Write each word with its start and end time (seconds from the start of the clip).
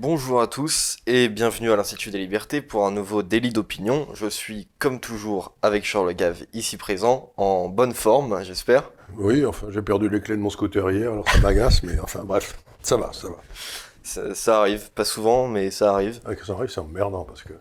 Bonjour 0.00 0.40
à 0.40 0.46
tous 0.46 0.98
et 1.08 1.28
bienvenue 1.28 1.72
à 1.72 1.76
l'Institut 1.76 2.12
des 2.12 2.18
Libertés 2.18 2.62
pour 2.62 2.86
un 2.86 2.92
nouveau 2.92 3.24
délit 3.24 3.50
d'opinion. 3.50 4.06
Je 4.14 4.28
suis 4.28 4.68
comme 4.78 5.00
toujours 5.00 5.56
avec 5.60 5.84
Charles 5.84 6.14
Gave 6.14 6.44
ici 6.52 6.76
présent, 6.76 7.32
en 7.36 7.68
bonne 7.68 7.92
forme 7.92 8.44
j'espère. 8.44 8.92
Oui, 9.16 9.44
enfin 9.44 9.66
j'ai 9.70 9.82
perdu 9.82 10.08
les 10.08 10.20
clés 10.20 10.36
de 10.36 10.40
mon 10.40 10.50
scooter 10.50 10.88
hier, 10.92 11.10
alors 11.10 11.28
ça 11.28 11.40
m'agace, 11.40 11.82
mais 11.82 11.98
enfin 11.98 12.22
bref, 12.22 12.56
ça 12.80 12.96
va, 12.96 13.12
ça 13.12 13.26
va. 13.26 14.34
Ça, 14.34 14.60
arrive, 14.60 14.88
pas 14.92 15.04
souvent, 15.04 15.48
mais 15.48 15.72
ça 15.72 15.92
arrive. 15.92 16.20
Ah, 16.24 16.30
ça 16.46 16.52
arrive, 16.52 16.70
c'est 16.70 16.78
emmerdant 16.78 17.24
parce 17.24 17.42
que 17.42 17.54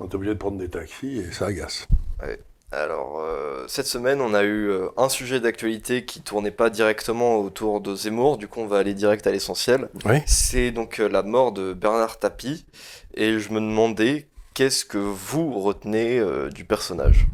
on 0.00 0.08
est 0.08 0.14
obligé 0.16 0.34
de 0.34 0.40
prendre 0.40 0.58
des 0.58 0.68
taxis 0.68 1.18
et 1.18 1.30
ça 1.30 1.46
agace. 1.46 1.86
Ouais. 2.20 2.40
Alors, 2.72 3.20
euh, 3.20 3.64
cette 3.68 3.86
semaine, 3.86 4.20
on 4.20 4.34
a 4.34 4.42
eu 4.42 4.68
euh, 4.68 4.88
un 4.96 5.08
sujet 5.08 5.38
d'actualité 5.38 6.04
qui 6.04 6.20
tournait 6.20 6.50
pas 6.50 6.68
directement 6.68 7.36
autour 7.38 7.80
de 7.80 7.94
Zemmour, 7.94 8.38
du 8.38 8.48
coup, 8.48 8.60
on 8.60 8.66
va 8.66 8.78
aller 8.78 8.92
direct 8.92 9.24
à 9.28 9.30
l'essentiel. 9.30 9.88
C'est 10.26 10.72
donc 10.72 10.98
euh, 10.98 11.08
la 11.08 11.22
mort 11.22 11.52
de 11.52 11.72
Bernard 11.74 12.18
Tapie, 12.18 12.66
et 13.14 13.38
je 13.38 13.52
me 13.52 13.60
demandais, 13.60 14.26
qu'est-ce 14.54 14.84
que 14.84 14.98
vous 14.98 15.60
retenez 15.60 16.20
du 16.52 16.64
personnage? 16.64 17.26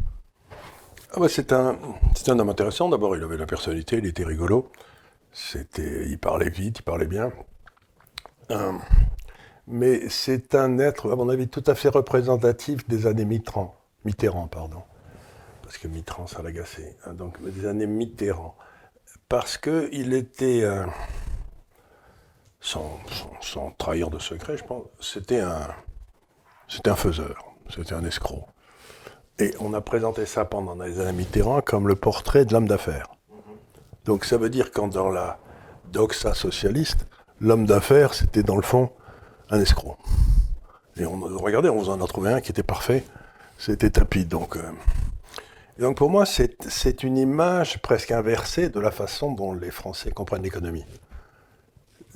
Ah 1.14 1.20
bah, 1.20 1.28
C'est 1.30 1.52
un, 1.52 1.78
un 2.26 2.38
homme 2.38 2.50
intéressant. 2.50 2.90
D'abord, 2.90 3.16
il 3.16 3.22
avait 3.22 3.38
la 3.38 3.46
personnalité, 3.46 3.96
il 3.96 4.06
était 4.06 4.24
rigolo. 4.24 4.70
C'était, 5.32 6.06
il 6.08 6.18
parlait 6.18 6.50
vite, 6.50 6.80
il 6.80 6.82
parlait 6.82 7.06
bien. 7.06 7.32
mais 9.66 10.08
c'est 10.10 10.54
un 10.54 10.78
être, 10.78 11.10
à 11.10 11.16
mon 11.16 11.30
avis, 11.30 11.48
tout 11.48 11.64
à 11.66 11.74
fait 11.74 11.88
représentatif 11.88 12.86
des 12.86 13.06
années 13.06 13.24
Mitterrand. 13.24 13.74
Mitterrand, 14.04 14.46
pardon 14.46 14.82
parce 15.72 15.80
que 15.84 15.88
Mitterrand, 15.88 16.26
ça 16.26 16.42
l'agaçait, 16.42 16.98
hein, 17.06 17.14
donc 17.14 17.42
des 17.42 17.66
années 17.66 17.86
Mitterrand, 17.86 18.54
parce 19.26 19.56
qu'il 19.56 20.12
était, 20.12 20.64
euh, 20.64 20.84
sans, 22.60 23.00
trahir 23.78 24.10
de 24.10 24.18
secret, 24.18 24.58
je 24.58 24.64
pense, 24.64 24.84
c'était 25.00 25.40
un, 25.40 25.68
c'était 26.68 26.90
un 26.90 26.94
faiseur, 26.94 27.54
c'était 27.74 27.94
un 27.94 28.04
escroc. 28.04 28.44
Et 29.38 29.54
on 29.60 29.72
a 29.72 29.80
présenté 29.80 30.26
ça 30.26 30.44
pendant 30.44 30.74
les 30.74 31.00
années 31.00 31.12
Mitterrand 31.12 31.62
comme 31.62 31.88
le 31.88 31.96
portrait 31.96 32.44
de 32.44 32.52
l'homme 32.52 32.68
d'affaires. 32.68 33.08
Donc 34.04 34.26
ça 34.26 34.36
veut 34.36 34.50
dire 34.50 34.72
qu'en 34.72 34.88
dans 34.88 35.08
la 35.08 35.38
doxa 35.90 36.34
socialiste, 36.34 37.06
l'homme 37.40 37.64
d'affaires, 37.64 38.12
c'était 38.12 38.42
dans 38.42 38.56
le 38.56 38.62
fond 38.62 38.90
un 39.48 39.58
escroc. 39.58 39.96
Et 40.98 41.06
on, 41.06 41.18
regardez, 41.18 41.70
on 41.70 41.78
vous 41.78 41.88
en 41.88 42.02
a 42.02 42.06
trouvé 42.06 42.30
un 42.30 42.42
qui 42.42 42.50
était 42.50 42.62
parfait, 42.62 43.04
c'était 43.56 43.88
Tapis. 43.88 44.26
Donc, 44.26 44.58
euh, 44.58 44.60
donc 45.82 45.96
pour 45.96 46.10
moi, 46.10 46.24
c'est 46.24 47.02
une 47.02 47.18
image 47.18 47.82
presque 47.82 48.12
inversée 48.12 48.68
de 48.68 48.78
la 48.78 48.92
façon 48.92 49.32
dont 49.32 49.52
les 49.52 49.72
Français 49.72 50.12
comprennent 50.12 50.44
l'économie. 50.44 50.84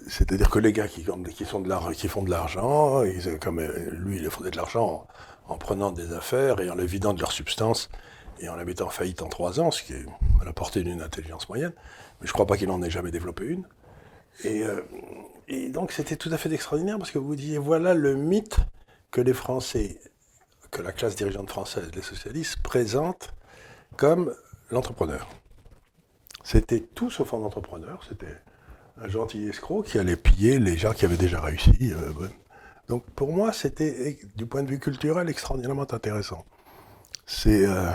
C'est-à-dire 0.06 0.50
que 0.50 0.61
les 0.61 0.73
gars 0.73 0.86
qui, 0.86 1.03
sont 1.03 1.20
qui 1.25 2.08
font 2.08 2.23
de 2.23 2.31
l'argent, 2.31 3.03
comme 3.41 3.58
euh, 3.58 3.91
lui, 3.91 4.19
il 4.19 4.31
faisait 4.31 4.53
de 4.53 4.56
l'argent 4.56 5.08
en, 5.48 5.58
prenant 5.58 5.91
des 5.91 6.12
affaires 6.12 6.61
et 6.61 6.70
en 6.70 6.77
les 6.77 6.86
vidant 6.86 7.12
de 7.12 7.19
leur 7.19 7.33
substance 7.33 7.89
et 8.39 8.48
en 8.48 8.55
la 8.55 8.64
mettant 8.64 8.86
en 8.86 8.91
faillite 8.91 9.20
en 9.20 9.28
trois 9.28 9.58
ans, 9.58 9.73
ce 9.73 9.83
qui 9.83 9.95
est 9.95 10.06
à 10.41 10.45
la 10.45 10.53
portée 10.53 10.84
d'une 10.84 11.03
intelligence 11.03 11.48
moyenne. 11.48 11.73
Mais 12.20 12.28
je 12.28 12.30
ne 12.30 12.34
crois 12.34 12.47
pas 12.47 12.56
qu'il 12.56 12.70
en 12.70 12.80
ait 12.83 12.91
jamais 12.91 13.11
développé 13.11 13.47
une. 13.47 13.64
Et, 14.45 14.62
euh, 14.62 14.80
et 15.48 15.70
donc 15.70 15.91
c'était 15.91 16.17
tout 16.17 16.30
à 16.33 16.39
fait 16.39 16.53
extraordinaire 16.53 16.98
parce 16.98 17.11
que 17.11 17.19
vous 17.19 17.34
disiez, 17.34 17.58
voilà 17.58 17.95
le 17.95 18.14
mythe 18.14 18.58
que 19.11 19.20
les 19.20 19.34
Français, 19.34 19.98
que 20.70 20.83
la 20.83 20.92
classe 20.92 21.17
dirigeante 21.17 21.51
française, 21.51 21.91
les 21.97 22.03
socialistes, 22.03 22.58
présentent 22.62 23.34
comme 23.97 24.34
l'entrepreneur. 24.70 25.28
C'était 26.44 26.80
tout 26.80 27.11
sauf 27.11 27.34
un 27.34 27.39
entrepreneur, 27.39 28.00
c'était 28.08 28.41
un 29.00 29.08
gentil 29.08 29.48
escroc 29.48 29.83
qui 29.84 29.98
allait 29.98 30.16
piller 30.16 30.58
les 30.58 30.77
gens 30.77 30.92
qui 30.92 31.05
avaient 31.05 31.17
déjà 31.17 31.40
réussi. 31.40 31.92
Euh, 31.92 32.12
Donc 32.89 33.05
pour 33.11 33.33
moi, 33.33 33.52
c'était, 33.52 34.18
du 34.36 34.46
point 34.46 34.62
de 34.62 34.70
vue 34.70 34.79
culturel, 34.79 35.29
extraordinairement 35.29 35.92
intéressant. 35.92 36.45
C'est 37.27 37.67
euh, 37.67 37.90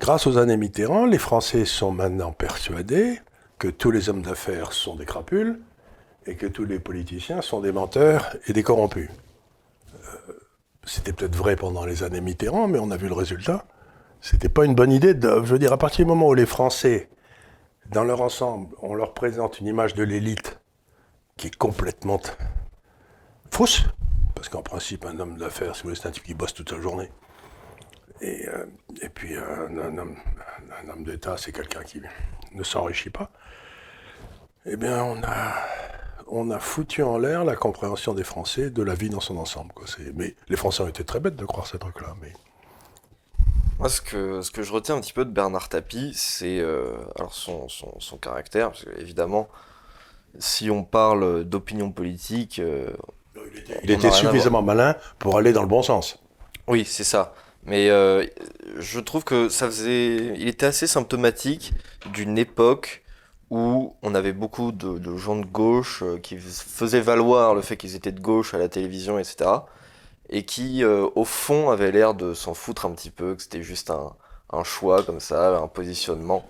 grâce 0.00 0.26
aux 0.26 0.36
années 0.36 0.56
Mitterrand, 0.56 1.06
les 1.06 1.18
Français 1.18 1.64
sont 1.64 1.92
maintenant 1.92 2.32
persuadés 2.32 3.20
que 3.58 3.68
tous 3.68 3.92
les 3.92 4.08
hommes 4.08 4.22
d'affaires 4.22 4.72
sont 4.72 4.96
des 4.96 5.04
crapules 5.06 5.60
et 6.26 6.34
que 6.34 6.46
tous 6.46 6.64
les 6.64 6.80
politiciens 6.80 7.40
sont 7.40 7.60
des 7.60 7.72
menteurs 7.72 8.36
et 8.48 8.52
des 8.52 8.64
corrompus. 8.64 9.08
Euh, 9.94 10.32
c'était 10.84 11.12
peut-être 11.12 11.36
vrai 11.36 11.54
pendant 11.54 11.84
les 11.84 12.02
années 12.02 12.20
Mitterrand, 12.20 12.66
mais 12.66 12.80
on 12.80 12.90
a 12.90 12.96
vu 12.96 13.06
le 13.06 13.14
résultat. 13.14 13.64
C'était 14.22 14.48
pas 14.48 14.64
une 14.64 14.74
bonne 14.74 14.92
idée. 14.92 15.14
De, 15.14 15.28
je 15.44 15.52
veux 15.52 15.58
dire, 15.58 15.72
à 15.72 15.78
partir 15.78 16.06
du 16.06 16.08
moment 16.08 16.28
où 16.28 16.34
les 16.34 16.46
Français, 16.46 17.10
dans 17.90 18.04
leur 18.04 18.22
ensemble, 18.22 18.74
on 18.80 18.94
leur 18.94 19.14
présente 19.14 19.58
une 19.60 19.66
image 19.66 19.94
de 19.94 20.04
l'élite 20.04 20.60
qui 21.36 21.48
est 21.48 21.56
complètement 21.56 22.20
fausse, 23.50 23.82
parce 24.36 24.48
qu'en 24.48 24.62
principe, 24.62 25.04
un 25.04 25.18
homme 25.18 25.36
d'affaires, 25.36 25.74
si 25.74 25.82
vous 25.82 25.88
voulez, 25.88 26.00
c'est 26.00 26.08
un 26.08 26.12
type 26.12 26.22
qui 26.22 26.34
bosse 26.34 26.54
toute 26.54 26.70
la 26.70 26.80
journée. 26.80 27.10
Et, 28.20 28.48
euh, 28.48 28.64
puis, 29.12 29.36
un, 29.36 29.76
homme, 29.98 30.16
d'État, 30.98 31.36
c'est 31.36 31.50
quelqu'un 31.50 31.82
qui 31.82 32.00
ne 32.52 32.62
s'enrichit 32.62 33.10
pas. 33.10 33.32
Eh 34.66 34.76
bien, 34.76 35.02
on 35.02 35.20
a, 35.24 35.54
on 36.28 36.52
a 36.52 36.60
foutu 36.60 37.02
en 37.02 37.18
l'air 37.18 37.44
la 37.44 37.56
compréhension 37.56 38.14
des 38.14 38.22
Français 38.22 38.70
de 38.70 38.82
la 38.84 38.94
vie 38.94 39.10
dans 39.10 39.18
son 39.18 39.36
ensemble. 39.36 39.74
Mais 40.14 40.36
les 40.48 40.56
Français 40.56 40.84
ont 40.84 40.88
été 40.88 41.02
très 41.02 41.18
bêtes 41.18 41.34
de 41.34 41.44
croire 41.44 41.66
ces 41.66 41.80
trucs-là. 41.80 42.14
Mais 42.22 42.32
moi, 43.82 43.88
ce 43.88 44.00
que, 44.00 44.42
ce 44.42 44.52
que 44.52 44.62
je 44.62 44.72
retiens 44.72 44.94
un 44.94 45.00
petit 45.00 45.12
peu 45.12 45.24
de 45.24 45.30
Bernard 45.30 45.68
Tapie, 45.68 46.12
c'est 46.14 46.60
euh, 46.60 46.92
alors 47.18 47.34
son, 47.34 47.66
son, 47.68 48.16
caractère, 48.16 48.70
parce 48.70 48.84
que, 48.84 49.00
évidemment, 49.00 49.48
si 50.38 50.70
on 50.70 50.84
parle 50.84 51.42
d'opinion 51.44 51.90
politique. 51.90 52.60
Euh, 52.60 52.90
il 53.82 53.90
était, 53.90 54.12
suffisamment 54.12 54.62
malin 54.62 54.94
pour 55.18 55.36
aller 55.36 55.52
dans 55.52 55.62
le 55.62 55.68
bon 55.68 55.82
sens. 55.82 56.22
Oui, 56.68 56.84
c'est 56.84 57.02
ça. 57.02 57.34
Mais 57.64 57.90
euh, 57.90 58.24
je 58.78 59.00
trouve 59.00 59.24
que 59.24 59.48
ça 59.48 59.66
faisait. 59.66 60.34
Il 60.36 60.46
était 60.46 60.66
assez 60.66 60.86
symptomatique 60.86 61.72
d'une 62.12 62.38
époque 62.38 63.02
où 63.50 63.96
on 64.02 64.14
avait 64.14 64.32
beaucoup 64.32 64.70
de, 64.70 64.98
de, 64.98 65.16
gens 65.16 65.34
de 65.34 65.44
gauche 65.44 66.04
qui 66.22 66.38
faisaient 66.38 67.00
valoir 67.00 67.54
le 67.54 67.62
fait 67.62 67.76
qu'ils 67.76 67.96
étaient 67.96 68.12
de 68.12 68.20
gauche 68.20 68.54
à 68.54 68.58
la 68.58 68.68
télévision, 68.68 69.18
etc 69.18 69.50
et 70.32 70.44
qui, 70.44 70.82
euh, 70.82 71.06
au 71.14 71.24
fond, 71.24 71.70
avait 71.70 71.92
l'air 71.92 72.14
de 72.14 72.32
s'en 72.32 72.54
foutre 72.54 72.86
un 72.86 72.92
petit 72.92 73.10
peu, 73.10 73.36
que 73.36 73.42
c'était 73.42 73.62
juste 73.62 73.90
un, 73.90 74.16
un, 74.50 74.64
choix 74.64 75.02
comme 75.02 75.20
ça, 75.20 75.58
un 75.58 75.68
positionnement. 75.68 76.48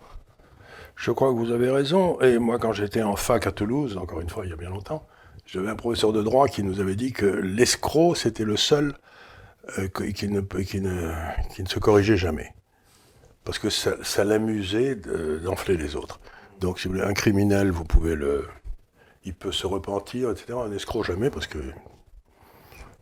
Je 0.94 1.10
crois 1.10 1.30
que 1.30 1.36
vous 1.36 1.50
avez 1.50 1.68
raison. 1.68 2.18
Et 2.20 2.38
moi, 2.38 2.60
quand 2.60 2.72
j'étais 2.72 3.02
en 3.02 3.16
fac 3.16 3.44
à 3.48 3.50
Toulouse, 3.50 3.98
encore 3.98 4.20
une 4.20 4.30
fois, 4.30 4.46
il 4.46 4.50
y 4.50 4.52
a 4.52 4.56
bien 4.56 4.70
longtemps, 4.70 5.04
j'avais 5.46 5.68
un 5.68 5.74
professeur 5.74 6.12
de 6.12 6.22
droit 6.22 6.46
qui 6.46 6.62
nous 6.62 6.78
avait 6.78 6.94
dit 6.94 7.12
que 7.12 7.26
l'escroc, 7.26 8.14
c'était 8.14 8.44
le 8.44 8.56
seul 8.56 8.94
euh, 9.78 9.88
qui, 9.88 10.28
ne, 10.28 10.40
qui, 10.40 10.80
ne, 10.80 11.10
qui, 11.52 11.62
ne, 11.64 11.68
se 11.68 11.80
corrigeait 11.80 12.16
jamais. 12.16 12.54
Parce 13.44 13.58
que 13.58 13.68
ça, 13.68 13.96
ça 14.04 14.22
l'amusait 14.22 14.94
d'enfler 14.94 15.76
les 15.76 15.96
autres. 15.96 16.20
Donc, 16.60 16.78
si 16.78 16.86
vous 16.86 16.94
voulez, 16.94 17.04
un 17.04 17.14
criminel, 17.14 17.72
vous 17.72 17.84
pouvez 17.84 18.14
le. 18.14 18.46
Il 19.24 19.34
peut 19.34 19.50
se 19.50 19.66
repentir, 19.66 20.30
etc. 20.30 20.56
Un 20.64 20.70
escroc, 20.70 21.02
jamais, 21.02 21.30
parce 21.30 21.48
que 21.48 21.58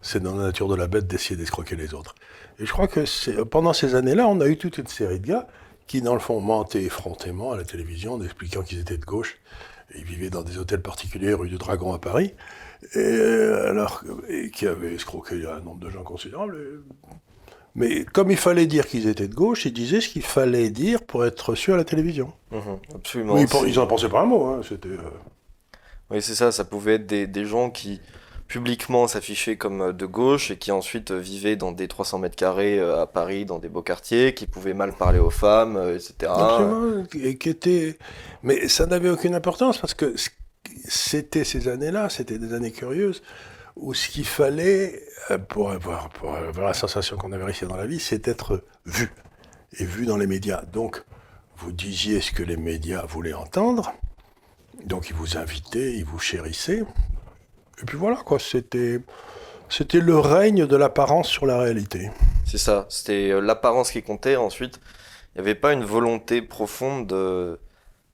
c'est 0.03 0.23
dans 0.23 0.37
la 0.37 0.45
nature 0.45 0.69
de 0.69 0.75
la 0.75 0.87
bête 0.87 1.07
d'essayer 1.07 1.37
d'escroquer 1.37 1.77
les 1.77 1.95
autres. 1.95 2.15
Et 2.59 2.67
je 2.67 2.73
crois 2.73 2.89
que 2.89 3.43
pendant 3.43 3.73
ces 3.73 3.95
années-là, 3.95 4.27
on 4.29 4.41
a 4.41 4.47
eu 4.47 4.57
toute 4.57 4.79
une 4.79 4.87
série 4.87 5.21
de 5.21 5.27
gars 5.27 5.47
qui, 5.87 6.03
dans 6.03 6.15
le 6.15 6.21
fond, 6.21 6.41
mentaient 6.41 6.85
effrontément 6.85 7.53
à 7.53 7.57
la 7.57 7.65
télévision 7.65 8.15
en 8.15 8.23
expliquant 8.23 8.63
qu'ils 8.63 8.79
étaient 8.79 8.99
de 8.99 9.05
gauche. 9.05 9.39
Ils 9.97 10.05
vivaient 10.05 10.31
dans 10.31 10.43
des 10.43 10.59
hôtels 10.59 10.83
particuliers, 10.83 11.35
rue 11.35 11.49
du 11.49 11.59
Dragon 11.59 11.93
à 11.93 11.99
Paris, 11.99 12.35
et, 12.95 12.99
euh, 12.99 13.71
alors, 13.71 14.05
et 14.29 14.51
qui 14.51 14.67
avaient 14.67 14.95
escroqué 14.95 15.45
un 15.47 15.61
nombre 15.61 15.81
de 15.81 15.91
gens 15.91 16.05
considérable. 16.05 16.57
Mais 17.75 18.05
comme 18.05 18.31
il 18.31 18.37
fallait 18.37 18.67
dire 18.67 18.87
qu'ils 18.87 19.09
étaient 19.09 19.29
de 19.29 19.35
gauche, 19.35 19.65
ils 19.67 19.73
disaient 19.73 20.01
ce 20.01 20.09
qu'il 20.09 20.23
fallait 20.23 20.71
dire 20.71 21.03
pour 21.03 21.25
être 21.25 21.51
reçus 21.51 21.73
à 21.73 21.77
la 21.77 21.85
télévision. 21.85 22.33
Mmh, 22.51 22.59
absolument. 22.95 23.37
ils 23.39 23.75
n'en 23.75 23.87
pensaient 23.87 24.09
pas 24.09 24.23
un 24.23 24.27
mot. 24.27 24.45
Hein, 24.47 24.61
c'était. 24.67 24.89
Euh, 24.89 24.99
oui, 26.11 26.23
c'est 26.23 26.35
ça. 26.35 26.53
Ça 26.53 26.65
pouvait 26.65 26.95
être 26.95 27.07
des, 27.07 27.27
des 27.27 27.45
gens 27.45 27.71
qui 27.71 28.01
publiquement 28.51 29.07
s'afficher 29.07 29.57
comme 29.57 29.81
euh, 29.81 29.93
de 29.93 30.07
gauche 30.07 30.51
et 30.51 30.57
qui 30.57 30.73
ensuite 30.73 31.13
euh, 31.13 31.19
vivait 31.19 31.55
dans 31.55 31.71
des 31.71 31.87
300 31.87 32.19
mètres 32.19 32.35
carrés 32.35 32.81
euh, 32.81 33.01
à 33.01 33.07
Paris, 33.07 33.45
dans 33.47 33.61
des 33.61 33.69
beaux 33.69 33.81
quartiers, 33.81 34.35
qui 34.35 34.47
pouvait 34.47 34.75
mal 34.75 34.93
parler 34.93 35.21
aux 35.21 35.31
femmes, 35.31 35.81
etc. 35.95 36.33
et 37.15 37.39
qui. 37.39 37.95
Mais 38.43 38.67
ça 38.69 38.87
n'avait 38.87 39.09
aucune 39.09 39.37
importance 39.37 39.79
parce 39.79 39.95
que 39.95 40.15
c'était 40.85 41.45
ces 41.45 41.69
années-là, 41.69 42.09
c'était 42.09 42.39
des 42.39 42.53
années 42.53 42.73
curieuses 42.73 43.23
où 43.77 43.95
ce 43.95 44.09
qu'il 44.09 44.27
fallait 44.27 45.01
pour 45.49 45.71
avoir, 45.71 46.09
pour 46.11 46.35
avoir 46.35 46.67
la 46.67 46.75
sensation 46.75 47.17
qu'on 47.17 47.31
avait 47.31 47.45
réussi 47.45 47.67
dans 47.67 47.77
la 47.77 47.87
vie, 47.87 48.01
c'est 48.01 48.27
être 48.27 48.65
vu 48.85 49.13
et 49.79 49.85
vu 49.85 50.07
dans 50.07 50.17
les 50.17 50.27
médias. 50.27 50.63
Donc, 50.73 51.05
vous 51.57 51.71
disiez 51.71 52.21
ce 52.21 52.33
que 52.33 52.43
les 52.43 52.57
médias 52.57 53.07
voulaient 53.07 53.33
entendre. 53.33 53.93
Donc, 54.85 55.09
ils 55.09 55.15
vous 55.15 55.37
invitaient, 55.39 55.95
ils 55.95 56.05
vous 56.05 56.19
chérissaient. 56.19 56.83
Et 57.83 57.85
puis 57.87 57.97
voilà, 57.97 58.17
quoi, 58.17 58.39
c'était, 58.39 59.01
c'était 59.69 60.01
le 60.01 60.19
règne 60.19 60.67
de 60.67 60.77
l'apparence 60.77 61.29
sur 61.29 61.47
la 61.47 61.59
réalité. 61.59 62.11
C'est 62.45 62.59
ça, 62.59 62.87
c'était 62.89 63.31
euh, 63.31 63.41
l'apparence 63.41 63.91
qui 63.91 64.03
comptait. 64.03 64.37
Ensuite, 64.37 64.81
il 65.35 65.39
n'y 65.39 65.49
avait 65.49 65.55
pas 65.55 65.73
une 65.73 65.85
volonté 65.85 66.43
profonde 66.43 67.07
de, 67.07 67.59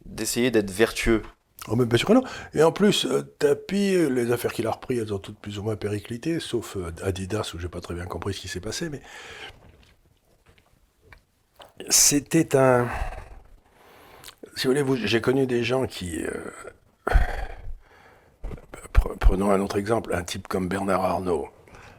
d'essayer 0.04 0.50
d'être 0.50 0.70
vertueux. 0.70 1.22
Oh, 1.68 1.74
mais 1.74 1.84
bien 1.84 1.98
sûr 1.98 2.06
que 2.06 2.12
non. 2.12 2.22
Et 2.54 2.62
en 2.62 2.70
plus, 2.70 3.06
euh, 3.06 3.22
Tapi, 3.38 4.08
les 4.08 4.30
affaires 4.30 4.52
qu'il 4.52 4.66
a 4.66 4.70
repris, 4.70 4.98
elles 4.98 5.12
ont 5.12 5.18
toutes 5.18 5.38
plus 5.38 5.58
ou 5.58 5.62
moins 5.62 5.76
périclité, 5.76 6.38
sauf 6.38 6.76
euh, 6.76 6.92
Adidas, 7.02 7.52
où 7.54 7.58
j'ai 7.58 7.68
pas 7.68 7.80
très 7.80 7.94
bien 7.94 8.06
compris 8.06 8.34
ce 8.34 8.40
qui 8.40 8.48
s'est 8.48 8.60
passé, 8.60 8.88
mais 8.88 9.00
c'était 11.88 12.56
un. 12.56 12.88
Si 14.54 14.66
vous 14.66 14.74
voulez, 14.74 15.06
j'ai 15.06 15.20
connu 15.20 15.46
des 15.46 15.64
gens 15.64 15.86
qui. 15.86 16.22
Euh, 16.24 17.12
prenons 19.20 19.50
un 19.50 19.60
autre 19.60 19.76
exemple, 19.76 20.14
un 20.14 20.22
type 20.22 20.48
comme 20.48 20.68
Bernard 20.68 21.04
Arnault. 21.04 21.48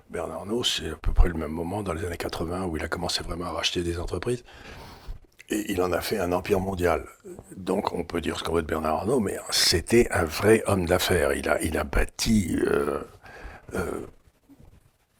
Bernard 0.09 0.39
Arnault, 0.39 0.63
c'est 0.63 0.91
à 0.91 0.95
peu 0.95 1.11
près 1.11 1.27
le 1.27 1.33
même 1.33 1.51
moment, 1.51 1.83
dans 1.83 1.93
les 1.93 2.05
années 2.05 2.17
80, 2.17 2.65
où 2.65 2.77
il 2.77 2.83
a 2.83 2.87
commencé 2.87 3.23
vraiment 3.23 3.45
à 3.45 3.51
racheter 3.51 3.83
des 3.83 3.99
entreprises. 3.99 4.43
Et 5.49 5.71
il 5.71 5.81
en 5.81 5.91
a 5.91 6.01
fait 6.01 6.19
un 6.19 6.31
empire 6.33 6.59
mondial. 6.59 7.05
Donc 7.55 7.93
on 7.93 8.03
peut 8.03 8.21
dire 8.21 8.37
ce 8.37 8.43
qu'on 8.43 8.53
veut 8.53 8.61
de 8.61 8.67
Bernard 8.67 8.95
Arnault, 8.95 9.19
mais 9.19 9.37
c'était 9.49 10.07
un 10.11 10.25
vrai 10.25 10.63
homme 10.67 10.85
d'affaires. 10.85 11.33
Il 11.33 11.77
a, 11.77 11.83
bâti... 11.83 12.57
Euh, 12.65 12.99
euh, 13.73 14.05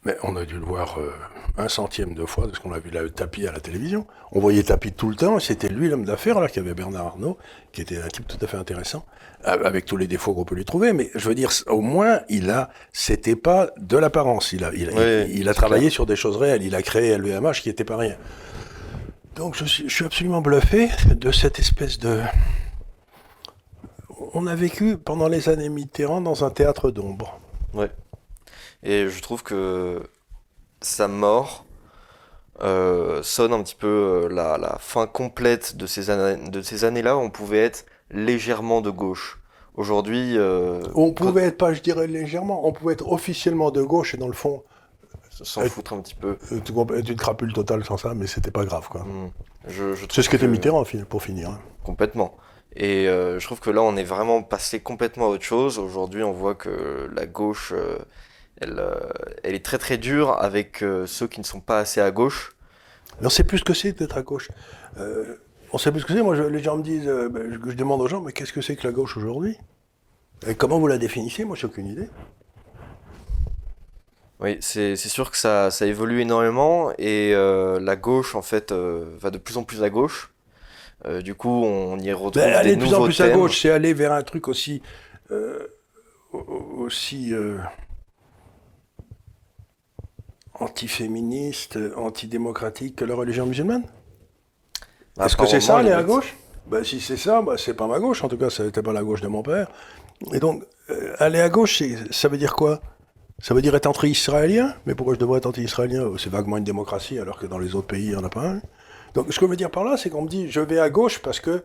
mais 0.04 0.16
on 0.22 0.36
a 0.36 0.44
dû 0.44 0.58
le 0.58 0.64
voir 0.64 0.98
euh, 0.98 1.12
un 1.58 1.68
centième 1.68 2.14
de 2.14 2.24
fois, 2.24 2.46
parce 2.46 2.58
qu'on 2.60 2.72
a 2.72 2.78
vu 2.78 2.90
le 2.90 3.10
tapis 3.10 3.46
à 3.46 3.52
la 3.52 3.60
télévision. 3.60 4.06
On 4.32 4.40
voyait 4.40 4.62
tapis 4.62 4.92
tout 4.92 5.10
le 5.10 5.16
temps, 5.16 5.38
et 5.38 5.40
c'était 5.40 5.68
lui 5.68 5.88
l'homme 5.88 6.04
d'affaires, 6.04 6.38
alors 6.38 6.48
qu'il 6.48 6.62
y 6.62 6.64
avait 6.64 6.74
Bernard 6.74 7.06
Arnault, 7.06 7.36
qui 7.72 7.80
était 7.80 8.00
un 8.00 8.06
type 8.08 8.26
tout 8.26 8.38
à 8.40 8.46
fait 8.46 8.56
intéressant, 8.56 9.04
avec 9.42 9.84
tous 9.84 9.96
les 9.96 10.06
défauts 10.06 10.34
qu'on 10.34 10.44
peut 10.44 10.54
lui 10.54 10.64
trouver. 10.64 10.92
Mais 10.92 11.10
je 11.14 11.28
veux 11.28 11.34
dire, 11.34 11.50
au 11.66 11.80
moins, 11.80 12.20
il 12.28 12.50
a, 12.50 12.70
c'était 12.92 13.36
pas 13.36 13.70
de 13.76 13.96
l'apparence. 13.96 14.52
Il 14.52 14.64
a, 14.64 14.72
il, 14.72 14.90
il, 15.34 15.48
a 15.48 15.54
travaillé 15.54 15.90
sur 15.90 16.06
des 16.06 16.16
choses 16.16 16.36
réelles. 16.36 16.62
Il 16.62 16.74
a 16.74 16.82
créé 16.82 17.16
LVMH 17.18 17.60
qui 17.62 17.68
n'était 17.68 17.84
pas 17.84 17.96
rien. 17.96 18.16
Donc 19.34 19.54
je 19.56 19.64
suis, 19.64 20.04
absolument 20.04 20.40
bluffé 20.40 20.88
de 21.06 21.30
cette 21.30 21.58
espèce 21.60 21.98
de... 21.98 22.22
On 24.34 24.48
a 24.48 24.54
vécu 24.56 24.98
pendant 24.98 25.28
les 25.28 25.48
années 25.48 25.68
Mitterrand 25.68 26.20
dans 26.20 26.44
un 26.44 26.50
théâtre 26.50 26.90
d'ombre. 26.90 27.40
Ouais. 27.72 27.90
Et 28.82 29.08
je 29.08 29.22
trouve 29.22 29.42
que 29.44 30.02
sa 30.80 31.08
mort 31.08 31.64
euh, 32.60 33.22
sonne 33.22 33.52
un 33.52 33.62
petit 33.62 33.76
peu 33.76 33.86
euh, 33.86 34.28
la, 34.28 34.78
fin 34.80 35.06
complète 35.06 35.76
de 35.76 35.86
ces, 35.86 36.10
années, 36.10 36.50
de 36.50 36.60
ces 36.60 36.84
années-là 36.84 37.16
où 37.16 37.20
on 37.20 37.30
pouvait 37.30 37.58
être 37.58 37.86
légèrement 38.10 38.80
de 38.80 38.90
gauche. 38.90 39.40
Aujourd'hui... 39.74 40.36
Euh, 40.36 40.82
on 40.94 41.12
pouvait 41.12 41.44
être, 41.44 41.58
pas 41.58 41.72
je 41.72 41.80
dirais 41.80 42.08
légèrement, 42.08 42.66
on 42.66 42.72
pouvait 42.72 42.94
être 42.94 43.06
officiellement 43.10 43.70
de 43.70 43.82
gauche 43.82 44.14
et 44.14 44.16
dans 44.16 44.26
le 44.26 44.32
fond 44.32 44.64
s'en 45.44 45.62
foutre 45.62 45.92
un 45.92 46.00
petit 46.00 46.14
peu. 46.16 46.36
Être 46.50 47.10
une 47.10 47.16
crapule 47.16 47.52
totale 47.52 47.84
sans 47.84 47.96
ça, 47.96 48.14
mais 48.14 48.26
c'était 48.26 48.50
pas 48.50 48.64
grave, 48.64 48.88
quoi. 48.88 49.02
Hmm. 49.02 49.30
C'est 50.10 50.22
ce 50.22 50.28
qu'était 50.28 50.48
Mitterrand, 50.48 50.84
pour 51.08 51.22
finir. 51.22 51.50
Hein. 51.50 51.60
Complètement. 51.84 52.36
Et 52.74 53.08
euh, 53.08 53.38
je 53.38 53.46
trouve 53.46 53.60
que 53.60 53.70
là, 53.70 53.82
on 53.82 53.96
est 53.96 54.04
vraiment 54.04 54.42
passé 54.42 54.80
complètement 54.80 55.26
à 55.26 55.28
autre 55.28 55.44
chose. 55.44 55.78
Aujourd'hui, 55.78 56.22
on 56.22 56.32
voit 56.32 56.54
que 56.54 57.08
la 57.14 57.26
gauche, 57.26 57.72
elle, 58.60 58.78
euh, 58.78 58.94
elle 59.42 59.54
est 59.54 59.64
très 59.64 59.78
très 59.78 59.98
dure 59.98 60.36
avec 60.40 60.84
ceux 61.06 61.26
qui 61.26 61.40
ne 61.40 61.44
sont 61.44 61.60
pas 61.60 61.78
assez 61.78 62.00
à 62.00 62.10
gauche. 62.10 62.56
Mais 63.20 63.26
on 63.26 63.30
sait 63.30 63.44
plus 63.44 63.58
ce 63.58 63.64
que 63.64 63.74
c'est 63.74 63.92
d'être 63.92 64.16
à 64.16 64.22
gauche. 64.22 64.48
on 65.72 65.78
sait 65.78 65.90
plus 65.90 66.00
ce 66.00 66.06
que 66.06 66.12
c'est. 66.12 66.22
Moi, 66.22 66.36
les 66.48 66.62
gens 66.62 66.76
me 66.76 66.82
disent, 66.82 67.06
ben, 67.06 67.58
je, 67.66 67.72
demande 67.74 68.00
aux 68.00 68.08
gens, 68.08 68.20
mais 68.20 68.32
qu'est-ce 68.32 68.52
que 68.52 68.60
c'est 68.60 68.76
que 68.76 68.86
la 68.86 68.92
gauche 68.92 69.16
aujourd'hui? 69.16 69.56
Et 70.46 70.54
comment 70.54 70.78
vous 70.78 70.86
la 70.86 70.98
définissez? 70.98 71.44
Moi, 71.44 71.56
j'ai 71.56 71.66
aucune 71.66 71.86
idée. 71.86 72.08
Oui, 74.40 74.56
c'est 74.60 74.96
sûr 74.96 75.32
que 75.32 75.36
ça, 75.36 75.70
ça 75.72 75.86
évolue 75.86 76.20
énormément 76.20 76.92
et 76.96 77.32
euh, 77.34 77.80
la 77.80 77.96
gauche 77.96 78.36
en 78.36 78.42
fait 78.42 78.70
euh, 78.70 79.16
va 79.18 79.30
de 79.30 79.38
plus 79.38 79.56
en 79.56 79.64
plus 79.64 79.82
à 79.82 79.90
gauche. 79.90 80.32
Euh, 81.06 81.22
du 81.22 81.34
coup, 81.34 81.64
on 81.64 81.98
y 81.98 82.12
retrouve 82.12 82.42
ben, 82.42 82.54
aller 82.54 82.76
de 82.76 82.80
plus 82.80 82.94
en 82.94 83.04
plus 83.04 83.20
à 83.20 83.30
gauche, 83.30 83.60
c'est 83.62 83.70
aller 83.70 83.94
vers 83.94 84.12
un 84.12 84.22
truc 84.22 84.46
aussi 84.48 84.80
aussi 86.40 87.34
antiféministe, 90.60 91.78
antidémocratique 91.96 92.96
que 92.96 93.04
la 93.04 93.14
religion 93.14 93.46
musulmane. 93.46 93.84
Bah, 95.16 95.26
Est-ce 95.26 95.36
que 95.36 95.46
c'est 95.46 95.60
ça 95.60 95.78
aller 95.78 95.92
à 95.92 96.02
gauche? 96.02 96.36
Ben, 96.66 96.84
si 96.84 97.00
c'est 97.00 97.16
ça, 97.16 97.42
ben, 97.42 97.56
c'est 97.56 97.74
pas 97.74 97.86
ma 97.86 97.98
gauche. 97.98 98.22
En 98.22 98.28
tout 98.28 98.36
cas, 98.36 98.50
ça 98.50 98.64
n'était 98.64 98.82
pas 98.82 98.92
la 98.92 99.02
gauche 99.02 99.20
de 99.20 99.28
mon 99.28 99.42
père. 99.42 99.68
Et 100.32 100.40
donc, 100.40 100.64
aller 101.18 101.40
à 101.40 101.48
gauche, 101.48 101.82
ça 102.10 102.28
veut 102.28 102.38
dire 102.38 102.54
quoi? 102.54 102.80
Ça 103.40 103.54
veut 103.54 103.62
dire 103.62 103.74
être 103.74 103.86
anti-israélien? 103.86 104.74
Mais 104.84 104.94
pourquoi 104.94 105.14
je 105.14 105.20
devrais 105.20 105.38
être 105.38 105.46
anti-israélien? 105.46 106.10
C'est 106.18 106.30
vaguement 106.30 106.56
une 106.56 106.64
démocratie, 106.64 107.18
alors 107.18 107.38
que 107.38 107.46
dans 107.46 107.58
les 107.58 107.74
autres 107.74 107.86
pays, 107.86 108.06
il 108.06 108.10
n'y 108.10 108.16
en 108.16 108.24
a 108.24 108.28
pas 108.28 108.46
un. 108.46 108.60
Donc 109.14 109.32
ce 109.32 109.38
que 109.38 109.46
je 109.46 109.50
veux 109.50 109.56
dire 109.56 109.70
par 109.70 109.84
là, 109.84 109.96
c'est 109.96 110.10
qu'on 110.10 110.22
me 110.22 110.28
dit, 110.28 110.50
je 110.50 110.60
vais 110.60 110.78
à 110.78 110.90
gauche 110.90 111.20
parce 111.20 111.40
que 111.40 111.62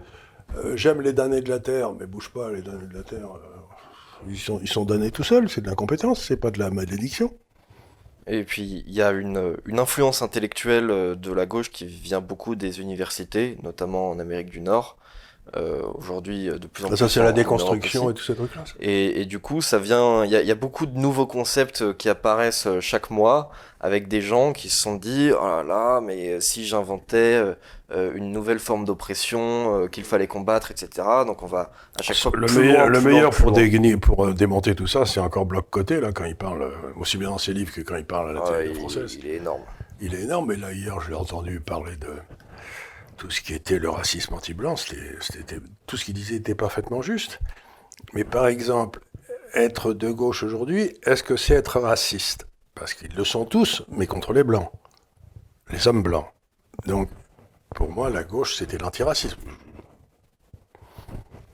euh, 0.56 0.78
j'aime 0.78 1.02
les 1.02 1.14
damnés 1.14 1.42
de 1.42 1.50
la 1.50 1.60
Terre, 1.60 1.94
mais 1.94 2.06
bouge 2.06 2.30
pas, 2.30 2.52
les 2.52 2.62
damnés 2.62 2.88
de 2.88 2.94
la 2.94 3.04
Terre, 3.04 3.26
euh, 3.26 4.30
ils, 4.30 4.38
sont, 4.38 4.60
ils 4.62 4.70
sont 4.70 4.86
damnés 4.86 5.12
tout 5.12 5.24
seuls, 5.24 5.50
c'est 5.50 5.62
de 5.62 5.68
l'incompétence, 5.68 6.24
c'est 6.24 6.38
pas 6.38 6.52
de 6.52 6.60
la 6.60 6.70
malédiction. 6.70 7.34
Et 8.28 8.44
puis 8.44 8.84
il 8.88 8.94
y 8.94 9.02
a 9.02 9.12
une, 9.12 9.58
une, 9.66 9.80
influence 9.80 10.22
intellectuelle 10.22 10.90
euh, 10.90 11.16
de 11.16 11.32
la 11.32 11.46
gauche 11.46 11.72
qui 11.72 11.86
vient 11.86 12.22
beaucoup 12.22 12.56
des 12.56 12.80
universités, 12.80 13.58
notamment 13.64 14.10
en 14.10 14.20
Amérique 14.20 14.50
du 14.50 14.62
Nord, 14.62 14.98
euh, 15.56 15.84
aujourd'hui 15.94 16.48
de 16.48 16.68
plus 16.68 16.86
en 16.86 16.88
plus. 16.88 16.98
Ça, 16.98 17.10
c'est 17.10 17.22
la 17.22 17.32
déconstruction 17.32 18.10
et 18.10 18.14
tout 18.16 18.24
ces 18.24 18.34
trucs-là. 18.34 18.64
Et, 18.80 19.22
et, 19.22 19.26
du 19.26 19.38
coup, 19.38 19.62
ça 19.62 19.78
vient. 19.78 20.26
Il 20.26 20.32
y, 20.32 20.36
y, 20.36 20.52
a 20.52 20.56
beaucoup 20.56 20.88
de 20.88 20.98
nouveaux 20.98 21.28
concepts 21.28 21.96
qui 21.98 22.10
apparaissent 22.10 22.66
euh, 22.66 22.80
chaque 22.80 23.12
mois 23.12 23.52
avec 23.80 24.08
des 24.08 24.22
gens 24.22 24.52
qui 24.54 24.70
se 24.70 24.82
sont 24.82 24.96
dit 24.96 25.30
oh 25.32 25.44
là 25.44 25.64
là, 25.64 26.02
mais 26.02 26.42
si 26.42 26.66
j'inventais 26.66 27.44
euh, 27.92 28.12
une 28.16 28.32
nouvelle 28.32 28.58
forme 28.58 28.86
d'oppression 28.86 29.88
qu'il 29.92 30.06
fallait 30.06 30.26
combattre, 30.26 30.72
etc. 30.72 31.08
Donc 31.28 31.44
on 31.44 31.48
va 31.48 31.72
à 32.00 32.02
chaque 32.02 32.18
fois. 32.18 32.32
Le 32.34 32.48
meilleur, 32.48 32.90
le 32.90 33.02
meilleur 33.02 33.30
pour, 33.32 33.54
pour 34.02 34.34
démonter 34.34 34.74
tout 34.74 34.88
ça, 34.88 35.06
c'est 35.06 35.20
encore 35.20 35.46
Bloc 35.46 35.70
Côté 35.70 36.00
là 36.00 36.12
quand 36.14 36.26
il 36.26 36.36
parle 36.36 36.72
aussi 37.00 37.18
bien 37.18 37.30
dans 37.30 37.38
ses 37.38 37.54
livres 37.54 37.74
que 37.74 37.82
quand 37.82 37.98
il 37.98 38.06
parle 38.06 38.30
à 38.30 38.34
la 38.34 38.42
télé 38.42 38.74
française. 38.74 39.18
Il 39.20 39.28
est 39.28 39.36
énorme. 39.36 39.62
Il 40.02 40.16
est 40.16 40.22
énorme. 40.22 40.52
Et 40.52 40.56
là 40.56 40.72
hier, 40.72 41.00
je 41.02 41.10
l'ai 41.10 41.16
entendu 41.16 41.60
parler 41.60 41.96
de 41.98 42.08
tout 43.18 43.30
ce 43.30 43.42
qui 43.42 43.54
était 43.54 43.80
le 43.80 43.90
racisme 43.90 44.34
anti-blanc, 44.34 44.76
tout 45.88 45.98
ce 45.98 46.06
qu'il 46.06 46.14
disait 46.14 46.36
était 46.36 46.56
parfaitement 46.56 47.02
juste. 47.02 47.40
Mais 48.14 48.24
par 48.24 48.48
exemple, 48.48 49.02
être 49.54 49.94
de 49.94 50.12
gauche 50.12 50.44
aujourd'hui, 50.44 50.98
est-ce 51.04 51.24
que 51.24 51.36
c'est 51.36 51.54
être 51.54 51.80
raciste? 51.80 52.48
Parce 52.76 52.94
qu'ils 52.94 53.16
le 53.16 53.24
sont 53.24 53.46
tous, 53.46 53.84
mais 53.90 54.08
contre 54.08 54.34
les 54.34 54.44
blancs, 54.44 54.72
les 55.70 55.88
hommes 55.88 56.04
blancs. 56.04 56.26
Donc, 56.86 57.10
pour 57.76 57.90
moi, 57.90 58.10
la 58.10 58.24
gauche, 58.24 58.56
c'était 58.56 58.78
l'antiracisme. 58.78 59.40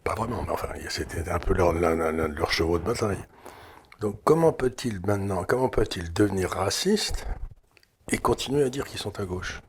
Pas 0.04 0.16
vraiment, 0.16 0.44
mais 0.44 0.52
enfin, 0.52 0.70
c'était 0.90 1.30
un 1.30 1.40
peu 1.40 1.54
leur, 1.54 1.74
leur, 1.74 2.52
chevaux 2.52 2.80
de 2.80 2.86
bataille. 2.86 3.24
Donc, 4.00 4.22
comment 4.24 4.54
peut-il 4.54 5.02
maintenant, 5.06 5.44
comment 5.44 5.70
peut-il 5.70 6.14
devenir 6.14 6.52
raciste 6.52 7.28
et 8.12 8.18
continuer 8.18 8.64
à 8.64 8.70
dire 8.70 8.86
qu'ils 8.86 9.00
sont 9.00 9.20
à 9.20 9.26
gauche? 9.26 9.62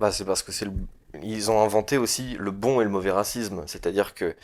Bah, 0.00 0.10
c'est 0.10 0.24
parce 0.24 0.42
que 0.42 0.50
c'est 0.50 0.66
ils 1.22 1.50
ont 1.50 1.62
inventé 1.62 1.98
aussi 1.98 2.36
le 2.38 2.50
bon 2.50 2.80
et 2.80 2.84
le 2.84 2.90
mauvais 2.90 3.10
racisme. 3.10 3.62
C'est-à-dire 3.66 4.14
que, 4.14 4.34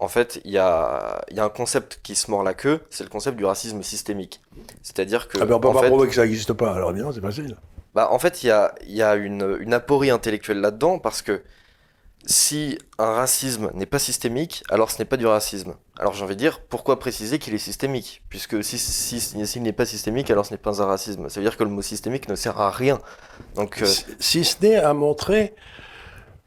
en 0.00 0.08
fait, 0.08 0.40
il 0.44 0.50
y 0.50 0.58
a, 0.58 1.24
y 1.30 1.38
a 1.38 1.44
un 1.44 1.48
concept 1.48 2.00
qui 2.02 2.16
se 2.16 2.30
mord 2.30 2.42
la 2.42 2.54
queue, 2.54 2.80
c'est 2.90 3.04
le 3.04 3.10
concept 3.10 3.36
du 3.36 3.44
racisme 3.44 3.82
systémique. 3.82 4.40
C'est-à-dire 4.82 5.28
que. 5.28 5.38
Ah, 5.40 5.46
ben 5.46 5.54
on 5.54 5.60
peut 5.60 5.72
pas 5.72 5.82
prouver 5.82 6.08
que 6.08 6.14
ça 6.14 6.24
n'existe 6.24 6.52
pas, 6.54 6.74
alors 6.74 6.92
bien, 6.92 7.12
c'est 7.12 7.20
facile. 7.20 7.56
Bah, 7.94 8.08
en 8.10 8.18
fait, 8.18 8.42
il 8.42 8.48
y 8.48 8.50
a, 8.50 8.74
y 8.86 9.00
a 9.00 9.14
une, 9.14 9.56
une 9.60 9.72
aporie 9.72 10.10
intellectuelle 10.10 10.60
là-dedans 10.60 10.98
parce 10.98 11.22
que 11.22 11.42
si 12.26 12.78
un 12.98 13.12
racisme 13.12 13.70
n'est 13.74 13.86
pas 13.86 14.00
systémique, 14.00 14.64
alors 14.68 14.90
ce 14.90 14.98
n'est 14.98 15.04
pas 15.04 15.16
du 15.16 15.26
racisme. 15.26 15.74
Alors 15.96 16.12
j'ai 16.12 16.24
envie 16.24 16.34
de 16.34 16.40
dire, 16.40 16.60
pourquoi 16.60 16.98
préciser 16.98 17.38
qu'il 17.38 17.54
est 17.54 17.58
systémique? 17.58 18.22
Puisque 18.28 18.62
s'il 18.64 18.80
si, 18.80 19.20
si, 19.20 19.60
n'est 19.60 19.72
pas 19.72 19.86
systémique, 19.86 20.30
alors 20.30 20.44
ce 20.44 20.50
n'est 20.50 20.58
pas 20.58 20.82
un 20.82 20.86
racisme. 20.86 21.28
Ça 21.28 21.40
veut 21.40 21.46
dire 21.46 21.56
que 21.56 21.62
le 21.62 21.70
mot 21.70 21.82
systémique 21.82 22.28
ne 22.28 22.34
sert 22.34 22.60
à 22.60 22.70
rien. 22.70 22.98
Donc, 23.54 23.80
euh, 23.80 23.86
si, 24.18 24.44
ce 24.44 24.56
n'est 24.60 24.76
à 24.76 24.92
montrer 24.92 25.54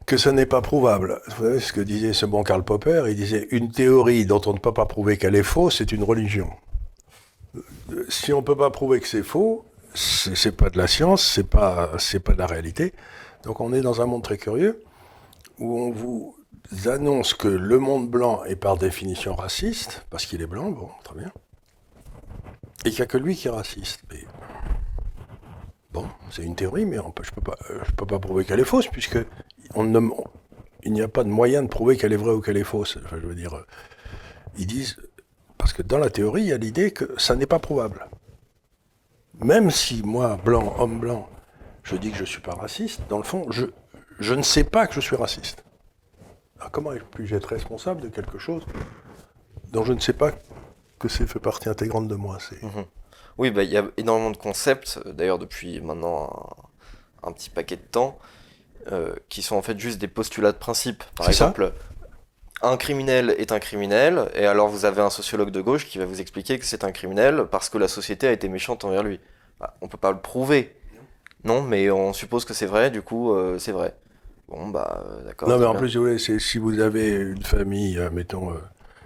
que 0.05 0.17
ce 0.17 0.29
n'est 0.29 0.45
pas 0.45 0.61
prouvable. 0.61 1.21
Vous 1.27 1.45
savez 1.45 1.59
ce 1.61 1.71
que 1.71 1.81
disait 1.81 2.13
ce 2.13 2.25
bon 2.25 2.43
Karl 2.43 2.63
Popper? 2.63 3.05
Il 3.07 3.15
disait, 3.15 3.47
une 3.51 3.71
théorie 3.71 4.25
dont 4.25 4.41
on 4.47 4.53
ne 4.53 4.59
peut 4.59 4.73
pas 4.73 4.85
prouver 4.85 5.17
qu'elle 5.17 5.35
est 5.35 5.43
fausse, 5.43 5.77
c'est 5.77 5.93
une 5.93 6.03
religion. 6.03 6.49
Si 8.09 8.33
on 8.33 8.41
ne 8.41 8.45
peut 8.45 8.57
pas 8.57 8.69
prouver 8.69 8.99
que 8.99 9.07
c'est 9.07 9.23
faux, 9.23 9.65
c'est 9.93 10.55
pas 10.55 10.69
de 10.69 10.77
la 10.77 10.87
science, 10.87 11.25
c'est 11.25 11.47
pas, 11.47 11.91
pas 12.25 12.33
de 12.33 12.37
la 12.37 12.47
réalité. 12.47 12.93
Donc 13.43 13.61
on 13.61 13.71
est 13.71 13.81
dans 13.81 14.01
un 14.01 14.05
monde 14.05 14.23
très 14.23 14.37
curieux 14.37 14.83
où 15.59 15.79
on 15.79 15.91
vous 15.91 16.35
annonce 16.85 17.33
que 17.33 17.47
le 17.47 17.79
monde 17.79 18.09
blanc 18.09 18.43
est 18.45 18.55
par 18.55 18.77
définition 18.77 19.35
raciste, 19.35 20.05
parce 20.09 20.25
qu'il 20.25 20.41
est 20.41 20.47
blanc, 20.47 20.71
bon, 20.71 20.89
très 21.03 21.15
bien, 21.15 21.31
et 22.85 22.89
qu'il 22.89 22.99
n'y 22.99 23.03
a 23.03 23.07
que 23.07 23.17
lui 23.17 23.35
qui 23.35 23.47
est 23.47 23.51
raciste. 23.51 24.03
Bon, 25.91 26.07
c'est 26.31 26.43
une 26.43 26.55
théorie, 26.55 26.85
mais 26.85 26.97
je 26.97 27.01
ne 27.01 27.41
peux, 27.41 27.53
peux, 27.97 28.05
pas 28.05 28.19
prouver 28.19 28.45
qu'elle 28.45 28.59
est 28.59 28.65
fausse, 28.65 28.87
puisque 28.87 29.17
il 29.75 30.93
n'y 30.93 31.01
a 31.01 31.07
pas 31.07 31.23
de 31.23 31.29
moyen 31.29 31.63
de 31.63 31.67
prouver 31.67 31.97
qu'elle 31.97 32.13
est 32.13 32.17
vraie 32.17 32.33
ou 32.33 32.41
qu'elle 32.41 32.57
est 32.57 32.63
fausse. 32.63 32.97
Enfin, 33.03 33.17
je 33.21 33.27
dire, 33.33 33.65
ils 34.57 34.67
disent, 34.67 34.97
parce 35.57 35.73
que 35.73 35.81
dans 35.81 35.97
la 35.97 36.09
théorie, 36.09 36.43
il 36.43 36.47
y 36.47 36.53
a 36.53 36.57
l'idée 36.57 36.91
que 36.91 37.19
ça 37.19 37.35
n'est 37.35 37.47
pas 37.47 37.59
prouvable. 37.59 38.07
Même 39.39 39.71
si 39.71 40.03
moi, 40.03 40.39
blanc, 40.43 40.75
homme 40.77 40.99
blanc, 40.99 41.29
je 41.83 41.95
dis 41.95 42.11
que 42.11 42.17
je 42.17 42.21
ne 42.21 42.27
suis 42.27 42.41
pas 42.41 42.53
raciste, 42.53 43.01
dans 43.09 43.17
le 43.17 43.23
fond, 43.23 43.49
je, 43.51 43.65
je 44.19 44.33
ne 44.33 44.41
sais 44.41 44.63
pas 44.63 44.87
que 44.87 44.93
je 44.93 44.99
suis 44.99 45.15
raciste. 45.15 45.63
ah, 46.59 46.69
comment 46.71 46.91
puis-je 47.11 47.35
être 47.35 47.47
responsable 47.47 48.01
de 48.01 48.09
quelque 48.09 48.37
chose 48.37 48.63
dont 49.71 49.83
je 49.83 49.93
ne 49.93 49.99
sais 49.99 50.13
pas 50.13 50.31
que 50.99 51.07
c'est 51.07 51.27
fait 51.27 51.39
partie 51.39 51.69
intégrante 51.69 52.07
de 52.07 52.15
moi 52.15 52.37
c'est... 52.39 52.61
Mhm. 52.61 52.85
Oui, 53.37 53.51
bah, 53.51 53.63
il 53.63 53.69
y 53.69 53.77
a 53.77 53.85
énormément 53.95 54.31
de 54.31 54.37
concepts, 54.37 54.99
d'ailleurs 55.05 55.39
depuis 55.39 55.79
maintenant 55.79 56.49
un, 57.23 57.31
petit 57.31 57.49
paquet 57.49 57.77
de 57.77 57.81
temps, 57.81 58.19
euh, 58.91 59.15
qui 59.29 59.41
sont 59.41 59.55
en 59.55 59.61
fait 59.61 59.79
juste 59.79 59.97
des 59.97 60.09
postulats 60.09 60.51
de 60.51 60.57
principe. 60.57 61.05
Par 61.15 61.29
exemple, 61.29 61.71
un 62.61 62.75
criminel 62.75 63.33
est 63.37 63.53
un 63.53 63.59
criminel, 63.59 64.29
et 64.35 64.45
alors 64.45 64.67
vous 64.67 64.83
avez 64.83 65.01
un 65.01 65.09
sociologue 65.09 65.51
de 65.51 65.61
gauche 65.61 65.85
qui 65.85 65.99
va 65.99 66.05
vous 66.05 66.19
expliquer 66.19 66.59
que 66.59 66.65
c'est 66.65 66.83
un 66.83 66.91
criminel 66.91 67.45
parce 67.49 67.69
que 67.69 67.77
la 67.77 67.87
société 67.87 68.27
a 68.27 68.33
été 68.33 68.49
méchante 68.49 68.83
envers 68.83 69.03
lui. 69.03 69.21
Bah, 69.61 69.77
on 69.79 69.87
peut 69.87 69.97
pas 69.97 70.11
le 70.11 70.19
prouver, 70.19 70.75
non, 71.45 71.61
mais 71.61 71.89
on 71.91 72.11
suppose 72.11 72.43
que 72.43 72.53
c'est 72.53 72.65
vrai, 72.65 72.91
du 72.91 73.01
coup 73.01 73.33
euh, 73.33 73.57
c'est 73.57 73.71
vrai. 73.71 73.95
Bon 74.49 74.67
bah 74.67 75.03
euh, 75.05 75.23
d'accord. 75.23 75.49
Non 75.49 75.59
mais 75.59 75.65
en 75.65 75.75
plus, 75.75 76.17
si 76.39 76.57
vous 76.57 76.79
avez 76.79 77.09
une 77.09 77.43
famille, 77.43 77.97
euh, 77.97 78.09
mettons 78.11 78.53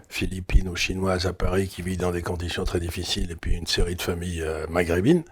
philippine 0.10 0.70
ou 0.70 0.76
chinoise 0.76 1.26
à 1.26 1.34
Paris 1.34 1.68
qui 1.68 1.82
vit 1.82 1.98
dans 1.98 2.12
des 2.12 2.22
conditions 2.22 2.64
très 2.64 2.80
difficiles, 2.80 3.32
et 3.32 3.36
puis 3.36 3.56
une 3.56 3.66
série 3.66 3.96
de 3.96 4.02
familles 4.02 4.46
maghrébines, 4.70 5.24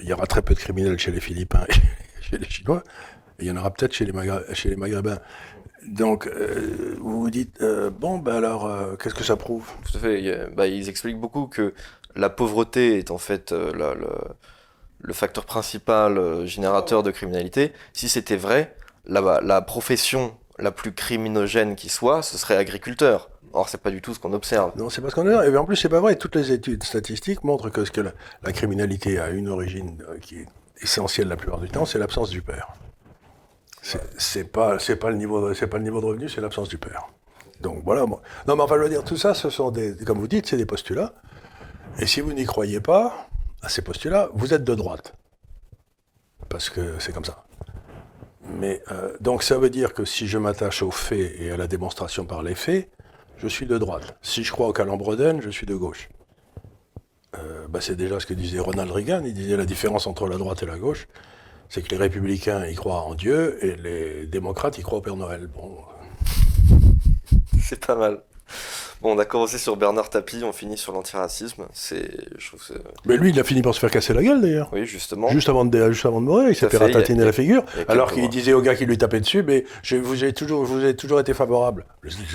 il 0.00 0.08
y 0.08 0.12
aura 0.12 0.26
très 0.26 0.40
peu 0.40 0.54
de 0.54 0.60
criminels 0.60 0.98
chez 0.98 1.10
les 1.10 1.20
Philippins 1.20 1.64
et 1.68 1.72
chez 2.22 2.38
les 2.38 2.48
Chinois, 2.48 2.84
et 3.38 3.44
il 3.44 3.48
y 3.48 3.50
en 3.50 3.56
aura 3.56 3.72
peut-être 3.72 3.92
chez, 3.92 4.06
chez 4.52 4.70
les 4.70 4.76
Maghrébins. 4.76 5.18
Donc, 5.86 6.26
euh, 6.26 6.96
vous 6.98 7.20
vous 7.20 7.30
dites, 7.30 7.60
euh, 7.60 7.90
bon, 7.90 8.18
ben 8.18 8.36
alors, 8.36 8.66
euh, 8.66 8.96
qu'est-ce 8.96 9.14
que 9.14 9.24
ça 9.24 9.36
prouve? 9.36 9.66
Tout 9.84 9.98
à 9.98 10.00
fait. 10.00 10.48
Bah, 10.54 10.66
ils 10.66 10.88
expliquent 10.88 11.20
beaucoup 11.20 11.46
que 11.46 11.74
la 12.16 12.30
pauvreté 12.30 12.98
est 12.98 13.10
en 13.10 13.18
fait 13.18 13.52
le, 13.52 13.94
le, 15.00 15.12
facteur 15.12 15.44
principal 15.44 16.46
générateur 16.46 17.02
de 17.02 17.10
criminalité. 17.10 17.72
Si 17.92 18.08
c'était 18.08 18.36
vrai, 18.36 18.74
la, 19.06 19.40
la 19.42 19.62
profession 19.62 20.36
la 20.58 20.70
plus 20.70 20.92
criminogène 20.92 21.74
qui 21.74 21.88
soit, 21.88 22.22
ce 22.22 22.38
serait 22.38 22.56
agriculteur. 22.56 23.28
Or, 23.52 23.68
c'est 23.68 23.80
pas 23.80 23.90
du 23.90 24.02
tout 24.02 24.14
ce 24.14 24.18
qu'on 24.18 24.32
observe. 24.32 24.72
Non, 24.76 24.90
c'est 24.90 25.00
pas 25.00 25.10
ce 25.10 25.14
qu'on 25.14 25.26
observe. 25.26 25.54
Et 25.54 25.56
en 25.56 25.64
plus, 25.64 25.76
c'est 25.76 25.88
pas 25.88 26.00
vrai. 26.00 26.16
Toutes 26.16 26.34
les 26.34 26.50
études 26.50 26.82
statistiques 26.82 27.44
montrent 27.44 27.70
que, 27.70 28.00
la, 28.00 28.52
criminalité 28.52 29.20
a 29.20 29.30
une 29.30 29.48
origine 29.48 30.02
qui 30.20 30.40
est 30.40 30.46
essentielle 30.82 31.28
la 31.28 31.36
plupart 31.36 31.60
du 31.60 31.68
temps, 31.68 31.86
c'est 31.86 31.98
l'absence 31.98 32.30
du 32.30 32.42
père. 32.42 32.72
C'est 34.18 34.44
pas 34.44 34.78
pas 34.78 35.10
le 35.10 35.16
niveau 35.16 35.40
de 35.40 36.06
revenu, 36.06 36.28
c'est 36.28 36.40
l'absence 36.40 36.68
du 36.68 36.78
père. 36.78 37.06
Donc 37.60 37.82
voilà. 37.84 38.02
Non, 38.02 38.56
mais 38.56 38.62
enfin, 38.62 38.76
je 38.76 38.82
veux 38.82 38.88
dire, 38.88 39.04
tout 39.04 39.16
ça, 39.16 39.34
ce 39.34 39.50
sont 39.50 39.72
comme 40.04 40.18
vous 40.18 40.28
dites, 40.28 40.46
c'est 40.46 40.56
des 40.56 40.66
postulats. 40.66 41.14
Et 41.98 42.06
si 42.06 42.20
vous 42.20 42.32
n'y 42.32 42.44
croyez 42.44 42.80
pas 42.80 43.28
à 43.62 43.68
ces 43.68 43.82
postulats, 43.82 44.30
vous 44.34 44.52
êtes 44.52 44.64
de 44.64 44.74
droite, 44.74 45.14
parce 46.48 46.70
que 46.70 46.98
c'est 46.98 47.12
comme 47.12 47.24
ça. 47.24 47.43
Mais 48.46 48.82
euh, 48.90 49.16
donc 49.20 49.42
ça 49.42 49.58
veut 49.58 49.70
dire 49.70 49.94
que 49.94 50.04
si 50.04 50.26
je 50.26 50.38
m'attache 50.38 50.82
aux 50.82 50.90
faits 50.90 51.34
et 51.38 51.50
à 51.50 51.56
la 51.56 51.66
démonstration 51.66 52.26
par 52.26 52.42
les 52.42 52.54
faits, 52.54 52.90
je 53.38 53.48
suis 53.48 53.66
de 53.66 53.78
droite. 53.78 54.16
Si 54.22 54.44
je 54.44 54.52
crois 54.52 54.68
au 54.68 54.72
calembredaine, 54.72 55.40
je 55.40 55.50
suis 55.50 55.66
de 55.66 55.74
gauche. 55.74 56.08
Euh, 57.36 57.66
bah, 57.68 57.80
c'est 57.80 57.96
déjà 57.96 58.20
ce 58.20 58.26
que 58.26 58.34
disait 58.34 58.60
Ronald 58.60 58.90
Reagan. 58.90 59.22
Il 59.24 59.34
disait 59.34 59.56
la 59.56 59.64
différence 59.64 60.06
entre 60.06 60.28
la 60.28 60.36
droite 60.36 60.62
et 60.62 60.66
la 60.66 60.78
gauche, 60.78 61.08
c'est 61.68 61.82
que 61.82 61.90
les 61.90 61.96
républicains 61.96 62.66
y 62.66 62.74
croient 62.74 63.02
en 63.02 63.14
Dieu 63.14 63.58
et 63.64 63.76
les 63.76 64.26
démocrates 64.26 64.78
y 64.78 64.82
croient 64.82 64.98
au 64.98 65.02
Père 65.02 65.16
Noël. 65.16 65.48
Bon. 65.48 65.78
C'est 67.60 67.84
pas 67.84 67.96
mal. 67.96 68.22
Bon, 69.04 69.14
on 69.14 69.18
a 69.18 69.26
commencé 69.26 69.58
sur 69.58 69.76
Bernard 69.76 70.08
Tapie, 70.08 70.40
on 70.44 70.52
finit 70.54 70.78
sur 70.78 70.94
l'antiracisme. 70.94 71.66
C'est, 71.74 72.08
Mais 73.04 73.18
lui, 73.18 73.32
il 73.32 73.38
a 73.38 73.44
fini 73.44 73.60
par 73.60 73.74
se 73.74 73.78
faire 73.78 73.90
casser 73.90 74.14
la 74.14 74.22
gueule 74.22 74.40
d'ailleurs. 74.40 74.70
Oui, 74.72 74.86
justement. 74.86 75.28
Juste 75.28 75.50
avant 75.50 75.66
de, 75.66 75.90
juste 75.90 76.06
avant 76.06 76.22
de 76.22 76.26
mourir, 76.26 76.48
il 76.48 76.56
s'est 76.56 76.70
fait 76.70 76.78
ratatiner 76.78 77.22
la 77.22 77.32
figure. 77.32 77.64
Alors 77.86 78.10
qu'il 78.10 78.26
disait 78.30 78.54
au 78.54 78.62
gars 78.62 78.74
qui 78.74 78.86
lui 78.86 78.96
tapait 78.96 79.20
dessus, 79.20 79.42
mais 79.42 79.66
je 79.82 79.96
vous 79.96 80.24
ai 80.24 80.32
toujours, 80.32 80.64
vous 80.64 80.82
avez 80.82 80.96
toujours 80.96 81.20
été 81.20 81.34
favorable. 81.34 81.84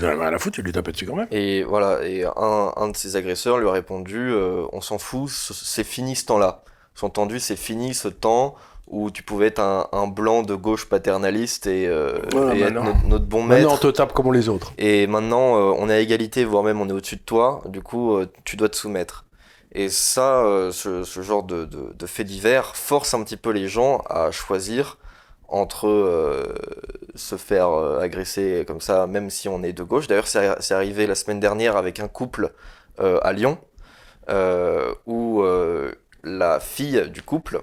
À 0.03 0.29
la 0.29 0.37
foutre, 0.37 0.59
il 0.59 0.65
lui 0.65 0.71
tapait 0.71 0.91
dessus 0.91 1.07
quand 1.07 1.15
même. 1.15 1.27
Et 1.31 1.63
voilà, 1.63 2.05
et 2.05 2.23
un, 2.23 2.71
un 2.75 2.89
de 2.89 2.95
ses 2.95 3.15
agresseurs 3.15 3.57
lui 3.57 3.67
a 3.67 3.71
répondu, 3.71 4.29
euh, 4.29 4.65
on 4.71 4.81
s'en 4.81 4.99
fout, 4.99 5.27
c'est 5.27 5.83
fini 5.83 6.15
ce 6.15 6.25
temps-là. 6.25 6.61
Entendu, 7.01 7.39
c'est 7.39 7.55
fini 7.55 7.93
ce 7.93 8.09
temps 8.09 8.55
où 8.89 9.11
tu 9.11 9.21
pouvais 9.21 9.47
être 9.47 9.59
un, 9.59 10.07
blanc 10.07 10.41
de 10.41 10.55
gauche 10.55 10.89
paternaliste 10.89 11.67
et, 11.67 11.87
euh, 11.87 12.17
être 12.33 13.05
notre, 13.07 13.25
bon 13.25 13.43
maître. 13.43 13.61
Maintenant, 13.61 13.75
on 13.75 13.91
te 13.91 13.95
tape 13.95 14.13
comme 14.13 14.33
les 14.33 14.49
autres. 14.49 14.73
Et 14.79 15.05
maintenant, 15.05 15.57
euh, 15.57 15.75
on 15.77 15.89
est 15.89 15.93
à 15.93 15.99
égalité, 15.99 16.43
voire 16.43 16.63
même 16.63 16.81
on 16.81 16.89
est 16.89 16.91
au-dessus 16.91 17.17
de 17.17 17.21
toi. 17.21 17.61
Du 17.67 17.81
coup, 17.81 18.15
euh, 18.15 18.25
tu 18.45 18.57
dois 18.57 18.67
te 18.67 18.75
soumettre. 18.75 19.25
Et 19.71 19.89
ça, 19.89 20.43
ce, 20.71 21.03
genre 21.21 21.43
de, 21.43 21.65
de, 21.65 22.05
fait 22.07 22.23
divers 22.23 22.75
force 22.75 23.13
un 23.13 23.23
petit 23.23 23.37
peu 23.37 23.51
les 23.51 23.67
gens 23.67 24.01
à 24.09 24.31
choisir 24.31 24.97
entre 25.47 26.55
se 27.13 27.35
faire 27.35 27.69
agresser 28.01 28.63
comme 28.65 28.81
ça, 28.81 29.05
même 29.05 29.29
si 29.29 29.47
on 29.47 29.61
est 29.61 29.73
de 29.73 29.83
gauche. 29.83 30.07
D'ailleurs, 30.07 30.25
c'est 30.27 30.73
arrivé 30.73 31.05
la 31.05 31.13
semaine 31.13 31.39
dernière 31.39 31.77
avec 31.77 31.99
un 31.99 32.07
couple 32.07 32.51
à 32.97 33.31
Lyon, 33.31 33.59
où 35.05 35.43
la 36.23 36.59
fille 36.59 37.07
du 37.11 37.21
couple 37.21 37.61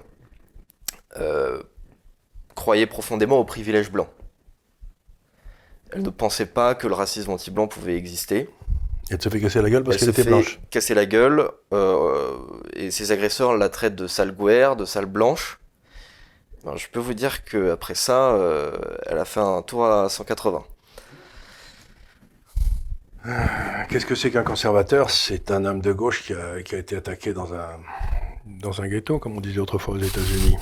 euh, 1.19 1.61
croyait 2.55 2.87
profondément 2.87 3.37
au 3.37 3.45
privilège 3.45 3.91
blanc. 3.91 4.07
Elle 5.91 6.01
ne 6.01 6.09
pensait 6.09 6.47
pas 6.47 6.75
que 6.75 6.87
le 6.87 6.93
racisme 6.93 7.31
anti-blanc 7.31 7.67
pouvait 7.67 7.95
exister. 7.95 8.49
Elle 9.09 9.21
se 9.21 9.29
fait 9.29 9.39
casser 9.39 9.61
la 9.61 9.69
gueule 9.69 9.83
parce 9.83 9.97
qu'elle 9.97 10.09
était 10.09 10.23
blanche. 10.23 10.59
Casser 10.69 10.93
la 10.93 11.05
gueule, 11.05 11.49
euh, 11.73 12.35
et 12.73 12.91
ses 12.91 13.11
agresseurs 13.11 13.55
la 13.55 13.69
traitent 13.69 13.95
de 13.95 14.07
sale 14.07 14.35
guerre, 14.35 14.75
de 14.75 14.83
sale 14.83 15.05
blanche. 15.05 15.59
je 16.75 16.87
peux 16.91 16.99
vous 16.99 17.13
dire 17.13 17.45
qu'après 17.45 17.95
ça, 17.95 18.31
euh, 18.31 18.71
elle 19.05 19.17
a 19.17 19.25
fait 19.25 19.39
un 19.39 19.61
tour 19.61 19.85
à 19.85 20.09
180. 20.09 20.63
Qu'est-ce 23.89 24.05
que 24.05 24.15
c'est 24.15 24.31
qu'un 24.31 24.43
conservateur? 24.43 25.09
C'est 25.09 25.51
un 25.51 25.63
homme 25.65 25.81
de 25.81 25.93
gauche 25.93 26.23
qui 26.23 26.33
a, 26.33 26.61
qui 26.61 26.75
a, 26.75 26.77
été 26.77 26.95
attaqué 26.95 27.33
dans 27.33 27.53
un, 27.53 27.79
dans 28.45 28.81
un 28.81 28.87
ghetto, 28.87 29.19
comme 29.19 29.37
on 29.37 29.41
disait 29.41 29.59
autrefois 29.59 29.95
aux 29.95 29.99
États-Unis. 29.99 30.57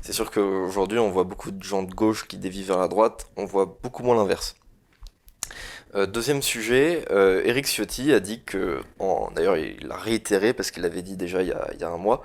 C'est 0.00 0.12
sûr 0.12 0.30
qu'aujourd'hui, 0.30 0.98
on 0.98 1.10
voit 1.10 1.24
beaucoup 1.24 1.50
de 1.50 1.62
gens 1.62 1.82
de 1.82 1.94
gauche 1.94 2.26
qui 2.26 2.36
dévient 2.36 2.64
vers 2.64 2.78
la 2.78 2.88
droite, 2.88 3.26
on 3.36 3.44
voit 3.44 3.78
beaucoup 3.82 4.02
moins 4.02 4.16
l'inverse. 4.16 4.56
Euh, 5.94 6.06
deuxième 6.06 6.40
sujet, 6.40 7.04
euh, 7.10 7.42
Eric 7.44 7.66
Ciotti 7.66 8.14
a 8.14 8.20
dit 8.20 8.42
que, 8.42 8.80
d'ailleurs 9.34 9.58
il 9.58 9.86
l'a 9.86 9.96
réitéré 9.96 10.54
parce 10.54 10.70
qu'il 10.70 10.82
l'avait 10.82 11.02
dit 11.02 11.18
déjà 11.18 11.42
il 11.42 11.48
y, 11.48 11.52
a, 11.84 11.88
un 11.88 11.98
mois, 11.98 12.22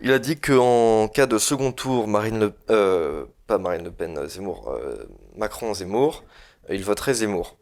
il 0.00 0.10
a 0.10 0.18
dit 0.18 0.40
qu'en 0.40 1.08
cas 1.08 1.26
de 1.26 1.36
second 1.36 1.70
tour, 1.70 2.08
Marine 2.08 2.40
Le, 2.40 2.52
euh, 2.70 3.26
pas 3.46 3.58
Marine 3.58 3.84
Le 3.84 3.90
Pen, 3.90 4.26
Zemmour, 4.26 4.74
Macron 5.36 5.74
Zemmour, 5.74 6.24
il 6.70 6.82
voterait 6.82 7.12
Zemmour. 7.12 7.58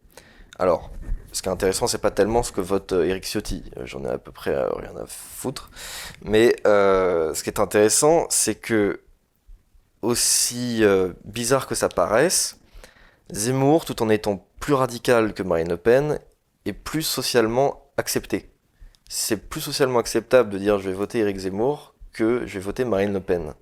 Alors, 0.61 0.93
ce 1.33 1.43
qui 1.43 1.49
est 1.49 1.53
intéressant, 1.53 1.87
c'est 1.87 1.99
pas 1.99 2.11
tellement 2.11 2.43
ce 2.43 2.53
que 2.53 2.61
vote 2.61 2.93
Eric 2.93 3.25
Ciotti, 3.25 3.65
j'en 3.85 4.05
ai 4.05 4.09
à 4.09 4.19
peu 4.19 4.33
près 4.33 4.55
rien 4.55 4.97
à 4.97 5.07
foutre, 5.07 5.71
mais 6.23 6.57
ce 6.65 7.43
qui 7.43 7.51
est 7.51 7.61
intéressant, 7.61 8.27
c'est 8.31 8.55
que 8.55 9.01
aussi 10.03 10.83
euh, 10.85 11.13
bizarre 11.25 11.67
que 11.67 11.75
ça 11.75 11.89
paraisse, 11.89 12.59
Zemmour, 13.31 13.85
tout 13.85 14.03
en 14.03 14.11
étant 14.11 14.47
plus 14.61 14.75
radical 14.75 15.33
que 15.33 15.43
Marine 15.43 15.69
Le 15.69 15.77
Pen, 15.77 16.19
est 16.67 16.73
plus 16.73 17.03
socialement 17.03 17.91
accepté. 17.97 18.51
C'est 19.09 19.37
plus 19.37 19.61
socialement 19.61 20.01
acceptable 20.01 20.51
de 20.51 20.59
dire 20.59 20.79
je 20.79 20.89
vais 20.89 20.95
voter 20.95 21.21
Eric 21.21 21.39
Zemmour 21.39 21.95
que 22.13 22.47
je 22.47 22.55
vais 22.55 22.65
voter 22.65 22.85
Marine 22.85 23.13
Le 23.13 23.21
Pen. 23.21 23.55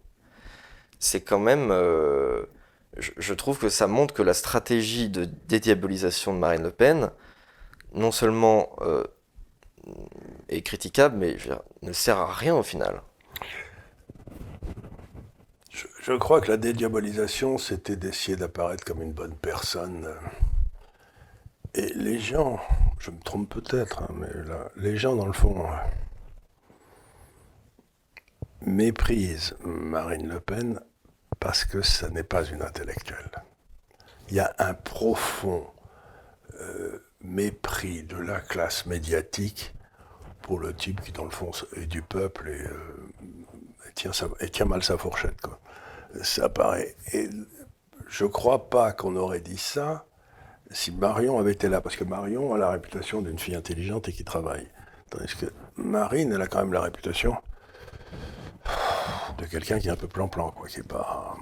C'est 0.98 1.20
quand 1.20 1.38
même... 1.38 1.70
Euh, 1.70 2.44
je, 2.96 3.34
trouve 3.34 3.58
que 3.58 3.68
ça 3.68 3.86
montre 3.86 4.12
que 4.12 4.22
la 4.22 4.34
stratégie 4.34 5.08
de 5.08 5.24
dédiabolisation 5.46 6.34
de 6.34 6.38
Marine 6.38 6.64
Le 6.64 6.72
Pen, 6.72 7.10
non 7.92 8.12
seulement 8.12 8.70
euh, 8.80 9.04
est 10.48 10.62
critiquable, 10.62 11.16
mais 11.16 11.36
ne 11.82 11.92
sert 11.92 12.18
à 12.18 12.32
rien 12.32 12.54
au 12.54 12.62
final. 12.62 13.02
Je, 16.02 16.12
crois 16.14 16.40
que 16.40 16.50
la 16.50 16.56
dédiabolisation, 16.56 17.58
c'était 17.58 17.96
d'essayer 17.96 18.36
d'apparaître 18.36 18.84
comme 18.84 19.02
une 19.02 19.12
bonne 19.12 19.34
personne. 19.36 20.12
Et 21.74 21.92
les 21.94 22.18
gens, 22.18 22.58
je 22.98 23.10
me 23.10 23.20
trompe 23.20 23.48
peut-être, 23.48 24.02
hein, 24.02 24.08
mais 24.14 24.32
là, 24.48 24.70
les 24.76 24.96
gens, 24.96 25.14
dans 25.14 25.26
le 25.26 25.32
fond, 25.32 25.66
méprisent 28.62 29.56
Marine 29.64 30.28
Le 30.28 30.40
Pen 30.40 30.80
parce 31.38 31.64
que 31.64 31.82
ça 31.82 32.10
n'est 32.10 32.24
pas 32.24 32.44
une 32.44 32.62
intellectuelle. 32.62 33.30
Il 34.28 34.36
y 34.36 34.40
a 34.40 34.54
un 34.58 34.74
profond 34.74 35.66
euh, 36.60 36.98
mépris 37.22 38.02
de 38.02 38.16
la 38.16 38.40
classe 38.40 38.86
médiatique 38.86 39.74
pour 40.42 40.58
le 40.58 40.74
type 40.74 41.00
qui, 41.02 41.12
dans 41.12 41.24
le 41.24 41.30
fond, 41.30 41.50
est 41.76 41.86
du 41.86 42.02
peuple 42.02 42.48
et, 42.48 42.62
euh, 42.62 43.08
tient, 43.94 44.12
et 44.40 44.48
tient 44.48 44.66
mal 44.66 44.82
sa 44.82 44.96
fourchette. 44.98 45.40
Quoi 45.40 45.58
ça 46.22 46.48
paraît. 46.48 46.96
Et 47.12 47.30
je 48.08 48.24
crois 48.24 48.68
pas 48.68 48.90
qu'on 48.92 49.14
aurait 49.14 49.38
dit 49.40 49.58
ça 49.58 50.06
si 50.72 50.90
Marion 50.90 51.38
avait 51.38 51.52
été 51.52 51.68
là, 51.68 51.80
parce 51.80 51.94
que 51.96 52.02
Marion 52.04 52.52
a 52.54 52.58
la 52.58 52.70
réputation 52.70 53.22
d'une 53.22 53.38
fille 53.38 53.54
intelligente 53.54 54.08
et 54.08 54.12
qui 54.12 54.24
travaille. 54.24 54.68
Tandis 55.08 55.34
que 55.36 55.46
Marine, 55.76 56.32
elle 56.32 56.42
a 56.42 56.46
quand 56.48 56.58
même 56.60 56.72
la 56.72 56.80
réputation 56.80 57.36
de 59.38 59.44
quelqu'un 59.46 59.78
qui 59.78 59.88
est 59.88 59.90
un 59.90 59.96
peu 59.96 60.06
plan-plan, 60.08 60.50
quoi, 60.50 60.68
qui 60.68 60.80
est 60.80 60.86
pas. 60.88 61.36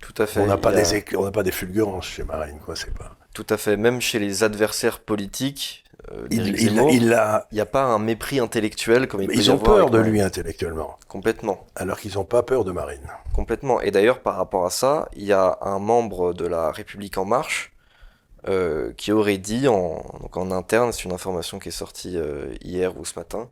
Tout 0.00 0.14
à 0.22 0.26
fait. 0.26 0.40
On 0.40 0.46
n'a 0.46 0.56
pas, 0.56 0.70
a- 0.70 0.74
des 0.74 1.00
éc- 1.00 1.16
on 1.16 1.24
n'a 1.24 1.30
pas 1.32 1.42
des 1.42 1.52
fulgurances 1.52 2.06
chez 2.06 2.24
Marine, 2.24 2.58
quoi, 2.60 2.76
c'est 2.76 2.94
pas. 2.96 3.16
Tout 3.36 3.46
à 3.50 3.58
fait. 3.58 3.76
Même 3.76 4.00
chez 4.00 4.18
les 4.18 4.44
adversaires 4.44 4.98
politiques 4.98 5.84
euh, 6.10 6.26
Il, 6.30 6.56
Zemmour, 6.56 6.90
il 6.90 7.12
a, 7.12 7.46
il 7.52 7.56
n'y 7.56 7.60
a 7.60 7.66
pas 7.66 7.82
un 7.82 7.98
mépris 7.98 8.40
intellectuel 8.40 9.08
comme 9.08 9.20
il 9.20 9.28
peut 9.28 9.34
ils 9.34 9.50
ont 9.50 9.58
peur 9.58 9.90
de 9.90 9.98
lui 9.98 10.22
intellectuellement, 10.22 10.98
Complètement. 11.06 11.66
alors 11.74 12.00
qu'ils 12.00 12.14
n'ont 12.14 12.24
pas 12.24 12.42
peur 12.42 12.64
de 12.64 12.72
Marine. 12.72 13.06
Complètement. 13.34 13.82
Et 13.82 13.90
d'ailleurs, 13.90 14.20
par 14.20 14.36
rapport 14.36 14.64
à 14.64 14.70
ça, 14.70 15.10
il 15.14 15.24
y 15.24 15.34
a 15.34 15.58
un 15.60 15.78
membre 15.78 16.32
de 16.32 16.46
la 16.46 16.72
République 16.72 17.18
En 17.18 17.26
Marche 17.26 17.74
euh, 18.48 18.94
qui 18.94 19.12
aurait 19.12 19.36
dit 19.36 19.68
en, 19.68 20.02
donc 20.22 20.34
en 20.38 20.50
interne, 20.50 20.92
c'est 20.92 21.04
une 21.04 21.12
information 21.12 21.58
qui 21.58 21.68
est 21.68 21.72
sortie 21.72 22.16
euh, 22.16 22.54
hier 22.62 22.98
ou 22.98 23.04
ce 23.04 23.18
matin, 23.18 23.50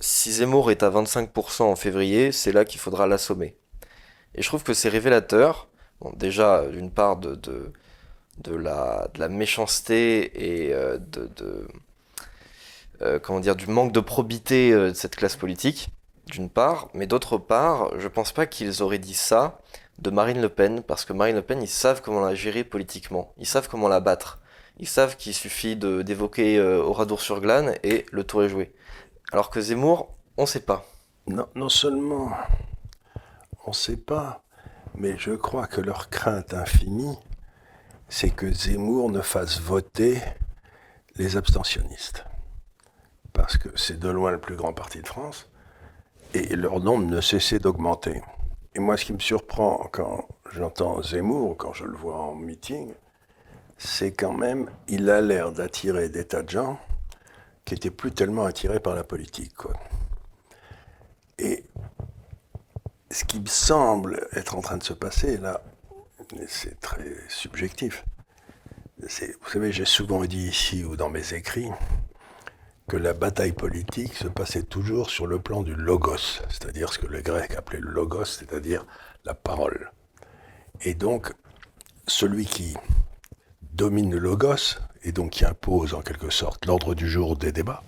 si 0.00 0.32
Zemmour 0.32 0.70
est 0.70 0.82
à 0.82 0.88
25% 0.88 1.64
en 1.64 1.76
février, 1.76 2.32
c'est 2.32 2.52
là 2.52 2.64
qu'il 2.64 2.80
faudra 2.80 3.06
l'assommer. 3.06 3.54
Et 4.34 4.40
je 4.40 4.48
trouve 4.48 4.62
que 4.62 4.72
c'est 4.72 4.88
révélateur, 4.88 5.68
bon, 6.00 6.10
déjà 6.16 6.64
d'une 6.68 6.90
part 6.90 7.18
de, 7.18 7.34
de, 7.34 7.70
de, 8.38 8.54
la, 8.54 9.08
de 9.14 9.20
la 9.20 9.28
méchanceté 9.28 10.66
et 10.66 10.72
euh, 10.72 10.98
de, 10.98 11.68
euh, 13.02 13.18
comment 13.18 13.40
dire, 13.40 13.56
du 13.56 13.66
manque 13.66 13.92
de 13.92 14.00
probité 14.00 14.72
euh, 14.72 14.90
de 14.90 14.94
cette 14.94 15.16
classe 15.16 15.36
politique 15.36 15.88
d'une 16.26 16.48
part, 16.48 16.88
mais 16.94 17.06
d'autre 17.06 17.36
part, 17.36 17.98
je 17.98 18.08
pense 18.08 18.32
pas 18.32 18.46
qu'ils 18.46 18.82
auraient 18.82 18.98
dit 18.98 19.14
ça 19.14 19.60
de 19.98 20.10
Marine 20.10 20.40
Le 20.40 20.48
Pen, 20.48 20.82
parce 20.82 21.04
que 21.04 21.12
Marine 21.12 21.36
Le 21.36 21.42
Pen, 21.42 21.60
ils 21.62 21.68
savent 21.68 22.00
comment 22.00 22.20
la 22.20 22.34
gérer 22.34 22.64
politiquement, 22.64 23.34
ils 23.38 23.46
savent 23.46 23.68
comment 23.68 23.88
la 23.88 24.00
battre, 24.00 24.40
ils 24.78 24.88
savent 24.88 25.16
qu'il 25.16 25.34
suffit 25.34 25.76
d'évoquer 25.76 26.60
Oradour-sur-Glane 26.60 27.74
et 27.82 28.06
le 28.12 28.24
tour 28.24 28.44
est 28.44 28.48
joué. 28.48 28.72
Alors 29.32 29.50
que 29.50 29.60
Zemmour, 29.60 30.14
on 30.36 30.46
sait 30.46 30.60
pas. 30.60 30.86
Non, 31.26 31.46
non 31.54 31.68
seulement 31.68 32.30
on 33.66 33.70
ne 33.70 33.74
sait 33.74 33.96
pas, 33.96 34.42
mais 34.94 35.16
je 35.18 35.32
crois 35.32 35.66
que 35.66 35.80
leur 35.80 36.10
crainte 36.10 36.54
infinie, 36.54 37.16
c'est 38.12 38.28
que 38.28 38.52
Zemmour 38.52 39.10
ne 39.10 39.22
fasse 39.22 39.58
voter 39.58 40.20
les 41.16 41.38
abstentionnistes. 41.38 42.24
Parce 43.32 43.56
que 43.56 43.70
c'est 43.74 43.98
de 43.98 44.10
loin 44.10 44.30
le 44.32 44.38
plus 44.38 44.54
grand 44.54 44.74
parti 44.74 45.00
de 45.00 45.06
France, 45.06 45.48
et 46.34 46.54
leur 46.54 46.78
nombre 46.80 47.06
ne 47.06 47.22
cessait 47.22 47.58
d'augmenter. 47.58 48.20
Et 48.74 48.80
moi, 48.80 48.98
ce 48.98 49.06
qui 49.06 49.14
me 49.14 49.18
surprend 49.18 49.88
quand 49.90 50.28
j'entends 50.52 51.02
Zemmour, 51.02 51.56
quand 51.56 51.72
je 51.72 51.84
le 51.84 51.96
vois 51.96 52.20
en 52.20 52.34
meeting, 52.34 52.92
c'est 53.78 54.12
quand 54.12 54.34
même, 54.34 54.68
il 54.88 55.08
a 55.08 55.22
l'air 55.22 55.50
d'attirer 55.50 56.10
des 56.10 56.26
tas 56.26 56.42
de 56.42 56.50
gens 56.50 56.78
qui 57.64 57.72
étaient 57.72 57.90
plus 57.90 58.12
tellement 58.12 58.44
attirés 58.44 58.80
par 58.80 58.94
la 58.94 59.04
politique. 59.04 59.54
Et 61.38 61.64
ce 63.10 63.24
qui 63.24 63.40
me 63.40 63.46
semble 63.46 64.28
être 64.32 64.54
en 64.54 64.60
train 64.60 64.76
de 64.76 64.84
se 64.84 64.92
passer 64.92 65.38
là, 65.38 65.62
c'est 66.48 66.80
très 66.80 67.14
subjectif. 67.28 68.04
Vous 68.98 69.08
savez, 69.50 69.72
j'ai 69.72 69.84
souvent 69.84 70.24
dit 70.24 70.48
ici 70.48 70.84
ou 70.84 70.96
dans 70.96 71.10
mes 71.10 71.34
écrits 71.34 71.70
que 72.88 72.96
la 72.96 73.14
bataille 73.14 73.52
politique 73.52 74.14
se 74.14 74.28
passait 74.28 74.62
toujours 74.62 75.10
sur 75.10 75.26
le 75.26 75.40
plan 75.40 75.62
du 75.62 75.74
logos, 75.74 76.42
c'est-à-dire 76.48 76.92
ce 76.92 76.98
que 76.98 77.06
les 77.06 77.22
Grecs 77.22 77.54
appelaient 77.56 77.80
le 77.80 77.90
logos, 77.90 78.24
c'est-à-dire 78.24 78.84
la 79.24 79.34
parole. 79.34 79.90
Et 80.82 80.94
donc, 80.94 81.32
celui 82.06 82.46
qui 82.46 82.76
domine 83.72 84.10
le 84.10 84.18
logos 84.18 84.78
et 85.02 85.12
donc 85.12 85.30
qui 85.30 85.44
impose 85.44 85.94
en 85.94 86.02
quelque 86.02 86.30
sorte 86.30 86.66
l'ordre 86.66 86.94
du 86.94 87.08
jour 87.08 87.36
des 87.36 87.52
débats, 87.52 87.82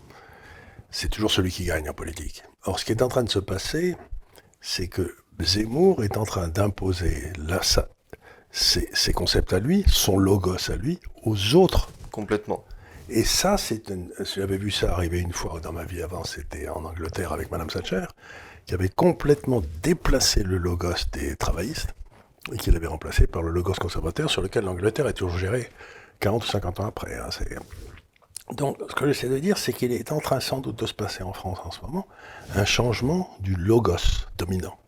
c'est 0.91 1.09
toujours 1.09 1.31
celui 1.31 1.51
qui 1.51 1.65
gagne 1.65 1.89
en 1.91 1.95
politique. 1.95 2.45
Or, 2.65 2.79
ce 2.79 2.85
qui 2.85 2.93
est 2.93 3.03
en 3.03 3.09
train 3.09 3.25
de 3.25 3.31
se 3.31 3.41
passer, 3.41 3.97
c'est 4.61 4.89
que 4.89 5.15
Zemmour 5.41 6.05
est 6.05 6.17
en 6.17 6.25
train 6.25 6.49
d'imposer 6.49 7.33
la- 7.37 7.61
ses, 8.55 8.89
ses 8.93 9.13
concepts 9.13 9.53
à 9.53 9.59
lui, 9.59 9.85
son 9.89 10.17
logos 10.17 10.71
à 10.71 10.77
lui, 10.77 11.01
aux 11.25 11.57
autres. 11.57 11.91
Complètement. 12.13 12.65
Et 13.11 13.25
ça, 13.25 13.59
c'est 13.59 13.93
j'avais 14.37 14.57
vu 14.57 14.71
ça 14.71 14.93
arriver 14.93 15.19
une 15.19 15.33
fois 15.33 15.61
dans 15.61 15.73
ma 15.73 15.85
vie 15.85 16.03
avant, 16.03 16.25
c'était 16.25 16.69
en 16.69 16.85
Angleterre 16.85 17.33
avec 17.33 17.51
Madame 17.51 17.67
Thatcher, 17.69 18.05
qui 18.65 18.75
avait 18.75 18.89
complètement 18.89 19.61
déplacé 19.83 20.43
le 20.43 20.57
logos 20.57 21.05
des 21.13 21.37
travaillistes 21.37 21.95
et 22.53 22.57
qui 22.57 22.71
l'avait 22.71 22.87
remplacé 22.87 23.27
par 23.27 23.43
le 23.43 23.51
logos 23.51 23.75
conservateur 23.75 24.31
sur 24.31 24.41
lequel 24.41 24.65
l'Angleterre 24.65 25.09
est 25.09 25.15
toujours 25.15 25.37
gérée 25.37 25.69
40 26.21 26.45
ou 26.45 26.47
50 26.47 26.81
ans 26.81 26.87
après. 26.87 27.15
hein, 27.19 27.29
Donc, 28.53 28.79
ce 28.89 28.95
que 28.95 29.07
j'essaie 29.07 29.29
de 29.29 29.39
dire, 29.39 29.59
c'est 29.59 29.73
qu'il 29.73 29.93
est 29.93 30.13
en 30.13 30.21
train 30.21 30.41
sans 30.41 30.61
doute 30.61 30.79
de 30.79 30.87
se 30.87 30.95
passer 30.95 31.25
en 31.25 31.33
France 31.33 31.59
en 31.65 31.73
ce 31.73 31.81
moment 31.83 32.07
un 32.55 32.65
changement 32.65 33.37
du 33.41 33.57
logos 33.57 34.29
dominant. 34.39 34.79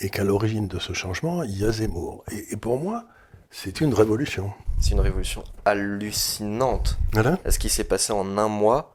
Et 0.00 0.08
qu'à 0.10 0.24
l'origine 0.24 0.66
de 0.68 0.78
ce 0.78 0.92
changement, 0.92 1.42
il 1.42 1.58
y 1.58 1.64
a 1.64 1.72
Zemmour. 1.72 2.24
Et, 2.32 2.54
et 2.54 2.56
pour 2.56 2.78
moi, 2.78 3.04
c'est 3.50 3.80
une 3.80 3.92
révolution. 3.94 4.52
C'est 4.80 4.92
une 4.92 5.00
révolution 5.00 5.44
hallucinante. 5.64 6.98
Voilà. 7.12 7.38
Ce 7.48 7.58
qui 7.58 7.68
s'est 7.68 7.84
passé 7.84 8.12
en 8.12 8.38
un 8.38 8.48
mois, 8.48 8.94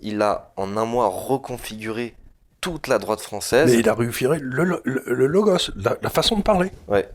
il 0.00 0.20
a 0.22 0.52
en 0.56 0.76
un 0.76 0.84
mois 0.84 1.06
reconfiguré 1.08 2.16
toute 2.60 2.88
la 2.88 2.98
droite 2.98 3.20
française. 3.20 3.70
Mais 3.72 3.78
il 3.78 3.88
a 3.88 3.94
réussi 3.94 4.24
le, 4.24 4.36
le- 4.64 4.80
le- 4.84 5.02
le 5.06 5.26
logos, 5.26 5.70
la, 5.76 5.96
la 6.02 6.10
façon 6.10 6.36
de 6.36 6.42
parler. 6.42 6.70
Ouais, 6.88 7.08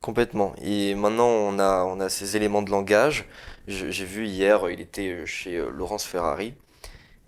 complètement. 0.00 0.54
Et 0.62 0.94
maintenant, 0.94 1.28
on 1.28 1.58
a, 1.58 1.84
on 1.84 2.00
a 2.00 2.08
ces 2.08 2.36
éléments 2.36 2.62
de 2.62 2.70
langage. 2.70 3.26
J'ai 3.68 4.04
vu 4.04 4.26
hier, 4.26 4.68
il 4.70 4.80
était 4.80 5.24
chez 5.26 5.56
euh, 5.56 5.70
Laurence 5.70 6.04
Ferrari. 6.04 6.54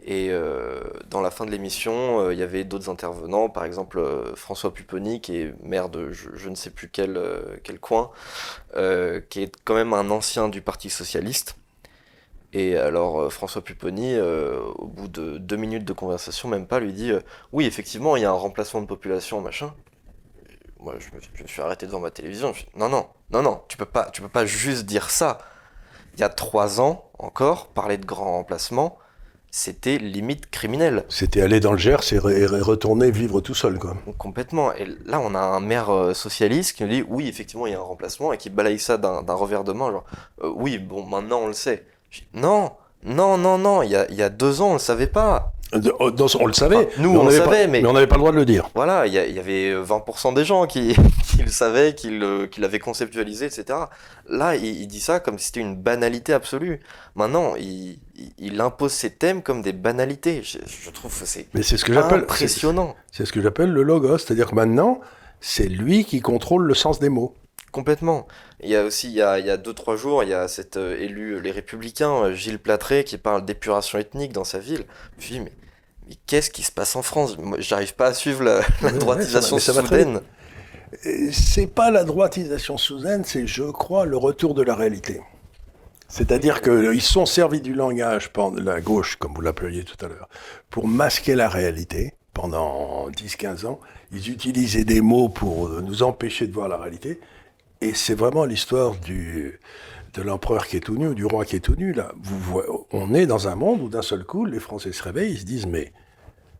Et 0.06 0.28
euh, 0.30 0.82
dans 1.08 1.22
la 1.22 1.30
fin 1.30 1.46
de 1.46 1.50
l'émission, 1.50 2.20
euh, 2.20 2.34
il 2.34 2.38
y 2.38 2.42
avait 2.42 2.64
d'autres 2.64 2.90
intervenants, 2.90 3.48
par 3.48 3.64
exemple 3.64 3.98
euh, 3.98 4.36
François 4.36 4.72
Pupponi, 4.74 5.22
qui 5.22 5.38
est 5.38 5.54
maire 5.62 5.88
de 5.88 6.12
je, 6.12 6.50
ne 6.50 6.54
sais 6.54 6.68
plus 6.68 6.90
quel, 6.90 7.18
quel 7.62 7.80
coin, 7.80 8.10
qui 8.74 9.42
est 9.42 9.52
quand 9.64 9.74
même 9.74 9.94
un 9.94 10.10
ancien 10.10 10.50
du 10.50 10.60
Parti 10.60 10.90
Socialiste. 10.90 11.56
Et 12.52 12.76
alors 12.76 13.32
François 13.32 13.62
Pupponi, 13.62 14.16
au 14.20 14.86
bout 14.86 15.08
de 15.08 15.38
deux 15.38 15.56
minutes 15.56 15.84
de 15.84 15.92
conversation, 15.94 16.48
même 16.48 16.66
pas, 16.66 16.80
lui 16.80 16.92
dit 16.92 17.12
Oui, 17.52 17.64
effectivement, 17.64 18.16
il 18.16 18.22
y 18.22 18.26
a 18.26 18.30
un 18.30 18.34
remplacement 18.34 18.82
de 18.82 18.86
population, 18.86 19.40
machin. 19.40 19.74
Moi, 20.78 20.94
je 20.98 21.42
me, 21.42 21.48
suis 21.48 21.62
arrêté 21.62 21.86
devant 21.86 22.00
ma 22.00 22.10
télévision. 22.10 22.52
Je 22.52 22.64
me 22.74 22.78
non, 22.78 22.90
non, 22.90 23.08
non, 23.30 23.42
non, 23.42 23.62
tu 23.68 23.78
peux 23.78 23.86
pas, 23.86 24.10
tu 24.10 24.20
peux 24.20 24.28
pas 24.28 24.44
juste 24.44 24.84
dire 24.84 25.08
ça. 25.10 25.38
Il 26.14 26.20
y 26.20 26.24
a 26.24 26.28
trois 26.28 26.80
ans 26.80 27.10
encore, 27.18 27.68
parler 27.68 27.96
de 27.96 28.04
grand 28.04 28.32
remplacement, 28.32 28.98
c'était 29.56 29.98
limite 29.98 30.50
criminel. 30.50 31.04
C'était 31.08 31.40
aller 31.40 31.60
dans 31.60 31.70
le 31.70 31.78
Gers 31.78 32.12
et, 32.12 32.18
re- 32.18 32.36
et 32.36 32.44
retourner 32.60 33.12
vivre 33.12 33.40
tout 33.40 33.54
seul, 33.54 33.78
quoi. 33.78 33.96
Complètement. 34.18 34.72
Et 34.74 34.84
là, 35.06 35.20
on 35.20 35.32
a 35.36 35.38
un 35.38 35.60
maire 35.60 35.90
euh, 35.90 36.12
socialiste 36.12 36.76
qui 36.76 36.82
nous 36.82 36.88
dit 36.88 37.04
oui, 37.08 37.28
effectivement, 37.28 37.66
il 37.68 37.72
y 37.72 37.76
a 37.76 37.78
un 37.78 37.82
remplacement 37.82 38.32
et 38.32 38.36
qui 38.36 38.50
balaye 38.50 38.80
ça 38.80 38.96
d'un 38.96 39.22
revers 39.34 39.62
de 39.62 39.72
main. 39.72 39.92
Genre, 39.92 40.04
euh, 40.42 40.50
oui, 40.56 40.78
bon, 40.78 41.04
maintenant 41.06 41.38
on 41.42 41.46
le 41.46 41.52
sait. 41.52 41.84
Dis, 42.12 42.24
non, 42.34 42.72
non, 43.04 43.38
non, 43.38 43.56
non, 43.58 43.82
il 43.82 43.90
y 43.92 43.96
a, 43.96 44.10
il 44.10 44.16
y 44.16 44.22
a 44.22 44.28
deux 44.28 44.60
ans, 44.60 44.70
on 44.70 44.72
le 44.74 44.78
savait 44.80 45.06
pas. 45.06 45.52
Oh, 46.00 46.10
dans- 46.10 46.26
on 46.40 46.46
le 46.46 46.52
savait. 46.52 46.76
Enfin, 46.76 46.86
nous, 46.98 47.16
on 47.16 47.24
le 47.24 47.30
savait, 47.30 47.64
pas, 47.66 47.70
mais- 47.70 47.86
on 47.86 47.92
n'avait 47.92 48.08
pas 48.08 48.16
le 48.16 48.20
droit 48.22 48.32
de 48.32 48.36
le 48.36 48.44
dire. 48.44 48.68
Voilà, 48.74 49.06
il 49.06 49.12
y, 49.12 49.18
avait 49.38 49.72
20% 49.72 50.32
des 50.34 50.44
gens 50.44 50.66
qui, 50.66 50.96
qui 51.30 51.42
le 51.42 51.50
savaient, 51.50 51.94
qui 51.94 52.10
l'avaient 52.58 52.78
conceptualisé, 52.80 53.46
etc. 53.46 53.78
Là, 54.28 54.56
il, 54.56 54.64
il 54.66 54.86
dit 54.88 55.00
ça 55.00 55.20
comme 55.20 55.38
si 55.38 55.46
c'était 55.46 55.60
une 55.60 55.76
banalité 55.76 56.32
absolue. 56.32 56.80
Maintenant, 57.14 57.54
il, 57.56 57.98
il- 58.38 58.60
impose 58.60 58.92
ses 58.92 59.10
thèmes 59.10 59.42
comme 59.42 59.62
des 59.62 59.72
banalités. 59.72 60.42
Je, 60.42 60.58
je 60.66 60.90
trouve 60.90 61.18
que 61.18 61.26
c'est 61.26 61.46
Mais 61.54 61.62
c'est 61.62 61.76
ce 61.76 61.84
que 61.84 61.92
impressionnant. 61.92 62.94
C'est 63.12 63.24
ce 63.26 63.32
que 63.32 63.40
j'appelle 63.42 63.70
le 63.70 63.82
logos, 63.82 64.18
c'est-à-dire 64.18 64.50
que 64.50 64.54
maintenant, 64.54 65.00
c'est 65.40 65.66
lui 65.68 66.04
qui 66.04 66.20
contrôle 66.20 66.64
le 66.64 66.74
sens 66.74 66.98
des 67.00 67.08
mots. 67.08 67.34
Complètement. 67.72 68.28
Il 68.60 68.70
y 68.70 68.76
a 68.76 68.84
aussi, 68.84 69.08
il 69.08 69.14
y 69.14 69.22
a, 69.22 69.38
il 69.40 69.46
y 69.46 69.50
a 69.50 69.56
deux, 69.56 69.74
trois 69.74 69.96
jours, 69.96 70.22
il 70.22 70.28
y 70.30 70.34
a 70.34 70.46
cet 70.46 70.76
euh, 70.76 70.96
élu, 70.96 71.32
euh, 71.32 71.40
les 71.40 71.50
Républicains, 71.50 72.12
euh, 72.26 72.32
Gilles 72.34 72.60
Platré, 72.60 73.02
qui 73.02 73.18
parle 73.18 73.44
d'épuration 73.44 73.98
ethnique 73.98 74.32
dans 74.32 74.44
sa 74.44 74.60
ville. 74.60 74.84
Dis, 75.18 75.40
mais, 75.40 75.50
mais 76.08 76.14
qu'est-ce 76.28 76.50
qui 76.50 76.62
se 76.62 76.70
passe 76.70 76.94
en 76.94 77.02
France? 77.02 77.36
Moi, 77.36 77.58
J'arrive 77.60 77.94
pas 77.96 78.06
à 78.06 78.14
suivre 78.14 78.44
la, 78.44 78.60
la 78.80 78.92
Ouais, 78.92 78.98
droitisation 78.98 79.56
ouais, 79.56 79.60
ça 79.60 79.72
va- 79.72 79.82
mais 79.82 79.88
ça 79.88 79.96
va 79.96 80.04
très 80.04 80.04
soudaine. 80.04 81.30
C'est 81.32 81.66
pas 81.66 81.90
la 81.90 82.04
droitisation 82.04 82.78
soudaine, 82.78 83.24
c'est, 83.24 83.46
je 83.48 83.64
crois, 83.64 84.06
le 84.06 84.16
retour 84.16 84.54
de 84.54 84.62
la 84.62 84.76
réalité. 84.76 85.20
C'est-à-dire 86.08 86.60
qu'ils 86.62 87.02
sont 87.02 87.26
servis 87.26 87.60
du 87.60 87.74
langage, 87.74 88.30
la 88.62 88.80
gauche, 88.80 89.16
comme 89.16 89.34
vous 89.34 89.40
l'appeliez 89.40 89.84
tout 89.84 90.02
à 90.04 90.08
l'heure, 90.08 90.28
pour 90.70 90.86
masquer 90.86 91.34
la 91.34 91.48
réalité 91.48 92.14
pendant 92.32 93.08
10-15 93.10 93.66
ans. 93.66 93.80
Ils 94.12 94.30
utilisaient 94.30 94.84
des 94.84 95.00
mots 95.00 95.28
pour 95.28 95.68
nous 95.82 96.02
empêcher 96.02 96.46
de 96.46 96.52
voir 96.52 96.68
la 96.68 96.76
réalité. 96.76 97.20
Et 97.80 97.94
c'est 97.94 98.14
vraiment 98.14 98.44
l'histoire 98.44 98.94
du, 98.96 99.58
de 100.14 100.22
l'empereur 100.22 100.66
qui 100.66 100.76
est 100.76 100.80
tout 100.80 100.96
nu, 100.96 101.08
ou 101.08 101.14
du 101.14 101.24
roi 101.24 101.44
qui 101.44 101.56
est 101.56 101.60
tout 101.60 101.74
nu. 101.76 101.92
Là. 101.92 102.12
Vous 102.22 102.60
on 102.92 103.12
est 103.14 103.26
dans 103.26 103.48
un 103.48 103.56
monde 103.56 103.80
où 103.82 103.88
d'un 103.88 104.02
seul 104.02 104.24
coup, 104.24 104.44
les 104.44 104.60
Français 104.60 104.92
se 104.92 105.02
réveillent, 105.02 105.32
ils 105.32 105.40
se 105.40 105.44
disent 105.44 105.66
mais, 105.66 105.92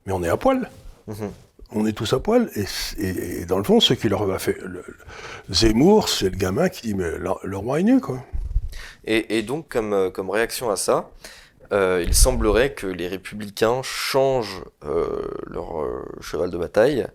mais 0.07 0.12
on 0.12 0.22
est 0.22 0.28
à 0.28 0.37
poil. 0.37 0.68
Mhm. 1.07 1.30
On 1.76 1.87
est 1.87 1.92
tous 1.92 2.12
à 2.12 2.20
poil. 2.20 2.50
Et, 2.57 2.66
c- 2.66 2.96
et- 2.98 3.40
et 3.42 3.44
dans 3.46 3.59
le 3.59 3.64
fond, 3.64 3.80
ce 3.80 3.94
qui 3.94 4.09
leur 4.09 4.28
a 4.30 4.38
fait. 4.38 4.57
le- 4.61 4.85
le- 4.87 5.54
Zemmour, 5.54 6.09
c'est 6.09 6.30
le 6.30 6.37
gamin 6.37 6.68
qui 6.68 6.83
dit 6.88 6.94
mais 6.94 7.11
le, 7.18 7.30
le 7.42 7.57
roi 7.57 7.80
est 7.80 7.85
nu, 7.85 8.00
quoi. 8.00 8.24
Et, 9.06 9.38
et 9.38 9.42
donc, 9.42 9.68
comme, 9.68 9.92
euh, 9.92 10.10
comme 10.10 10.30
réaction 10.30 10.70
à 10.70 10.76
ça, 10.76 11.10
euh, 11.72 12.02
il 12.06 12.14
semblerait 12.14 12.74
que 12.74 12.86
les 12.86 13.08
républicains 13.08 13.82
changent 13.82 14.64
euh, 14.84 15.28
leur 15.46 15.82
euh, 15.82 16.04
cheval 16.20 16.50
de 16.50 16.58
bataille. 16.58 17.06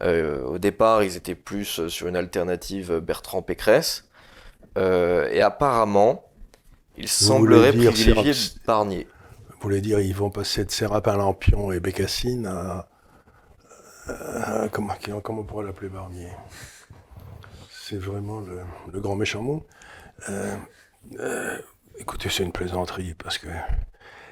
Au 0.00 0.58
départ, 0.58 1.02
ils 1.02 1.16
étaient 1.16 1.34
plus 1.34 1.88
sur 1.88 2.06
une 2.06 2.14
alternative 2.14 3.00
Bertrand 3.00 3.42
Pécresse. 3.42 4.08
Et 4.76 5.42
apparemment, 5.42 6.24
il 6.96 7.08
semblerait 7.08 7.72
dire 7.72 7.90
privilégier 7.92 8.60
Barnier. 8.64 9.08
Vous 9.48 9.56
voulez 9.60 9.80
dire, 9.80 9.98
ils 9.98 10.14
vont 10.14 10.30
passer 10.30 10.64
de 10.64 10.70
Sérapin 10.70 11.16
Lampion 11.16 11.72
et 11.72 11.80
Bécassine 11.80 12.46
à. 12.46 12.88
à- 14.06 14.68
comment, 14.70 14.94
comment 15.20 15.40
on 15.40 15.44
pourrait 15.44 15.64
l'appeler 15.66 15.88
Barnier? 15.88 16.28
C'est 17.68 17.98
vraiment 17.98 18.38
le, 18.38 18.60
le 18.92 19.00
grand 19.00 19.16
méchant 19.16 19.42
mot. 19.42 19.66
Euh, 21.18 21.58
écoutez, 21.98 22.28
c'est 22.28 22.42
une 22.42 22.52
plaisanterie 22.52 23.14
parce 23.14 23.38
que 23.38 23.48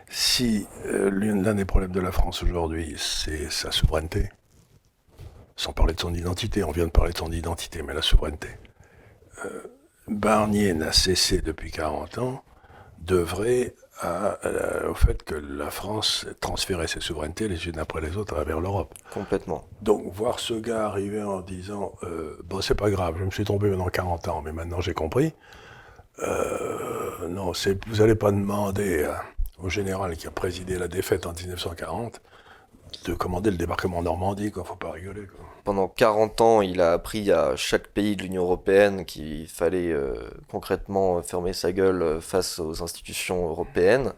si 0.08 0.66
euh, 0.86 1.10
l'un 1.10 1.54
des 1.54 1.64
problèmes 1.64 1.92
de 1.92 2.00
la 2.00 2.12
France 2.12 2.42
aujourd'hui, 2.42 2.94
c'est 2.98 3.50
sa 3.50 3.70
souveraineté, 3.72 4.28
sans 5.56 5.72
parler 5.72 5.94
de 5.94 6.00
son 6.00 6.14
identité, 6.14 6.62
on 6.64 6.70
vient 6.70 6.86
de 6.86 6.90
parler 6.90 7.12
de 7.12 7.18
son 7.18 7.32
identité, 7.32 7.82
mais 7.82 7.94
la 7.94 8.02
souveraineté. 8.02 8.48
Euh, 9.44 9.62
Barnier 10.08 10.74
n'a 10.74 10.92
cessé 10.92 11.40
depuis 11.40 11.70
40 11.70 12.18
ans 12.18 12.44
d'œuvrer 12.98 13.74
à- 14.00 14.28
à- 14.42 14.88
au 14.88 14.94
fait 14.94 15.22
que 15.22 15.34
la 15.34 15.70
France 15.70 16.26
transférait 16.40 16.86
ses 16.86 17.00
souverainetés 17.00 17.48
les 17.48 17.66
unes 17.68 17.78
après 17.78 18.00
les 18.00 18.16
autres 18.16 18.42
vers 18.44 18.60
l'Europe. 18.60 18.94
Complètement. 19.12 19.64
Donc 19.82 20.12
voir 20.12 20.38
ce 20.38 20.54
gars 20.54 20.86
arriver 20.86 21.22
en 21.22 21.40
disant 21.40 21.92
euh, 22.04 22.36
bon 22.44 22.60
c'est 22.60 22.74
pas 22.74 22.90
grave, 22.90 23.16
je 23.18 23.24
me 23.24 23.30
suis 23.30 23.44
trompé 23.44 23.70
pendant 23.70 23.88
40 23.88 24.28
ans, 24.28 24.42
mais 24.42 24.52
maintenant 24.52 24.80
j'ai 24.80 24.94
compris. 24.94 25.32
Euh, 26.20 27.28
non, 27.28 27.52
vous 27.88 28.00
allez 28.02 28.14
pas 28.14 28.30
demander 28.32 29.04
à- 29.04 29.22
au 29.62 29.68
général 29.68 30.16
qui 30.16 30.26
a 30.26 30.30
présidé 30.30 30.78
la 30.78 30.88
défaite 30.88 31.26
en 31.26 31.32
1940 31.32 32.20
de 33.04 33.14
commander 33.14 33.50
le 33.50 33.56
débarquement 33.56 33.98
en 33.98 34.02
Normandie, 34.02 34.50
quoi. 34.50 34.64
Faut 34.64 34.76
pas 34.76 34.92
rigoler. 34.92 35.26
Pendant 35.64 35.88
40 35.88 36.40
ans, 36.40 36.60
il 36.62 36.80
a 36.80 36.92
appris 36.92 37.30
à 37.30 37.56
chaque 37.56 37.88
pays 37.88 38.16
de 38.16 38.22
l'Union 38.22 38.42
européenne 38.44 39.04
qu'il 39.04 39.48
fallait 39.48 39.92
euh, 39.92 40.14
concrètement 40.50 41.20
fermer 41.22 41.52
sa 41.52 41.72
gueule 41.72 42.02
euh, 42.02 42.20
face 42.20 42.58
aux 42.58 42.82
institutions 42.82 43.48
européennes. 43.48 44.12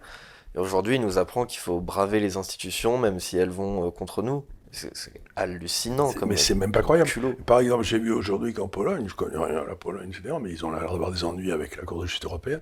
Et 0.55 0.59
aujourd'hui, 0.59 0.97
il 0.97 1.01
nous 1.01 1.19
apprend 1.19 1.47
qu'il 1.47 1.59
faut 1.61 1.81
braver 1.81 2.21
les 2.21 2.37
institutions, 2.37 2.99
même 2.99 3.19
si 3.21 3.37
elles 3.39 3.51
vont 3.51 3.87
euh, 3.87 3.91
contre 3.91 4.23
nous. 4.23 4.45
C'est 4.73 5.13
hallucinant 5.37 6.13
comme 6.13 6.29
mais 6.31 6.37
c'est 6.37 6.55
même 6.55 6.73
pas 6.73 6.83
croyable. 6.83 7.09
culot. 7.09 7.33
Par 7.47 7.61
exemple, 7.61 7.85
j'ai 7.85 7.99
vu 7.99 8.13
aujourd'hui 8.13 8.53
qu'en 8.53 8.69
Pologne, 8.69 9.07
je 9.09 9.15
connais 9.15 9.37
rien 9.39 9.63
à 9.63 9.65
la 9.65 9.75
Pologne, 9.75 10.11
etc., 10.11 10.35
mais 10.41 10.51
ils 10.51 10.65
ont 10.67 10.71
l'air 10.71 10.91
d'avoir 10.91 11.11
des 11.11 11.25
ennuis 11.25 11.53
avec 11.53 11.77
la 11.77 11.85
Cour 11.85 12.03
de 12.03 12.07
justice 12.07 12.27
européenne. 12.27 12.61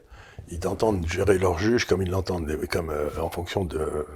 Ils 0.48 0.66
entendent 0.68 1.06
gérer 1.08 1.38
leurs 1.38 1.58
juges 1.58 1.84
comme 1.86 2.02
ils 2.02 2.10
l'entendent, 2.10 2.48
comme 2.70 2.90
euh, 2.90 3.08
en 3.20 3.30
fonction 3.30 3.64
de 3.64 4.06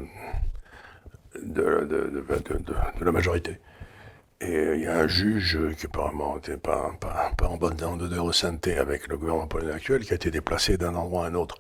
de, 1.43 1.63
de, 1.63 1.85
de, 1.85 2.21
de- 2.21 2.59
de- 2.59 2.99
de 2.99 3.05
la 3.05 3.13
majorité. 3.13 3.59
Et 4.41 4.55
euh, 4.55 4.77
il 4.77 4.83
y 4.83 4.87
a 4.87 4.99
un 4.99 5.07
juge 5.07 5.59
qui 5.79 5.87
apparemment 5.87 6.37
n'était 6.37 6.57
pas, 6.57 6.93
pas, 7.01 7.33
pas 7.37 7.47
en 7.49 7.57
bonne 7.57 7.73
odeur 7.83 8.25
de 8.27 8.33
sainteté 8.33 8.79
avec 8.79 9.09
le 9.09 9.17
gouvernement 9.17 9.47
polonais 9.47 9.73
actuel, 9.73 10.05
qui 10.05 10.13
a 10.13 10.17
été 10.17 10.31
déplacé 10.31 10.77
d'un 10.77 10.95
endroit 10.95 11.25
à 11.27 11.29
un 11.29 11.35
autre. 11.35 11.57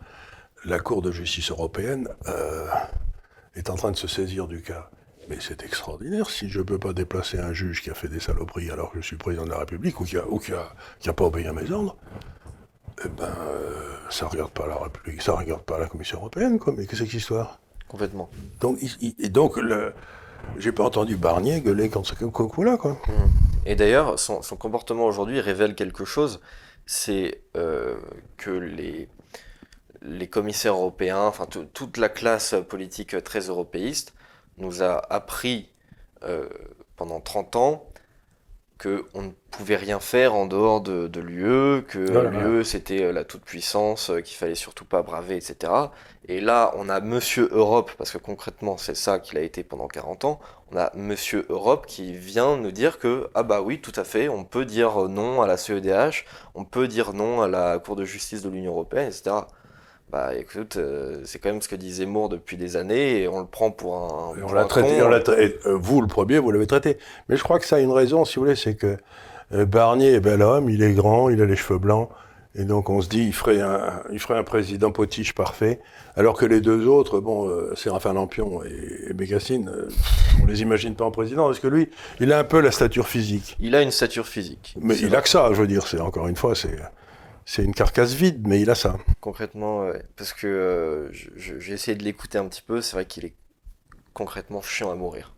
La 0.64 0.78
Cour 0.78 1.02
de 1.02 1.10
justice 1.10 1.50
européenne 1.50 2.08
euh, 2.28 2.66
est 3.54 3.70
en 3.70 3.74
train 3.74 3.90
de 3.90 3.96
se 3.96 4.06
saisir 4.08 4.46
du 4.46 4.62
cas. 4.62 4.90
Mais 5.30 5.36
c'est 5.40 5.62
extraordinaire 5.62 6.28
si 6.28 6.48
je 6.48 6.58
ne 6.58 6.64
peux 6.64 6.78
pas 6.78 6.92
déplacer 6.92 7.38
un 7.38 7.52
juge 7.52 7.82
qui 7.82 7.88
a 7.90 7.94
fait 7.94 8.08
des 8.08 8.18
saloperies 8.18 8.68
alors 8.72 8.90
que 8.90 9.00
je 9.00 9.06
suis 9.06 9.16
président 9.16 9.44
de 9.44 9.50
la 9.50 9.58
République 9.58 10.00
ou 10.00 10.04
qui 10.04 10.16
a, 10.18 10.26
ou 10.28 10.40
qui 10.40 10.52
a, 10.52 10.68
qui 10.98 11.08
a 11.08 11.12
pas 11.12 11.24
obéi 11.24 11.46
à 11.46 11.52
mes 11.52 11.70
ordres. 11.70 11.96
Eh 13.04 13.08
ben, 13.08 13.32
euh, 13.48 13.94
ça 14.10 14.26
ne 14.26 14.30
regarde 14.30 14.50
pas 14.50 14.66
la 14.66 14.74
République, 14.74 15.22
ça 15.22 15.32
regarde 15.32 15.62
pas 15.62 15.78
la 15.78 15.86
Commission 15.86 16.18
européenne, 16.18 16.58
quoi. 16.58 16.74
Mais 16.76 16.84
qu'est-ce 16.84 16.90
que 16.90 16.96
c'est 16.96 17.04
que 17.04 17.10
cette 17.12 17.20
histoire? 17.20 17.60
Complètement. 17.86 18.28
Donc, 18.60 18.78
il- 19.00 19.30
donc, 19.32 19.56
le, 19.56 19.92
j'ai 20.58 20.72
pas 20.72 20.82
entendu 20.82 21.14
Barnier 21.16 21.60
gueuler 21.60 21.88
contre 21.90 22.08
ce 22.08 22.24
coup-là, 22.24 22.76
quoi. 22.76 23.00
Et 23.66 23.76
d'ailleurs, 23.76 24.18
son, 24.18 24.42
son 24.42 24.56
comportement 24.56 25.04
aujourd'hui 25.06 25.40
révèle 25.40 25.76
quelque 25.76 26.04
chose, 26.04 26.40
c'est 26.86 27.40
euh, 27.56 27.94
que 28.36 28.50
les, 28.50 29.08
les 30.02 30.26
commissaires 30.28 30.74
européens, 30.74 31.22
enfin 31.22 31.46
tout- 31.46 31.66
toute 31.72 31.98
la 31.98 32.08
classe 32.08 32.56
politique 32.68 33.22
très 33.22 33.40
européiste, 33.42 34.12
nous 34.60 34.82
a 34.82 34.98
appris 35.12 35.70
euh, 36.22 36.48
pendant 36.96 37.20
30 37.20 37.56
ans 37.56 37.86
qu'on 38.80 39.22
ne 39.22 39.30
pouvait 39.50 39.76
rien 39.76 40.00
faire 40.00 40.34
en 40.34 40.46
dehors 40.46 40.80
de, 40.80 41.06
de 41.06 41.20
l'UE, 41.20 41.82
que 41.86 41.98
l'UE 41.98 42.64
c'était 42.64 43.02
euh, 43.02 43.12
la 43.12 43.24
toute-puissance, 43.24 44.08
euh, 44.08 44.20
qu'il 44.20 44.36
fallait 44.36 44.54
surtout 44.54 44.86
pas 44.86 45.02
braver, 45.02 45.36
etc. 45.36 45.72
Et 46.28 46.40
là, 46.40 46.72
on 46.76 46.88
a 46.88 47.00
Monsieur 47.00 47.48
Europe, 47.52 47.90
parce 47.98 48.10
que 48.10 48.18
concrètement 48.18 48.78
c'est 48.78 48.96
ça 48.96 49.18
qu'il 49.18 49.36
a 49.36 49.42
été 49.42 49.64
pendant 49.64 49.86
40 49.86 50.24
ans, 50.24 50.40
on 50.72 50.78
a 50.78 50.90
Monsieur 50.94 51.44
Europe 51.50 51.86
qui 51.86 52.14
vient 52.14 52.56
nous 52.56 52.70
dire 52.70 52.98
que, 52.98 53.28
ah 53.34 53.42
bah 53.42 53.60
oui, 53.60 53.80
tout 53.80 53.92
à 53.96 54.04
fait, 54.04 54.30
on 54.30 54.44
peut 54.44 54.64
dire 54.64 55.08
non 55.08 55.42
à 55.42 55.46
la 55.46 55.58
CEDH, 55.58 56.24
on 56.54 56.64
peut 56.64 56.88
dire 56.88 57.12
non 57.12 57.42
à 57.42 57.48
la 57.48 57.78
Cour 57.78 57.96
de 57.96 58.04
justice 58.04 58.42
de 58.42 58.48
l'Union 58.48 58.72
Européenne, 58.72 59.08
etc. 59.08 59.36
Bah 60.10 60.34
écoute, 60.34 60.76
euh, 60.76 61.20
c'est 61.24 61.38
quand 61.38 61.50
même 61.50 61.62
ce 61.62 61.68
que 61.68 61.76
dit 61.76 61.92
Zemmour 61.92 62.28
depuis 62.28 62.56
des 62.56 62.76
années 62.76 63.22
et 63.22 63.28
on 63.28 63.38
le 63.40 63.46
prend 63.46 63.70
pour 63.70 63.96
un. 63.96 64.36
Et 64.36 64.40
pour 64.40 64.50
on 64.50 64.54
l'a 64.54 64.62
un 64.62 64.66
traité, 64.66 64.98
con. 64.98 65.04
on 65.06 65.08
l'a 65.08 65.20
traité- 65.20 65.56
euh, 65.66 65.76
vous 65.80 66.00
le 66.00 66.08
premier, 66.08 66.38
vous 66.38 66.50
l'avez 66.50 66.66
traité. 66.66 66.98
Mais 67.28 67.36
je 67.36 67.42
crois 67.44 67.58
que 67.60 67.64
ça 67.66 67.76
a 67.76 67.78
une 67.78 67.92
raison, 67.92 68.24
si 68.24 68.36
vous 68.36 68.42
voulez, 68.44 68.56
c'est 68.56 68.74
que 68.74 68.96
euh, 69.52 69.64
Barnier 69.66 70.14
est 70.14 70.20
bel 70.20 70.42
homme, 70.42 70.68
il 70.68 70.82
est 70.82 70.92
grand, 70.94 71.28
il 71.30 71.40
a 71.40 71.46
les 71.46 71.54
cheveux 71.54 71.78
blancs, 71.78 72.08
et 72.56 72.64
donc 72.64 72.90
on 72.90 73.00
se 73.00 73.08
dit, 73.08 73.24
il 73.24 73.32
ferait 73.32 73.60
un, 73.60 74.02
il 74.10 74.18
ferait 74.18 74.38
un 74.38 74.42
président 74.42 74.90
potiche 74.90 75.32
parfait, 75.32 75.78
alors 76.16 76.36
que 76.36 76.44
les 76.44 76.60
deux 76.60 76.86
autres, 76.88 77.20
bon, 77.20 77.48
euh, 77.48 77.72
Séraphin 77.76 78.12
Lampion 78.14 78.64
et, 78.64 79.10
et 79.10 79.12
Bécassine, 79.12 79.68
euh, 79.68 79.88
on 80.42 80.46
les 80.46 80.62
imagine 80.62 80.96
pas 80.96 81.04
en 81.04 81.12
président, 81.12 81.46
parce 81.46 81.60
que 81.60 81.68
lui, 81.68 81.88
il 82.18 82.32
a 82.32 82.38
un 82.40 82.44
peu 82.44 82.58
la 82.60 82.72
stature 82.72 83.06
physique. 83.06 83.56
Il 83.60 83.76
a 83.76 83.82
une 83.82 83.92
stature 83.92 84.26
physique. 84.26 84.74
Mais 84.80 84.96
il 84.98 85.14
a 85.14 85.22
que 85.22 85.28
ça, 85.28 85.50
je 85.52 85.60
veux 85.60 85.68
dire, 85.68 85.86
c'est 85.86 86.00
encore 86.00 86.26
une 86.26 86.36
fois, 86.36 86.56
c'est, 86.56 86.76
c'est 87.52 87.64
une 87.64 87.74
carcasse 87.74 88.12
vide, 88.12 88.46
mais 88.46 88.60
il 88.60 88.70
a 88.70 88.76
ça. 88.76 88.96
Concrètement, 89.20 89.80
ouais. 89.80 90.04
parce 90.16 90.32
que 90.32 90.46
euh, 90.46 91.12
j'ai 91.36 91.72
essayé 91.72 91.96
de 91.96 92.04
l'écouter 92.04 92.38
un 92.38 92.46
petit 92.46 92.62
peu, 92.62 92.80
c'est 92.80 92.92
vrai 92.92 93.06
qu'il 93.06 93.24
est 93.24 93.34
concrètement 94.14 94.62
chiant 94.62 94.92
à 94.92 94.94
mourir. 94.94 95.34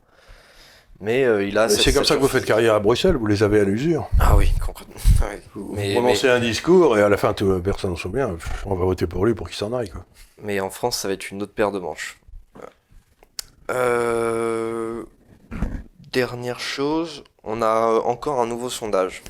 Mais 1.01 1.25
euh, 1.25 1.42
il 1.42 1.57
a. 1.57 1.70
C'est 1.70 1.94
comme 1.94 2.05
ça 2.05 2.16
que 2.16 2.20
vous 2.20 2.29
faites 2.29 2.44
carrière 2.44 2.75
à 2.75 2.81
Bruxelles, 2.81 3.16
vous 3.16 3.27
les 3.27 3.42
avez 3.42 3.61
à 3.61 3.64
l'usure. 3.64 4.11
Ah 4.20 4.37
oui, 4.37 4.53
concrètement. 4.62 4.94
ouais. 5.27 5.40
Vous 5.55 5.72
Mais- 5.75 5.94
prononcez 5.94 6.29
un 6.29 6.38
discours 6.38 6.98
et 6.98 7.03
à 7.03 7.09
la 7.09 7.16
fin, 7.16 7.33
tout, 7.33 7.59
personne 7.62 7.92
ne 7.92 7.96
se 7.96 8.03
souvient. 8.03 8.37
On 8.66 8.75
va 8.75 8.85
voter 8.85 9.07
pour 9.07 9.25
lui 9.25 9.33
pour 9.33 9.48
qu'il 9.48 9.57
s'en 9.57 9.72
aille. 9.72 9.88
Quoi. 9.88 10.05
Mais 10.42 10.61
en 10.61 10.68
France, 10.68 10.98
ça 10.98 11.09
va 11.09 11.14
être 11.14 11.31
une 11.31 11.42
autre 11.42 11.55
paire 11.55 11.72
de 11.72 11.79
manches. 11.79 12.20
Euh, 13.70 15.05
Dernière 16.12 16.61
chose, 16.61 17.25
on 17.42 17.62
a 17.62 18.03
encore 18.05 18.38
un 18.38 18.46
nouveau 18.46 18.68
sondage. 18.68 19.22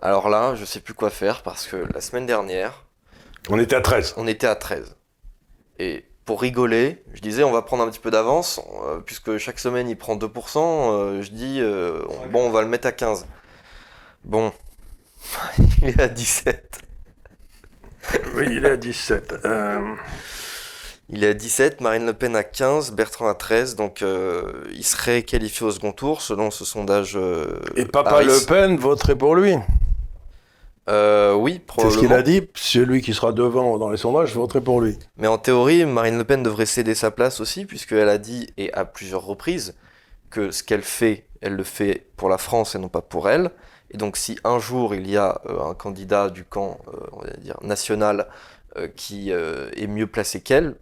Alors 0.00 0.28
là, 0.28 0.54
je 0.54 0.64
sais 0.64 0.80
plus 0.80 0.94
quoi 0.94 1.10
faire 1.10 1.42
parce 1.42 1.66
que 1.66 1.76
la 1.92 2.00
semaine 2.00 2.26
dernière, 2.26 2.84
On 3.48 3.58
était 3.58 3.76
à 3.76 3.80
13. 3.80 4.14
on 4.16 4.26
était 4.26 4.46
à 4.46 4.54
13. 4.56 4.96
Et 5.78 6.04
pour 6.24 6.40
rigoler, 6.42 7.02
je 7.14 7.20
disais 7.20 7.44
on 7.44 7.52
va 7.52 7.62
prendre 7.62 7.82
un 7.84 7.88
petit 7.90 7.98
peu 8.00 8.10
d'avance, 8.10 8.60
euh, 8.84 8.98
puisque 9.00 9.38
chaque 9.38 9.58
semaine 9.58 9.88
il 9.88 9.96
prend 9.96 10.16
2%, 10.16 10.90
euh, 10.92 11.22
je 11.22 11.30
dis 11.30 11.60
euh, 11.60 12.02
on- 12.08 12.26
bon 12.28 12.46
on 12.46 12.50
va 12.50 12.62
le 12.62 12.68
mettre 12.68 12.88
à 12.88 12.92
15. 12.92 13.26
Bon, 14.24 14.52
il 15.82 15.88
est 15.88 16.00
à 16.00 16.08
17. 16.08 16.78
Oui, 18.34 18.46
il 18.50 18.64
est 18.64 18.70
à 18.70 18.76
17. 18.76 19.34
Euh, 19.44 19.94
Il 21.08 21.22
est 21.22 21.28
à 21.28 21.34
17, 21.34 21.80
Marine 21.80 22.04
Le 22.06 22.12
Pen 22.14 22.34
à 22.34 22.42
15, 22.42 22.90
Bertrand 22.92 23.28
à 23.28 23.34
13, 23.34 23.76
donc 23.76 24.02
euh, 24.02 24.64
il 24.72 24.84
serait 24.84 25.22
qualifié 25.22 25.64
au 25.64 25.70
second 25.70 25.92
tour 25.92 26.20
selon 26.20 26.50
ce 26.50 26.64
sondage. 26.64 27.16
euh, 27.16 27.60
et 27.76 27.84
Papa 27.84 28.10
Harris. 28.16 28.26
Le 28.26 28.44
Pen 28.46 28.76
voterait 28.76 29.14
pour 29.16 29.36
lui. 29.36 29.54
Euh, 30.88 31.34
oui, 31.34 31.54
C'est 31.54 31.58
ce 31.60 31.66
probablement. 31.66 32.00
qu'il 32.00 32.12
a 32.12 32.22
dit. 32.22 32.48
Celui 32.54 33.02
qui 33.02 33.12
sera 33.12 33.32
devant 33.32 33.76
dans 33.78 33.88
les 33.90 33.96
sondages 33.96 34.34
voterait 34.34 34.60
pour 34.60 34.80
lui. 34.80 34.96
Mais 35.16 35.26
en 35.26 35.38
théorie, 35.38 35.84
Marine 35.84 36.16
Le 36.18 36.24
Pen 36.24 36.42
devrait 36.42 36.66
céder 36.66 36.94
sa 36.94 37.10
place 37.10 37.40
aussi, 37.40 37.64
puisqu'elle 37.64 38.08
a 38.08 38.18
dit, 38.18 38.48
et 38.56 38.72
à 38.72 38.84
plusieurs 38.84 39.24
reprises, 39.24 39.74
que 40.30 40.50
ce 40.50 40.62
qu'elle 40.62 40.82
fait, 40.82 41.26
elle 41.40 41.54
le 41.56 41.64
fait 41.64 42.06
pour 42.16 42.28
la 42.28 42.38
France 42.38 42.74
et 42.74 42.78
non 42.78 42.88
pas 42.88 43.02
pour 43.02 43.28
elle. 43.28 43.50
Et 43.90 43.96
donc 43.96 44.16
si 44.16 44.38
un 44.44 44.58
jour 44.58 44.94
il 44.94 45.08
y 45.08 45.16
a 45.16 45.40
euh, 45.48 45.70
un 45.70 45.74
candidat 45.74 46.28
du 46.30 46.44
camp, 46.44 46.78
euh, 46.88 46.96
on 47.12 47.20
va 47.22 47.30
dire, 47.38 47.56
national, 47.62 48.26
qui 48.94 49.30
est 49.30 49.86
mieux 49.86 50.06
placé 50.06 50.42
qu'elle, 50.42 50.74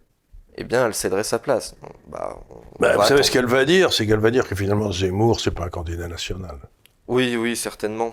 eh 0.57 0.65
bien 0.65 0.85
elle 0.85 0.93
céderait 0.93 1.23
sa 1.23 1.39
place. 1.39 1.75
Bah, 2.09 2.37
Bah, 2.77 2.97
vous 2.97 3.03
savez 3.03 3.23
ce 3.23 3.31
qu'elle 3.31 3.45
va 3.45 3.63
dire 3.63 3.93
C'est 3.93 4.05
qu'elle 4.05 4.19
va 4.19 4.31
dire 4.31 4.45
que 4.49 4.53
finalement 4.53 4.91
Zemmour, 4.91 5.39
c'est 5.39 5.51
pas 5.51 5.63
un 5.63 5.69
candidat 5.69 6.09
national. 6.09 6.57
Oui, 7.07 7.37
oui, 7.37 7.55
certainement. 7.55 8.11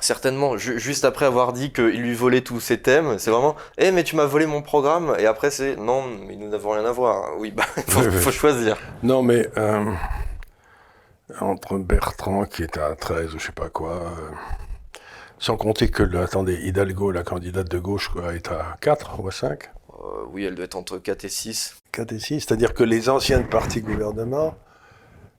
Certainement, 0.00 0.56
Ju- 0.56 0.78
juste 0.78 1.04
après 1.04 1.26
avoir 1.26 1.52
dit 1.52 1.72
qu'il 1.72 2.00
lui 2.00 2.14
volait 2.14 2.40
tous 2.40 2.60
ses 2.60 2.80
thèmes, 2.80 3.18
c'est 3.18 3.30
vraiment 3.30 3.54
Eh, 3.78 3.90
mais 3.92 4.02
tu 4.04 4.16
m'as 4.16 4.24
volé 4.24 4.46
mon 4.46 4.62
programme, 4.62 5.14
et 5.18 5.26
après 5.26 5.50
c'est 5.50 5.76
Non, 5.76 6.04
mais 6.26 6.36
nous 6.36 6.48
n'avons 6.48 6.70
rien 6.70 6.84
à 6.84 6.92
voir. 6.92 7.38
Oui, 7.38 7.50
bah, 7.50 7.64
faut, 7.88 8.00
Oui, 8.00 8.06
oui. 8.10 8.18
faut 8.18 8.30
choisir. 8.30 8.78
Non, 9.02 9.22
mais 9.22 9.46
euh, 9.58 9.84
entre 11.40 11.78
Bertrand 11.78 12.44
qui 12.44 12.62
est 12.62 12.76
à 12.78 12.94
13 12.96 13.34
ou 13.34 13.38
je 13.38 13.46
sais 13.46 13.52
pas 13.52 13.68
quoi, 13.68 13.92
euh, 13.92 14.30
sans 15.38 15.56
compter 15.56 15.88
que, 15.88 16.02
le, 16.02 16.20
attendez, 16.20 16.54
Hidalgo, 16.54 17.10
la 17.10 17.22
candidate 17.22 17.68
de 17.70 17.78
gauche, 17.78 18.08
quoi, 18.08 18.34
est 18.34 18.48
à 18.48 18.76
4 18.80 19.20
ou 19.20 19.28
à 19.28 19.32
5 19.32 19.64
Euh, 19.90 20.24
oui, 20.32 20.44
elle 20.44 20.54
doit 20.54 20.64
être 20.64 20.76
entre 20.76 20.98
4 20.98 21.24
et 21.24 21.28
6. 21.28 21.76
4 21.92 22.12
et 22.12 22.18
6, 22.18 22.40
c'est-à-dire 22.40 22.74
que 22.74 22.84
les 22.84 23.08
anciennes 23.08 23.46
partis 23.48 23.80
gouvernement 23.80 24.54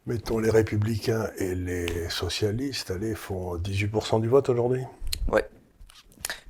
mettons 0.05 0.39
les 0.39 0.49
républicains 0.49 1.29
et 1.37 1.55
les 1.55 2.09
socialistes, 2.09 2.91
allez, 2.91 3.15
font 3.15 3.57
18% 3.57 4.21
du 4.21 4.27
vote 4.27 4.49
aujourd'hui. 4.49 4.83
Ouais. 5.27 5.47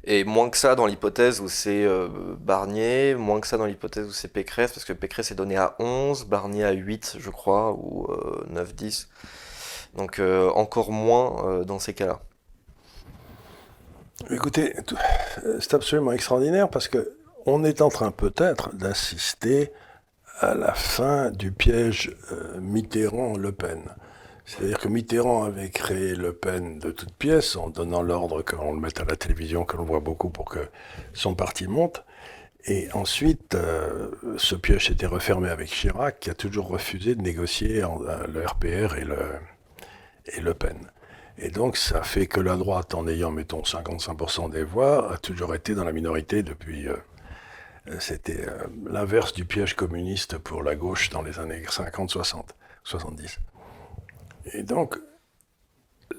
Et 0.04 0.24
moins 0.24 0.50
que 0.50 0.58
ça 0.58 0.76
dans 0.76 0.88
l'hypothèse 0.88 1.42
où 1.42 1.48
c'est 1.48 1.86
euh, 1.86 2.08
Barnier, 2.40 3.16
moins 3.16 3.40
que 3.40 3.48
ça 3.48 3.58
dans 3.58 3.66
l'hypothèse 3.66 4.08
où 4.08 4.12
c'est 4.12 4.30
Pécresse, 4.30 4.72
parce 4.72 4.86
que 4.86 4.94
Pécresse 4.94 5.32
est 5.32 5.36
donné 5.36 5.58
à 5.58 5.76
11, 5.80 6.26
Barnier 6.26 6.64
à 6.64 6.72
8, 6.72 7.18
je 7.20 7.30
crois, 7.30 7.74
ou 7.74 8.08
9-10. 8.52 9.08
Donc 9.96 10.22
encore 10.56 10.92
moins 10.92 11.64
dans 11.66 11.78
ces 11.78 11.94
cas-là. 11.94 12.22
Écoutez, 14.30 14.74
c'est 15.60 15.74
absolument 15.74 16.12
extraordinaire 16.12 16.70
parce 16.70 16.88
que 16.88 17.16
on 17.46 17.64
est 17.64 17.82
en 17.82 17.90
train 17.90 18.12
peut-être 18.12 18.76
d'assister 18.76 19.72
à 20.40 20.56
la 20.56 20.74
fin 20.74 21.32
du 21.32 21.52
piège 21.52 22.16
euh, 22.32 22.60
Mitterrand-Le 22.60 23.52
Pen. 23.52 23.84
C'est-à-dire 24.46 24.80
que 24.80 24.88
Mitterrand 24.88 25.44
avait 25.44 25.70
créé 25.70 26.16
Le 26.16 26.34
Pen 26.34 26.80
de 26.80 26.92
toutes 26.92 27.14
pièces 27.14 27.56
en 27.56 27.70
donnant 27.70 28.02
l'ordre 28.02 28.42
qu'on 28.42 28.74
le 28.74 28.80
mette 28.80 29.00
à 29.00 29.06
la 29.06 29.16
télévision, 29.16 29.66
que 29.66 29.78
l'on 29.78 29.84
voit 29.84 30.00
beaucoup 30.00 30.30
pour 30.30 30.46
que 30.46 30.60
son 31.14 31.36
parti 31.36 31.68
monte. 31.68 32.04
Et 32.66 32.92
ensuite, 32.94 33.56
euh, 33.56 34.12
ce 34.38 34.56
piège 34.56 34.88
s'était 34.88 35.06
refermé 35.06 35.50
avec 35.50 35.70
Chirac, 35.70 36.20
qui 36.20 36.30
a 36.30 36.34
toujours 36.34 36.68
refusé 36.68 37.16
de 37.16 37.22
négocier 37.22 37.84
euh, 37.84 38.28
le 38.28 38.46
RPR 38.46 38.98
et 38.98 39.06
le, 39.06 39.20
le 40.42 40.54
Pen. 40.54 40.78
Et 41.38 41.50
donc, 41.50 41.78
ça 41.78 42.04
fait 42.04 42.28
que 42.28 42.40
la 42.40 42.56
droite, 42.56 42.94
en 42.94 43.08
ayant, 43.08 43.32
mettons, 43.32 43.62
55% 43.62 44.52
des 44.52 44.64
voix, 44.64 45.14
a 45.14 45.18
toujours 45.18 45.56
été 45.56 45.74
dans 45.76 45.84
la 45.84 45.92
minorité 45.92 46.44
depuis. 46.44 46.88
C'était 48.00 48.48
euh, 48.48 48.68
l'inverse 48.86 49.34
du 49.34 49.46
piège 49.46 49.76
communiste 49.76 50.38
pour 50.38 50.64
la 50.64 50.76
gauche 50.76 51.10
dans 51.10 51.22
les 51.22 51.40
années 51.40 51.64
50, 51.68 52.10
60, 52.10 52.56
70. 52.84 53.40
Et 54.54 54.64
donc, 54.64 55.00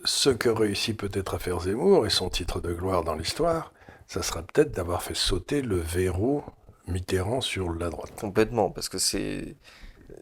ce 0.05 0.31
que 0.31 0.49
réussit 0.49 0.97
peut-être 0.97 1.35
à 1.35 1.39
faire 1.39 1.61
Zemmour 1.61 2.07
et 2.07 2.11
son 2.11 2.31
titre 2.31 2.61
de 2.61 2.73
gloire 2.73 3.05
dans 3.05 3.15
l'histoire, 3.15 3.73
ça 4.07 4.23
sera 4.23 4.43
peut-être 4.43 4.73
d'avoir 4.73 5.03
fait 5.03 5.15
sauter 5.15 5.63
le 5.63 5.77
verrou 5.77 6.43
Mitterrand 6.89 7.41
sur 7.41 7.73
la 7.73 7.91
droite. 7.91 8.13
Complètement, 8.19 8.71
parce 8.71 8.89
que 8.89 8.99
c'est 8.99 9.57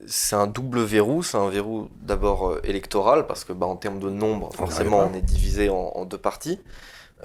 c'est 0.07 0.37
un 0.37 0.47
double 0.47 0.81
verrou. 0.83 1.23
C'est 1.23 1.37
un 1.37 1.49
verrou 1.49 1.89
d'abord 2.01 2.49
euh, 2.49 2.61
électoral, 2.65 3.27
parce 3.27 3.45
que 3.45 3.53
bah, 3.53 3.67
en 3.67 3.77
termes 3.77 4.01
de 4.01 4.11
nombre, 4.11 4.53
forcément, 4.55 5.09
on 5.11 5.15
est 5.15 5.23
divisé 5.23 5.69
en, 5.69 6.05
deux 6.05 6.19
parties. 6.19 6.61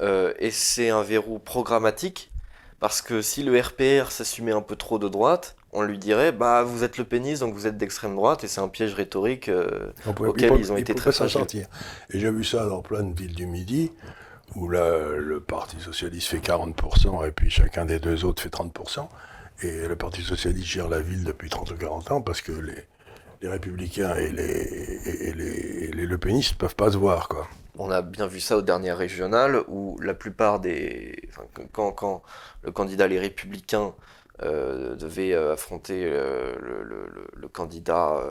Euh, 0.02 0.34
et 0.40 0.52
c'est 0.52 0.90
un 0.90 1.04
verrou 1.04 1.40
programmatique, 1.40 2.32
parce 2.80 3.02
que 3.02 3.22
si 3.22 3.44
le 3.44 3.60
RPR 3.60 4.12
s'assumait 4.12 4.52
un 4.52 4.62
peu 4.62 4.76
trop 4.76 5.00
de 5.00 5.08
droite, 5.08 5.56
on 5.72 5.82
lui 5.82 5.98
dirait 5.98 6.32
bah 6.32 6.64
vous 6.64 6.84
êtes 6.84 6.98
le 6.98 7.04
pénis 7.04 7.40
donc 7.40 7.54
vous 7.54 7.68
êtes 7.68 7.78
d'extrême 7.78 8.16
droite 8.16 8.44
et 8.44 8.48
c'est 8.48 8.62
un 8.62 8.70
piège 8.70 8.94
rhétorique 8.94 9.50
euh, 9.50 9.92
auquel 10.20 10.54
ils 10.58 10.72
ont 10.72 10.78
été 10.78 10.96
très 10.96 11.12
fragiles. 11.12 11.68
Et 12.12 12.20
j'ai 12.20 12.32
vu 12.32 12.44
ça 12.44 12.66
dans 12.66 12.82
plein 12.82 13.04
de 13.04 13.18
villes 13.18 13.36
du 13.36 13.46
Midi 13.46 13.92
où 14.56 14.70
là, 14.70 15.10
le 15.18 15.40
Parti 15.40 15.80
socialiste 15.80 16.28
fait 16.30 16.38
40% 16.38 17.28
et 17.28 17.32
puis 17.32 17.50
chacun 17.50 17.86
des 17.86 18.00
deux 18.00 18.26
autres 18.26 18.42
fait 18.42 18.54
30%. 18.54 19.08
Et 19.62 19.88
le 19.88 19.96
Parti 19.96 20.22
Socialiste 20.22 20.68
gère 20.68 20.90
la 20.90 21.00
ville 21.00 21.24
depuis 21.24 21.50
30 21.50 21.72
ou 21.72 21.76
40 21.76 22.12
ans 22.12 22.22
parce 22.22 22.42
que 22.42 22.52
les, 22.52 22.84
les 23.42 23.48
Républicains 23.48 24.16
et 24.16 24.30
les, 24.30 25.28
et 25.30 25.34
les, 25.34 25.88
les 25.92 26.06
Le 26.06 26.18
Penistes 26.18 26.54
ne 26.54 26.58
peuvent 26.58 26.76
pas 26.76 26.92
se 26.92 26.98
voir. 26.98 27.30
Quoi. 27.30 27.48
On 27.78 27.92
a 27.92 28.02
bien 28.02 28.28
vu 28.28 28.40
ça 28.40 28.58
aux 28.58 28.62
dernières 28.62 28.98
régionales 28.98 29.64
où 29.68 29.98
la 30.02 30.14
plupart 30.14 30.60
des. 30.60 31.30
quand, 31.72 31.92
quand 31.92 32.24
le 32.64 32.72
candidat 32.72 33.08
Les 33.08 33.20
Républicains 33.20 33.94
euh, 34.42 34.96
devait 34.96 35.34
euh, 35.34 35.54
affronter 35.54 36.06
euh, 36.06 36.56
le, 36.60 36.84
le, 36.84 37.28
le, 37.34 37.48
candidat 37.48 38.22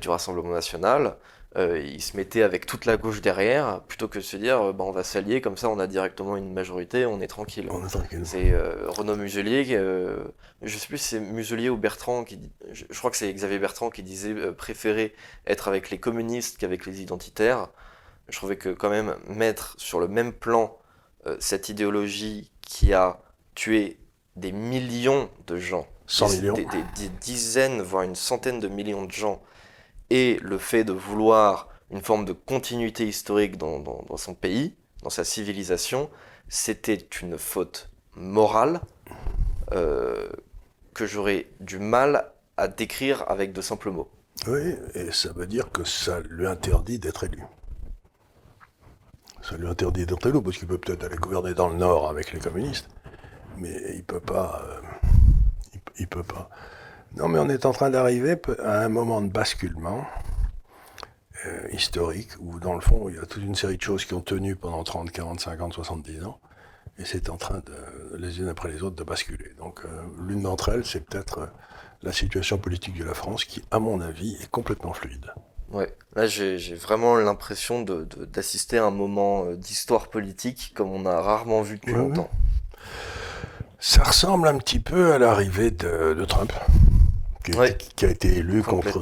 du 0.00 0.08
Rassemblement 0.08 0.52
national, 0.52 1.16
euh, 1.56 1.80
il 1.80 2.00
se 2.00 2.16
mettait 2.16 2.42
avec 2.42 2.64
toute 2.64 2.84
la 2.84 2.96
gauche 2.96 3.22
derrière, 3.22 3.80
plutôt 3.82 4.06
que 4.06 4.18
de 4.18 4.24
se 4.24 4.36
dire 4.36 4.62
euh, 4.62 4.72
bah, 4.72 4.84
on 4.84 4.92
va 4.92 5.02
s'allier, 5.02 5.40
comme 5.40 5.56
ça 5.56 5.68
on 5.68 5.80
a 5.80 5.88
directement 5.88 6.36
une 6.36 6.52
majorité, 6.52 7.06
on 7.06 7.20
est 7.20 7.26
tranquille. 7.26 7.68
C'est 8.22 8.52
euh, 8.52 8.88
Renaud 8.88 9.16
Muselier, 9.16 9.64
je 10.62 10.78
sais 10.78 10.86
plus 10.86 10.98
si 10.98 11.08
c'est 11.08 11.20
Muselier 11.20 11.68
ou 11.68 11.76
Bertrand, 11.76 12.22
qui, 12.22 12.38
je, 12.72 12.84
crois 12.96 13.10
que 13.10 13.16
c'est 13.16 13.32
Xavier 13.32 13.58
Bertrand 13.58 13.90
qui 13.90 14.04
disait 14.04 14.34
préférer 14.52 15.12
être 15.46 15.66
avec 15.66 15.90
les 15.90 15.98
communistes 15.98 16.56
qu'avec 16.58 16.86
les 16.86 17.02
identitaires. 17.02 17.68
Je 18.30 18.36
trouvais 18.36 18.56
que 18.56 18.70
quand 18.70 18.90
même 18.90 19.16
mettre 19.28 19.74
sur 19.78 20.00
le 20.00 20.08
même 20.08 20.32
plan 20.32 20.76
cette 21.38 21.68
idéologie 21.68 22.50
qui 22.62 22.94
a 22.94 23.20
tué 23.54 23.98
des 24.36 24.52
millions 24.52 25.28
de 25.46 25.56
gens, 25.58 25.86
des 26.96 27.08
dizaines, 27.20 27.82
voire 27.82 28.04
une 28.04 28.14
centaine 28.14 28.60
de 28.60 28.68
millions 28.68 29.04
de 29.04 29.12
gens, 29.12 29.42
et 30.08 30.38
le 30.42 30.58
fait 30.58 30.84
de 30.84 30.92
vouloir 30.92 31.68
une 31.90 32.00
forme 32.00 32.24
de 32.24 32.32
continuité 32.32 33.06
historique 33.06 33.56
dans, 33.56 34.16
son 34.16 34.34
pays, 34.34 34.74
dans 35.02 35.10
sa 35.10 35.24
civilisation, 35.24 36.10
c'était 36.48 37.06
une 37.22 37.38
faute 37.38 37.90
morale 38.14 38.80
euh, 39.72 40.28
que 40.94 41.06
j'aurais 41.06 41.48
du 41.60 41.78
mal 41.78 42.32
à 42.56 42.68
décrire 42.68 43.24
avec 43.28 43.52
de 43.52 43.60
simples 43.60 43.90
mots. 43.90 44.10
Oui, 44.46 44.74
et 44.94 45.12
ça 45.12 45.32
veut 45.32 45.46
dire 45.46 45.70
que 45.70 45.84
ça 45.84 46.20
lui 46.20 46.46
interdit 46.46 46.98
d'être 46.98 47.24
élu. 47.24 47.42
Ça 49.42 49.56
lui 49.56 49.66
interdit 49.66 50.06
d'être 50.06 50.26
élu, 50.26 50.42
parce 50.42 50.58
qu'il 50.58 50.68
peut 50.68 50.78
peut-être 50.78 51.04
aller 51.04 51.16
gouverner 51.16 51.54
dans 51.54 51.68
le 51.68 51.76
Nord 51.76 52.08
avec 52.08 52.32
les 52.32 52.40
communistes, 52.40 52.88
mais 53.56 53.94
il 53.94 54.04
peut 54.04 54.20
pas. 54.20 54.62
Euh, 54.68 54.80
il 55.98 56.06
peut 56.06 56.22
pas. 56.22 56.50
Non, 57.16 57.28
mais 57.28 57.38
on 57.38 57.48
est 57.48 57.66
en 57.66 57.72
train 57.72 57.90
d'arriver 57.90 58.36
à 58.62 58.80
un 58.80 58.88
moment 58.88 59.20
de 59.20 59.28
basculement 59.28 60.06
euh, 61.46 61.68
historique 61.72 62.30
où, 62.38 62.60
dans 62.60 62.74
le 62.74 62.80
fond, 62.80 63.08
il 63.08 63.16
y 63.16 63.18
a 63.18 63.26
toute 63.26 63.42
une 63.42 63.54
série 63.54 63.76
de 63.76 63.82
choses 63.82 64.04
qui 64.04 64.14
ont 64.14 64.20
tenu 64.20 64.56
pendant 64.56 64.84
30, 64.84 65.10
40, 65.10 65.40
50, 65.40 65.72
70 65.72 66.24
ans. 66.24 66.38
Et 66.98 67.04
c'est 67.04 67.30
en 67.30 67.36
train, 67.36 67.58
de, 67.58 68.16
les 68.18 68.40
unes 68.40 68.48
après 68.48 68.70
les 68.70 68.82
autres, 68.82 68.96
de 68.96 69.04
basculer. 69.04 69.52
Donc, 69.58 69.80
euh, 69.84 70.02
l'une 70.26 70.42
d'entre 70.42 70.68
elles, 70.68 70.84
c'est 70.84 71.00
peut-être 71.00 71.48
la 72.02 72.12
situation 72.12 72.58
politique 72.58 72.96
de 72.98 73.04
la 73.04 73.14
France 73.14 73.44
qui, 73.44 73.62
à 73.70 73.78
mon 73.78 74.00
avis, 74.00 74.36
est 74.40 74.50
complètement 74.50 74.92
fluide. 74.92 75.32
Ouais, 75.70 75.94
là 76.16 76.26
j'ai 76.26 76.74
vraiment 76.74 77.16
l'impression 77.16 77.82
d'assister 77.82 78.78
à 78.78 78.86
un 78.86 78.90
moment 78.90 79.52
d'histoire 79.52 80.08
politique 80.08 80.72
comme 80.74 80.90
on 80.90 81.06
a 81.06 81.20
rarement 81.20 81.62
vu 81.62 81.76
depuis 81.76 81.94
longtemps. 81.94 82.30
Ça 83.78 84.02
ressemble 84.02 84.48
un 84.48 84.58
petit 84.58 84.80
peu 84.80 85.12
à 85.12 85.18
l'arrivée 85.18 85.70
de, 85.70 86.14
de 86.14 86.24
Trump 86.24 86.52
qui, 87.96 88.04
a 88.04 88.08
été 88.08 88.36
élu 88.36 88.62
contre. 88.62 89.00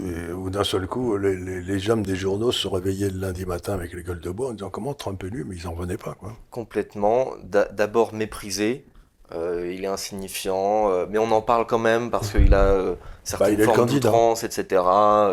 Où 0.00 0.50
d'un 0.50 0.64
seul 0.64 0.86
coup, 0.86 1.16
les, 1.16 1.36
les, 1.36 1.60
les 1.60 1.78
jammes 1.78 2.04
des 2.04 2.16
journaux 2.16 2.52
se 2.52 2.66
réveillaient 2.66 3.10
le 3.10 3.18
lundi 3.18 3.46
matin 3.46 3.74
avec 3.74 3.92
les 3.92 4.02
gueules 4.02 4.20
de 4.20 4.30
bois 4.30 4.48
en 4.48 4.52
disant 4.52 4.70
comment 4.70 4.94
Trump 4.94 5.22
est 5.22 5.28
élu, 5.28 5.44
mais 5.44 5.56
ils 5.56 5.64
n'en 5.64 5.74
venaient 5.74 5.96
pas. 5.96 6.14
Quoi. 6.14 6.36
Complètement. 6.50 7.32
D'abord 7.42 8.12
méprisé. 8.14 8.86
Euh, 9.32 9.72
il 9.74 9.84
est 9.84 9.88
insignifiant, 9.88 10.90
euh, 10.90 11.06
mais 11.08 11.18
on 11.18 11.30
en 11.30 11.40
parle 11.40 11.66
quand 11.66 11.78
même 11.78 12.10
parce 12.10 12.30
qu'il 12.30 12.52
a 12.52 12.64
euh, 12.64 12.94
certaines 13.24 13.56
bah, 13.56 13.64
formes 13.64 13.88
d'outrance, 13.88 14.44
etc. 14.44 14.82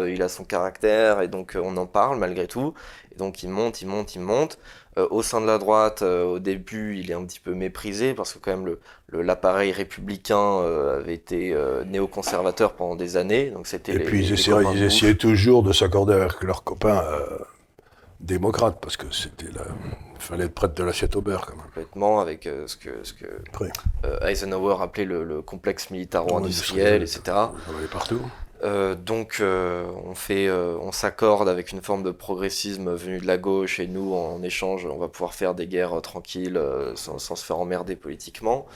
il 0.08 0.22
a 0.22 0.30
son 0.30 0.46
caractère 0.46 1.22
et 1.22 1.28
donc 1.28 1.58
on 1.62 1.76
en 1.78 1.86
parle 1.86 2.18
malgré 2.18 2.48
tout. 2.48 2.74
Et 3.12 3.18
donc 3.18 3.44
il 3.44 3.50
monte, 3.50 3.82
il 3.82 3.88
monte, 3.88 4.16
il 4.16 4.22
monte. 4.22 4.58
Euh, 4.98 5.08
au 5.10 5.22
sein 5.24 5.40
de 5.40 5.46
la 5.46 5.58
droite, 5.58 6.02
euh, 6.02 6.26
au 6.26 6.40
début, 6.40 6.98
il 6.98 7.12
est 7.12 7.14
un 7.14 7.24
petit 7.24 7.40
peu 7.40 7.54
méprisé 7.54 8.14
parce 8.14 8.34
que 8.34 8.40
quand 8.40 8.58
même 8.58 8.76
l'appareil 9.14 9.72
républicain 9.72 10.38
euh, 10.38 10.98
avait 11.00 11.14
été 11.14 11.56
néoconservateur 11.88 12.74
pendant 12.74 12.96
des 12.96 13.16
années. 13.16 13.52
Donc 13.52 13.68
c'était. 13.68 13.94
Et 13.94 14.00
puis 14.00 14.26
ils, 14.26 14.34
essayaient, 14.34 15.16
toujours 15.16 15.64
de 15.64 15.72
s'accorder 15.72 16.14
avec 16.14 16.44
leurs 16.44 16.64
copains 16.64 17.04
démocrates 18.22 18.80
parce 18.82 18.98
que 18.98 19.12
c'était 19.12 19.48
Il 19.48 20.22
fallait 20.22 20.46
être 20.46 20.54
prêtre 20.54 20.76
de 20.76 20.84
l'assiette 20.84 21.16
au 21.16 21.22
beurre, 21.22 21.46
quand 21.46 21.56
même. 21.56 21.66
Complètement, 21.66 22.22
avec 22.22 22.44
ce 22.44 22.76
que, 22.78 23.04
ce 23.04 23.14
que 23.14 23.26
Eisenhower 24.26 24.78
appelait 24.82 25.06
le, 25.06 25.42
complexe 25.42 25.90
militaro-industriel, 25.90 27.02
etc. 27.02 27.22
On 27.68 27.88
partout. 27.92 28.22
Euh, 28.64 28.94
donc 28.94 29.38
euh, 29.40 29.86
on 30.06 30.14
fait, 30.14 30.48
euh, 30.48 30.78
on 30.82 30.92
s'accorde 30.92 31.50
avec 31.50 31.72
une 31.72 31.82
forme 31.82 32.04
de 32.04 32.12
progressisme 32.12 32.94
venu 32.94 33.20
de 33.20 33.26
la 33.26 33.40
gauche 33.40 33.80
et 33.80 33.88
nous 33.88 34.14
en 34.14 34.44
échange 34.44 34.86
on 34.86 35.00
va 35.00 35.08
pouvoir 35.08 35.34
faire 35.34 35.56
des 35.56 35.66
guerres 35.66 36.00
tranquilles 36.04 36.62
sans, 36.96 37.18
se 37.18 37.44
faire 37.44 37.58
emmerder 37.58 37.96
politiquement. 37.96 38.68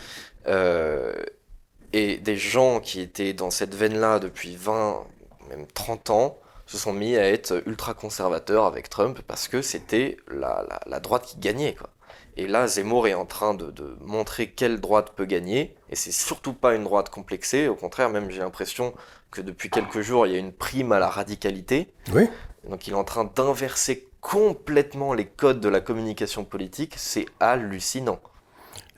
et 1.94 2.18
des 2.18 2.38
gens 2.38 2.80
qui 2.80 3.00
étaient 3.00 3.34
dans 3.34 3.52
cette 3.52 3.76
veine-là 3.76 4.20
depuis 4.20 4.56
20, 4.56 5.04
même 5.50 5.68
30 5.74 6.10
ans, 6.10 6.38
se 6.66 6.78
sont 6.78 6.94
mis 6.94 7.16
à 7.16 7.30
être 7.30 7.64
ultra 7.66 7.94
conservateurs 7.94 8.66
avec 8.66 8.90
Trump 8.90 9.20
parce 9.28 9.48
que 9.48 9.62
c'était 9.62 10.18
la, 10.32 10.66
la, 10.88 11.00
droite 11.00 11.26
qui 11.26 11.38
gagnait. 11.38 11.76
Quoi. 11.76 11.90
Et 12.38 12.48
là, 12.48 12.68
Zemmour 12.68 13.08
est 13.08 13.14
en 13.14 13.26
train 13.26 13.54
de, 13.54 13.72
de, 13.72 13.98
montrer 14.02 14.50
quelle 14.52 14.82
droite 14.82 15.14
peut 15.16 15.26
gagner, 15.26 15.76
et 15.90 15.96
c'est 15.96 16.12
surtout 16.12 16.54
pas 16.54 16.76
une 16.76 16.84
droite 16.84 17.10
complexée, 17.10 17.68
au 17.68 17.76
contraire, 17.76 18.10
même 18.10 18.30
j'ai 18.30 18.40
l'impression 18.40 18.94
que 19.32 19.42
depuis 19.42 19.70
quelques 19.70 20.02
jours, 20.02 20.28
il 20.28 20.34
y 20.34 20.36
a 20.36 20.40
une 20.40 20.54
prime 20.54 20.92
à 20.92 21.00
la 21.00 21.10
radicalité. 21.10 21.94
Oui. 22.14 22.28
Donc 22.68 22.88
il 22.88 22.94
est 22.94 22.98
en 22.98 23.04
train 23.04 23.26
d'inverser 23.36 24.08
complètement 24.22 25.14
les 25.14 25.26
codes 25.26 25.60
de 25.60 25.70
la 25.70 25.82
communication 25.82 26.46
politique. 26.46 26.96
C'est 26.98 27.26
hallucinant. 27.40 28.20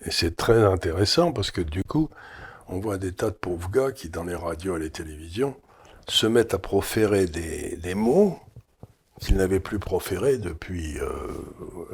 Et 0.06 0.12
c'est 0.12 0.36
très 0.36 0.64
intéressant 0.64 1.32
parce 1.32 1.52
que 1.52 1.62
du 1.62 1.84
coup, 1.84 2.10
on 2.68 2.80
voit 2.80 2.98
des 2.98 3.12
tas 3.12 3.30
de 3.30 3.36
pauvres 3.36 3.70
gars 3.70 3.92
qui, 3.92 4.10
dans 4.10 4.24
les 4.24 4.36
radios 4.36 4.78
et 4.78 4.80
les 4.80 4.90
télévisions, 4.90 5.56
se 6.08 6.28
mettent 6.28 6.54
à 6.54 6.60
proférer 6.60 7.26
des, 7.26 7.76
des 7.78 7.96
mots 7.96 8.40
qu'ils 9.20 9.36
n'avaient 9.38 9.60
plus 9.60 9.80
proférés 9.80 10.38
depuis 10.38 11.00
euh, 11.00 11.10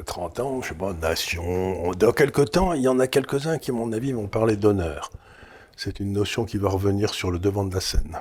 30 0.04 0.40
ans, 0.40 0.62
je 0.62 0.68
sais 0.68 0.74
pas, 0.74 0.92
nation. 0.92 1.90
Dans 1.92 2.12
quelques 2.12 2.50
temps, 2.50 2.74
il 2.74 2.82
y 2.82 2.88
en 2.88 3.00
a 3.00 3.06
quelques-uns 3.06 3.58
qui, 3.58 3.70
à 3.70 3.74
mon 3.74 3.92
avis, 3.92 4.12
vont 4.12 4.26
parler 4.28 4.56
d'honneur. 4.56 5.10
C'est 5.76 6.00
une 6.00 6.12
notion 6.12 6.44
qui 6.44 6.58
va 6.58 6.68
revenir 6.68 7.14
sur 7.14 7.30
le 7.30 7.38
devant 7.38 7.64
de 7.64 7.74
la 7.74 7.80
scène. 7.80 8.18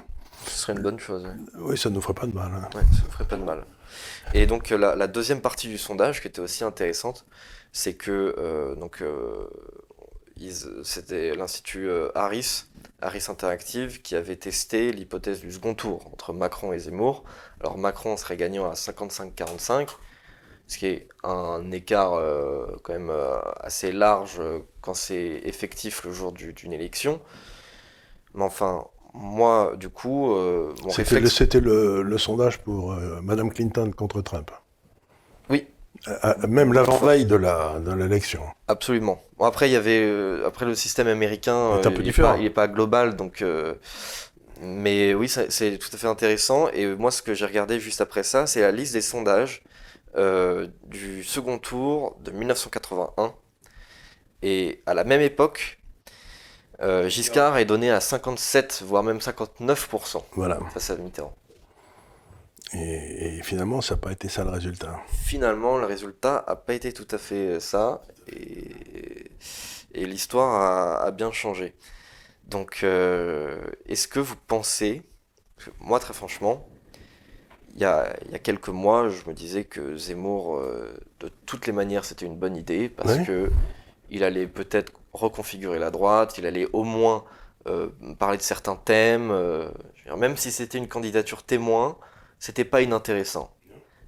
Ce 0.47 0.51
serait 0.57 0.73
une 0.73 0.81
bonne 0.81 0.99
chose. 0.99 1.27
Oui, 1.59 1.77
ça 1.77 1.89
ne 1.89 1.95
nous 1.95 2.01
ferait 2.01 2.13
pas 2.13 2.27
de 2.27 2.33
mal. 2.33 2.51
hein. 2.53 2.69
Ouais, 2.75 2.81
ça 2.97 3.05
ne 3.05 3.11
ferait 3.11 3.27
pas 3.27 3.35
de 3.37 3.43
mal. 3.43 3.65
Et 4.33 4.45
donc 4.47 4.71
euh, 4.71 4.77
la, 4.77 4.95
la 4.95 5.07
deuxième 5.07 5.41
partie 5.41 5.67
du 5.67 5.77
sondage 5.77 6.21
qui 6.21 6.27
était 6.27 6.39
aussi 6.41 6.63
intéressante, 6.63 7.25
c'est 7.71 7.93
que 7.93 8.35
euh, 8.39 8.75
donc 8.75 9.01
euh, 9.01 9.47
c'était 10.83 11.35
l'institut 11.35 11.87
euh, 11.89 12.09
Harris, 12.15 12.65
Harris 13.03 13.25
Interactive, 13.29 14.01
qui 14.01 14.15
avait 14.15 14.35
testé 14.37 14.91
l'hypothèse 14.91 15.41
du 15.41 15.51
second 15.51 15.75
tour 15.75 16.07
entre 16.13 16.33
Macron 16.33 16.73
et 16.73 16.79
Zemmour. 16.79 17.23
Alors 17.59 17.77
Macron 17.77 18.17
serait 18.17 18.37
gagnant 18.37 18.69
à 18.69 18.75
55-45, 18.75 19.89
ce 20.67 20.77
qui 20.77 20.85
est 20.87 21.07
un 21.23 21.71
écart 21.71 22.13
euh, 22.13 22.65
quand 22.83 22.93
même 22.93 23.09
euh, 23.09 23.39
assez 23.59 23.91
large 23.91 24.37
euh, 24.39 24.59
quand 24.81 24.93
c'est 24.93 25.41
effectif 25.45 26.03
le 26.05 26.11
jour 26.13 26.31
du- 26.31 26.53
d'une 26.53 26.73
élection. 26.73 27.21
Mais 28.33 28.43
enfin, 28.43 28.87
moi, 29.13 29.73
du 29.77 29.89
coup, 29.89 30.35
mon 30.35 30.89
C'était 30.89 31.19
le, 31.19 31.27
réflexe... 31.27 31.55
le, 31.61 32.01
le 32.01 32.17
sondage 32.17 32.59
pour 32.59 32.93
Madame 33.21 33.51
Clinton 33.53 33.91
contre 33.95 34.21
Trump. 34.21 34.49
Même 36.47 36.73
l'avant-veille 36.73 37.25
de 37.25 37.35
la 37.35 37.79
de 37.79 37.93
l'élection. 37.93 38.41
Absolument. 38.67 39.21
Bon, 39.37 39.45
après, 39.45 39.69
il 39.69 39.73
y 39.73 39.75
avait 39.77 40.01
euh, 40.03 40.45
après 40.47 40.65
le 40.65 40.75
système 40.75 41.07
américain, 41.07 41.79
C'est 41.81 41.87
un 41.87 41.91
euh, 41.91 41.95
peu 41.95 42.01
il 42.01 42.09
est 42.09 42.21
pas, 42.21 42.37
il 42.37 42.45
est 42.45 42.49
pas 42.49 42.67
global, 42.67 43.15
donc. 43.15 43.41
euh, 43.41 43.75
mais 44.61 45.13
oui, 45.13 45.27
c'est 45.29 45.77
tout 45.77 45.89
à 45.93 45.97
fait 45.97 46.07
intéressant. 46.07 46.69
Et 46.69 46.85
moi, 46.95 47.11
ce 47.11 47.21
que 47.21 47.33
j'ai 47.33 47.45
regardé 47.45 47.79
juste 47.79 48.01
après 48.01 48.23
ça, 48.23 48.47
c'est 48.47 48.61
la 48.61 48.71
liste 48.71 48.93
des 48.93 49.01
sondages 49.01 49.61
euh, 50.15 50.67
du 50.85 51.23
second 51.23 51.57
tour 51.57 52.17
de 52.23 52.31
1981. 52.31 53.33
Et 54.41 54.81
à 54.85 54.93
la 54.93 55.03
même 55.03 55.21
époque, 55.21 55.79
Giscard 57.07 57.57
est 57.57 57.65
donné 57.65 57.91
à 57.91 58.01
57, 58.01 58.83
voire 58.85 59.03
même 59.03 59.19
59% 59.19 60.21
Voilà. 60.33 60.59
face 60.73 60.89
à 60.89 60.95
Mitterrand. 60.97 61.33
Et, 62.73 63.37
et 63.37 63.43
finalement, 63.43 63.81
ça 63.81 63.95
n'a 63.95 64.01
pas 64.01 64.11
été 64.11 64.27
ça 64.29 64.43
le 64.43 64.49
résultat. 64.49 64.99
Finalement, 65.07 65.77
le 65.77 65.85
résultat 65.85 66.43
n'a 66.47 66.55
pas 66.55 66.73
été 66.73 66.91
tout 66.91 67.07
à 67.11 67.17
fait 67.17 67.59
ça, 67.59 68.01
et, 68.27 69.31
et 69.93 70.05
l'histoire 70.05 70.51
a, 70.61 71.03
a 71.05 71.11
bien 71.11 71.31
changé. 71.31 71.75
Donc, 72.47 72.81
euh, 72.83 73.61
est-ce 73.87 74.07
que 74.07 74.19
vous 74.19 74.35
pensez, 74.47 75.03
que 75.57 75.69
moi 75.79 75.99
très 75.99 76.13
franchement, 76.13 76.67
il 77.75 77.81
y 77.81 77.85
a, 77.85 78.15
il 78.25 78.31
y 78.31 78.35
a 78.35 78.39
quelques 78.39 78.69
mois, 78.69 79.09
je 79.09 79.27
me 79.27 79.33
disais 79.33 79.63
que 79.65 79.95
Zemmour, 79.95 80.57
euh, 80.57 80.93
de 81.19 81.29
toutes 81.45 81.65
les 81.67 81.73
manières, 81.73 82.05
c'était 82.05 82.25
une 82.25 82.37
bonne 82.37 82.55
idée, 82.55 82.89
parce 82.89 83.17
Ouais. 83.17 83.25
que 83.25 83.51
il 84.09 84.23
allait 84.23 84.47
peut-être 84.47 84.91
reconfigurer 85.13 85.79
la 85.79 85.89
droite, 85.91 86.37
il 86.37 86.45
allait 86.45 86.67
au 86.73 86.83
moins 86.83 87.23
euh, 87.67 87.89
parler 88.19 88.37
de 88.37 88.43
certains 88.43 88.75
thèmes, 88.75 89.31
euh, 89.31 89.69
même 90.17 90.37
si 90.37 90.51
c'était 90.51 90.77
une 90.77 90.87
candidature 90.87 91.43
témoin, 91.43 91.97
c'était 92.43 92.65
pas 92.65 92.81
inintéressant. 92.81 93.53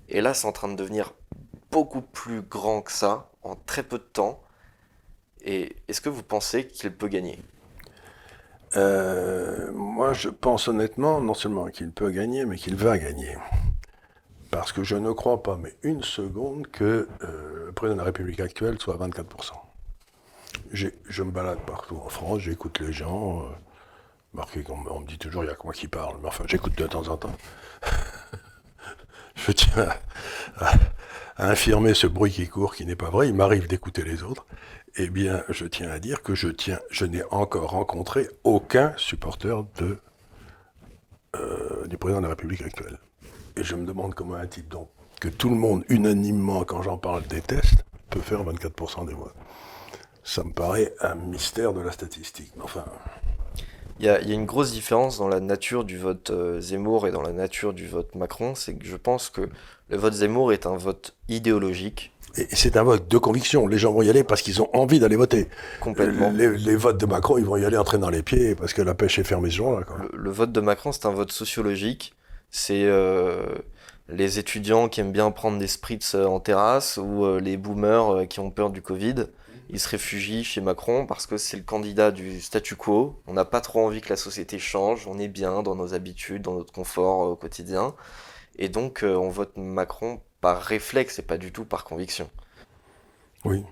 Et 0.10 0.19
là, 0.19 0.34
c'est 0.34 0.45
en 0.45 0.52
train 0.52 0.67
de 0.67 0.76
devenir 0.76 1.13
beaucoup 1.71 2.02
plus 2.02 2.41
grand 2.41 2.82
que 2.82 2.91
ça, 2.91 3.30
en 3.43 3.56
très 3.56 3.82
peu 3.82 3.98
de 3.98 4.04
temps. 4.04 4.41
Et 5.41 5.78
est-ce 5.88 6.02
que 6.02 6.10
vous 6.10 6.21
pensez 6.21 6.67
qu'il 6.67 6.93
peut 6.93 7.08
gagner? 7.08 7.39
Euh, 8.76 9.71
moi, 9.71 10.12
je 10.12 10.28
pense 10.28 10.67
honnêtement, 10.67 11.21
non 11.21 11.34
seulement 11.34 11.67
qu'il 11.67 11.91
peut 11.91 12.12
gagner, 12.12 12.43
mais 12.43 12.58
qu'il 12.58 12.76
va 12.76 12.98
gagner. 12.98 13.38
Parce 14.52 14.74
que 14.74 14.84
je 14.84 14.98
ne 14.98 15.13
crois 15.13 15.41
pas, 15.41 15.56
mais 15.56 15.74
une 15.84 16.04
seconde, 16.04 16.67
que 16.67 17.08
euh, 17.24 17.67
le 17.67 17.71
président 17.71 17.95
de 17.95 18.00
la 18.02 18.06
République 18.06 18.41
actuelle 18.41 18.78
soit 18.82 18.95
à 18.95 18.98
24%. 18.98 19.54
J'ai- 20.74 21.00
Je 21.08 21.24
me 21.24 21.32
balade 21.32 21.60
partout 21.65 21.95
en 22.04 22.10
France, 22.10 22.39
j'écoute 22.39 22.82
les 22.82 22.91
gens. 22.91 23.43
euh, 23.43 23.45
me- 24.36 24.91
on 24.91 25.00
me 25.00 25.08
dit 25.08 25.17
toujours, 25.17 25.45
il 25.45 25.48
y 25.48 25.50
a 25.50 25.56
que 25.56 25.63
moi 25.63 25.71
qui 25.74 25.88
parle. 25.88 26.17
Mais 26.21 26.28
enfin, 26.28 26.43
j'écoute 26.48 26.78
de 26.78 26.86
temps 26.86 27.08
en 27.08 27.15
temps. 27.15 27.32
Je 29.36 29.52
tiens 29.52 29.89
à, 30.58 30.74
infirmer 31.38 31.93
ce 31.93 32.08
bruit 32.08 32.32
qui 32.32 32.48
court, 32.48 32.76
qui 32.76 32.86
n'est 32.86 32.95
pas 32.95 33.10
vrai. 33.10 33.28
Il 33.28 33.36
m'arrive 33.36 33.67
d'écouter 33.67 34.04
les 34.04 34.24
autres. 34.24 34.45
Eh 34.98 35.10
bien, 35.10 35.43
je 35.50 35.65
tiens 35.65 35.89
à 35.89 36.00
dire 36.00 36.21
que 36.24 36.36
je 36.36 36.48
tiens, 36.48 36.80
je 36.89 37.06
n'ai 37.06 37.24
encore 37.32 37.71
rencontré 37.71 38.30
aucun 38.45 38.93
supporter 38.95 39.65
euh, 41.36 41.88
du 41.88 41.98
président 41.98 42.21
de 42.21 42.24
la 42.26 42.30
République 42.30 42.62
actuelle. 42.62 42.98
Et 43.58 43.63
je 43.63 43.76
me 43.76 43.86
demande 43.86 44.15
comment 44.15 44.36
un 44.36 44.48
type 44.48 44.69
donc, 44.69 44.89
que 45.19 45.28
tout 45.28 45.50
le 45.50 45.56
monde 45.56 45.84
unanimement, 45.89 46.63
quand 46.63 46.82
j'en 46.82 46.98
parle, 46.98 47.24
déteste, 47.24 47.84
peut 48.10 48.21
faire 48.21 48.43
24% 48.45 49.06
des 49.06 49.13
voix. 49.13 49.34
Ça 50.24 50.43
me 50.43 50.54
paraît 50.54 50.93
un 51.02 51.15
mystère 51.15 51.74
de 51.74 51.82
la 51.82 51.91
statistique. 51.91 52.54
Enfin, 52.62 52.86
Il 54.00 54.06
y 54.06 54.10
a, 54.10 54.20
il 54.22 54.28
y 54.28 54.32
a 54.32 54.36
une 54.36 54.46
grosse 54.46 54.72
différence 54.72 55.20
dans 55.20 55.28
la 55.30 55.40
nature 55.40 55.86
du 55.86 55.98
vote 55.98 56.30
euh, 56.30 56.60
Zemmour 56.60 57.08
et 57.08 57.12
dans 57.12 57.22
la 57.22 57.32
nature 57.32 57.74
du 57.74 57.88
vote 57.88 58.14
Macron, 58.16 58.54
c'est 58.54 58.76
que 58.76 58.86
je 58.86 58.98
pense 58.98 59.30
que 59.30 59.50
le 59.90 59.98
vote 59.98 60.14
Zemmour 60.14 60.52
est 60.52 60.66
un 60.66 60.76
vote 60.76 61.16
idéologique, 61.30 62.12
et 62.38 62.48
c'est 62.52 62.76
un 62.78 62.84
vote 62.84 63.08
de 63.08 63.18
conviction. 63.18 63.68
Les 63.68 63.78
gens 63.78 63.94
vont 63.94 64.02
y 64.02 64.10
aller 64.10 64.24
parce 64.24 64.42
qu'ils 64.42 64.62
ont 64.62 64.70
envie 64.74 65.00
d'aller 65.00 65.16
voter. 65.16 65.48
complètement. 65.80 66.32
Les, 66.32 66.58
les 66.58 66.76
votes 66.76 66.98
de 67.00 67.06
Macron, 67.06 67.38
ils 67.38 67.46
vont 67.46 67.58
y 67.58 67.66
aller 67.66 67.78
en 67.78 67.84
traînant 67.84 68.10
les 68.10 68.24
pieds 68.24 68.56
parce 68.56 68.74
que 68.74 68.82
la 68.82 68.94
pêche 68.94 69.20
est 69.20 69.24
fermée 69.24 69.50
ce 69.50 69.56
jour-là. 69.58 69.86
Le, 70.12 70.18
le 70.18 70.32
vote 70.32 70.52
de 70.52 70.60
Macron, 70.62 70.92
c'est 70.92 71.06
un 71.06 71.12
vote 71.12 71.32
sociologique. 71.32 72.14
C'est 72.52 72.84
euh, 72.86 73.46
les 74.10 74.38
étudiants 74.40 74.90
qui 74.90 75.02
aiment 75.02 75.12
bien 75.12 75.32
prendre 75.32 75.58
des 75.58 75.68
spritz 75.68 76.16
euh, 76.16 76.26
en 76.26 76.40
terrasse 76.40 76.98
ou 76.98 77.26
euh, 77.26 77.40
les 77.40 77.58
boomers 77.58 78.28
qui 78.28 78.40
ont 78.40 78.52
peur 78.52 78.70
du 78.70 78.82
Covid. 78.82 79.28
Ils 79.76 79.80
se 79.80 79.90
réfugient 79.90 80.46
chez 80.46 80.62
Macron 80.62 81.06
parce 81.06 81.28
que 81.28 81.36
c'est 81.36 81.58
le 81.58 81.64
candidat 81.64 82.12
du 82.12 82.40
statu 82.40 82.78
quo. 82.78 83.22
On 83.28 83.34
n'a 83.34 83.44
pas 83.44 83.60
trop 83.60 83.86
envie 83.86 84.00
que 84.00 84.08
la 84.08 84.16
société 84.16 84.58
change. 84.58 85.06
On 85.06 85.20
est 85.20 85.28
bien 85.28 85.64
dans 85.64 85.76
nos 85.76 85.94
habitudes, 85.94 86.44
dans 86.44 86.54
notre 86.54 86.72
confort 86.72 87.24
euh, 87.24 87.32
au 87.32 87.36
quotidien. 87.36 87.94
Et 88.58 88.70
donc, 88.70 89.04
euh, 89.04 89.18
on 89.18 89.28
vote 89.28 89.58
Macron 89.58 90.22
par 90.40 90.62
réflexe 90.62 91.20
et 91.20 91.24
pas 91.24 91.38
du 91.38 91.52
tout 91.52 91.66
par 91.66 91.84
conviction. 91.84 92.30
Oui, 93.44 93.66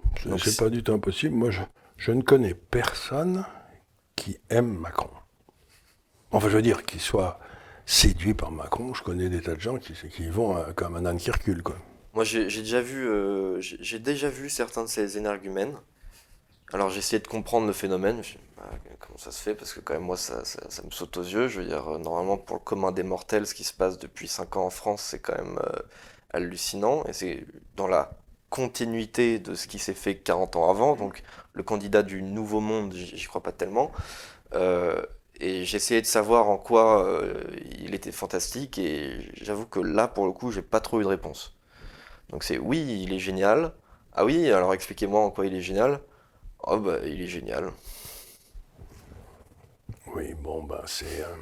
c'est- 0.44 0.60
pas 0.60 0.70
du 0.70 0.84
tout 0.84 0.92
impossible. 0.92 1.36
Moi, 1.36 1.52
je, 1.52 1.62
je 1.96 2.12
ne 2.12 2.22
connais 2.22 2.54
personne 2.54 3.46
qui 4.18 4.39
aime 4.50 4.78
Macron. 4.78 5.10
Enfin, 6.32 6.50
je 6.50 6.58
veux 6.58 6.62
dire, 6.62 6.84
qui 6.84 7.00
soit 7.00 7.39
séduit 7.86 8.34
par 8.34 8.52
Macron. 8.52 8.94
Je 8.94 9.04
connais 9.04 9.30
des 9.30 9.39
tas 9.39 9.56
de 9.56 9.62
gens 9.62 9.78
qui, 9.78 9.94
vont 10.28 10.58
euh, 10.58 10.74
comme 10.76 10.98
un 10.98 11.06
âne 11.06 11.16
qui 11.18 11.32
recule, 11.32 11.63
quoi. 11.63 11.78
Moi, 12.13 12.26
j'ai 12.26 12.46
déjà 12.46 12.82
vu, 12.82 13.08
euh, 13.08 13.62
j'ai 13.62 14.00
déjà 14.00 14.28
vu 14.30 14.50
certains 14.50 14.84
de 14.84 14.89
ces 14.89 15.18
énergumènes. 15.18 15.78
Alors, 16.74 16.90
j'ai 16.90 17.00
essayé 17.00 17.20
de 17.20 17.28
comprendre 17.28 17.68
le 17.68 17.74
phénomène. 17.74 18.22
Comment 19.00 19.18
ça 19.18 19.32
se 19.32 19.42
fait 19.42 19.54
Parce 19.54 19.74
que 19.74 19.80
quand 19.80 19.94
même, 19.94 20.04
moi, 20.04 20.18
ça, 20.18 20.42
me 20.84 20.92
saute 20.92 21.18
aux 21.18 21.24
yeux. 21.24 21.48
Je 21.48 21.62
veux 21.62 21.68
dire, 21.68 21.88
euh, 21.88 21.98
normalement, 22.00 22.38
pour 22.38 22.56
le 22.56 22.62
commun 22.62 22.92
des 22.92 23.04
mortels, 23.04 23.46
ce 23.46 23.54
qui 23.54 23.64
se 23.64 23.74
passe 23.74 24.00
depuis 24.00 24.28
5 24.28 24.58
ans 24.58 24.66
en 24.66 24.70
France, 24.70 25.04
c'est 25.04 25.20
quand 25.20 25.38
même 25.38 25.60
euh, 25.60 25.80
hallucinant. 26.32 27.04
Et 27.06 27.14
c'est 27.14 27.46
dans 27.76 27.88
la 27.88 28.12
continuité 28.50 29.40
de 29.40 29.54
ce 29.54 29.68
qui 29.68 29.78
s'est 29.80 29.94
fait 29.94 30.18
40 30.18 30.56
ans 30.56 30.70
avant. 30.70 30.96
Donc, 30.96 31.24
le 31.54 31.62
candidat 31.64 32.02
du 32.02 32.24
nouveau 32.24 32.60
monde, 32.60 32.94
j'y 32.94 33.26
crois 33.26 33.44
pas 33.44 33.52
tellement. 33.52 33.92
Euh, 34.56 35.02
et 35.40 35.62
essayé 35.62 36.02
de 36.02 36.06
savoir 36.06 36.50
en 36.50 36.58
quoi 36.58 37.06
euh, 37.06 37.44
il 37.80 37.94
était 37.94 38.12
fantastique. 38.12 38.80
Et 38.80 39.32
j'avoue 39.42 39.66
que 39.66 39.80
là, 39.80 40.08
pour 40.08 40.26
le 40.26 40.32
coup, 40.32 40.52
j'ai 40.52 40.62
pas 40.62 40.80
trop 40.80 41.00
eu 41.02 41.04
de 41.04 41.08
réponse. 41.08 41.56
Donc 42.30 42.44
c'est 42.44 42.58
oui, 42.58 43.04
il 43.04 43.14
est 43.14 43.20
génial. 43.20 43.74
Ah 44.14 44.26
oui, 44.26 44.52
alors 44.52 44.74
expliquez-moi 44.74 45.22
en 45.22 45.32
quoi 45.32 45.46
il 45.46 45.56
est 45.56 45.62
génial. 45.62 46.00
Oh 46.63 46.80
bah 46.80 46.99
il 47.06 47.21
est 47.21 47.28
génial. 47.28 47.71
Oui, 50.15 50.34
bon, 50.36 50.63
ben, 50.63 50.82
c'est. 50.86 51.21
euh, 51.23 51.36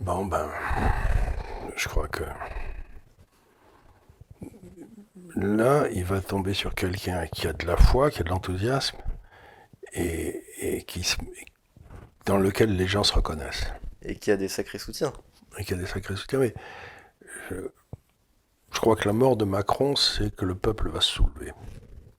Bon, 0.00 0.26
ben. 0.26 0.48
Je 1.76 1.88
crois 1.88 2.08
que. 2.08 2.24
Là, 5.36 5.88
il 5.92 6.04
va 6.04 6.20
tomber 6.20 6.54
sur 6.54 6.74
quelqu'un 6.74 7.26
qui 7.26 7.46
a 7.48 7.52
de 7.52 7.66
la 7.66 7.76
foi, 7.76 8.10
qui 8.10 8.20
a 8.20 8.24
de 8.24 8.28
l'enthousiasme, 8.28 8.98
et, 9.92 10.42
et 10.60 10.82
qui, 10.84 11.02
se- 11.02 11.16
dans 12.26 12.36
lequel 12.38 12.76
les 12.76 12.86
gens 12.86 13.02
se 13.04 13.12
reconnaissent. 13.14 13.66
Et 14.02 14.16
qui 14.16 14.30
a 14.30 14.36
des 14.36 14.48
sacrés 14.48 14.78
soutiens. 14.78 15.12
et 15.58 15.64
qui 15.64 15.74
a 15.74 15.76
des 15.76 15.86
sacrés 15.86 16.16
soutiens. 16.16 16.38
Mais 16.40 16.54
je, 17.50 17.56
je 18.72 18.80
crois 18.80 18.96
que 18.96 19.06
la 19.08 19.12
mort 19.12 19.36
de 19.36 19.44
Macron, 19.44 19.96
c'est 19.96 20.34
que 20.34 20.44
le 20.44 20.54
peuple 20.54 20.88
va 20.90 21.00
se 21.00 21.10
soulever. 21.12 21.52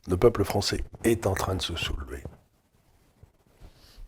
Le 0.08 0.18
peuple 0.18 0.44
français 0.44 0.84
est 1.04 1.26
en 1.28 1.34
train 1.34 1.56
de 1.56 1.62
se 1.62 1.76
soulever. 1.76 2.24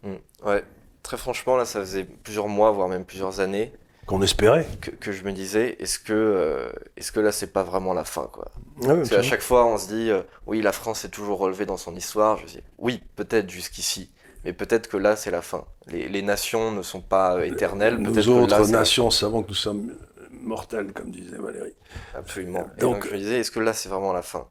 Hmm. 0.03 0.15
Ouais, 0.45 0.63
très 1.03 1.17
franchement 1.17 1.57
là 1.57 1.65
ça 1.65 1.79
faisait 1.79 2.03
plusieurs 2.03 2.47
mois, 2.47 2.71
voire 2.71 2.87
même 2.87 3.03
plusieurs 3.03 3.39
années 3.39 3.73
Qu'on 4.05 4.21
espérait. 4.21 4.67
que, 4.79 4.91
que 4.91 5.11
je 5.11 5.23
me 5.23 5.31
disais 5.31 5.75
est-ce 5.79 5.97
que, 5.97 6.13
euh, 6.13 6.69
est-ce 6.97 7.11
que 7.11 7.19
là 7.19 7.31
c'est 7.31 7.51
pas 7.51 7.63
vraiment 7.63 7.93
la 7.93 8.03
fin 8.05 8.29
quoi 8.31 8.51
Ah 8.83 8.89
ouais, 8.89 8.95
Parce 8.97 9.09
qu'à 9.09 9.23
chaque 9.23 9.41
fois 9.41 9.65
on 9.65 9.77
se 9.77 9.87
dit 9.87 10.11
euh, 10.11 10.21
oui 10.45 10.61
la 10.61 10.71
France 10.71 11.03
est 11.03 11.09
toujours 11.09 11.39
relevée 11.39 11.65
dans 11.65 11.77
son 11.77 11.95
histoire. 11.95 12.37
Je 12.37 12.45
dis 12.45 12.61
oui 12.77 13.01
peut-être 13.15 13.49
jusqu'ici. 13.49 14.11
Mais 14.45 14.53
peut-être 14.53 14.87
que 14.87 14.95
là, 14.95 15.17
c'est 15.17 15.31
la 15.31 15.41
fin. 15.41 15.65
Les, 15.87 16.07
les 16.07 16.21
nations 16.21 16.71
ne 16.71 16.81
sont 16.81 17.01
pas 17.01 17.45
éternelles. 17.45 17.97
Nous 17.97 18.13
Peut-être 18.13 18.27
que 18.27 18.31
là, 18.31 18.37
autres 18.61 18.67
nations 18.69 19.09
savons 19.09 19.41
que 19.43 19.49
nous 19.49 19.55
sommes 19.55 19.93
mortels, 20.31 20.93
comme 20.93 21.11
disait 21.11 21.35
Valérie. 21.37 21.73
Absolument. 22.15 22.65
Et 22.77 22.79
Donc- 22.81 22.93
donc, 23.01 23.07
je 23.07 23.13
me 23.13 23.17
disais, 23.17 23.39
est-ce 23.39 23.51
que 23.51 23.59
là, 23.59 23.73
c'est 23.73 23.89
vraiment 23.89 24.13
la 24.13 24.21
fin 24.21 24.47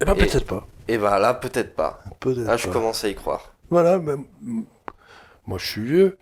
Eh 0.00 0.04
bien, 0.04 0.14
Et- 0.14 0.18
peut-être 0.26 0.46
pas. 0.46 0.66
Et 0.88 0.98
ben 0.98 1.18
là, 1.18 1.34
peut-être 1.34 1.74
pas. 1.74 2.02
Peut-être 2.20 2.38
Là, 2.46 2.56
je 2.56 2.66
pas. 2.66 2.72
commence 2.72 3.04
à 3.04 3.08
y 3.08 3.14
croire. 3.14 3.52
Voilà, 3.70 3.98
ben, 3.98 4.24
m- 4.42 4.64
moi 5.46 5.58
je 5.58 5.66
suis 5.66 5.84
vieux, 5.84 6.18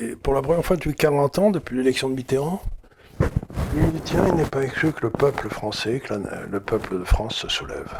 et 0.00 0.14
pour 0.16 0.34
la 0.34 0.42
première 0.42 0.64
fois 0.64 0.76
depuis 0.76 0.94
40 0.94 1.38
ans, 1.38 1.50
depuis 1.50 1.76
l'élection 1.76 2.08
de 2.08 2.14
Mitterrand, 2.14 2.62
tiens, 4.04 4.26
il 4.28 4.34
n'est 4.34 4.44
pas 4.44 4.62
exclu 4.62 4.92
que 4.92 5.00
le 5.02 5.10
peuple 5.10 5.48
français, 5.48 6.00
que 6.00 6.14
la- 6.14 6.42
le 6.46 6.60
peuple 6.60 6.98
de 6.98 7.04
France 7.04 7.34
se 7.36 7.48
soulève. 7.48 7.92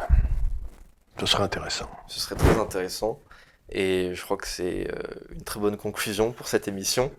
Ce 1.18 1.26
serait 1.26 1.42
intéressant. 1.44 1.88
Ce 2.08 2.20
serait 2.20 2.34
très 2.36 2.60
intéressant. 2.60 3.18
Et 3.70 4.12
je 4.14 4.22
crois 4.22 4.36
que 4.36 4.46
c'est 4.46 4.88
euh, 4.92 5.02
une 5.34 5.42
très 5.42 5.58
bonne 5.58 5.76
conclusion 5.76 6.30
pour 6.30 6.46
cette 6.46 6.68
émission. 6.68 7.10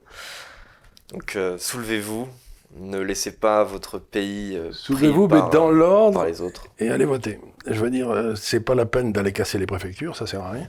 Donc, 1.09 1.35
euh, 1.35 1.57
soulevez-vous. 1.57 2.27
Ne 2.75 2.99
laissez 2.99 3.31
pas 3.31 3.63
votre 3.63 3.97
pays 3.97 4.55
euh, 4.57 4.71
Soulevez-vous, 4.71 5.27
mais 5.29 5.39
dans 5.51 5.71
l'ordre, 5.71 6.19
par 6.19 6.25
les 6.27 6.41
autres. 6.41 6.67
et 6.79 6.89
allez 6.89 7.05
voter. 7.05 7.39
Je 7.65 7.79
veux 7.81 7.89
dire, 7.89 8.09
euh, 8.11 8.35
c'est 8.35 8.59
pas 8.59 8.75
la 8.75 8.85
peine 8.85 9.13
d'aller 9.13 9.31
casser 9.33 9.57
les 9.57 9.65
préfectures, 9.65 10.15
ça 10.15 10.27
sert 10.27 10.41
à 10.43 10.51
rien. 10.51 10.67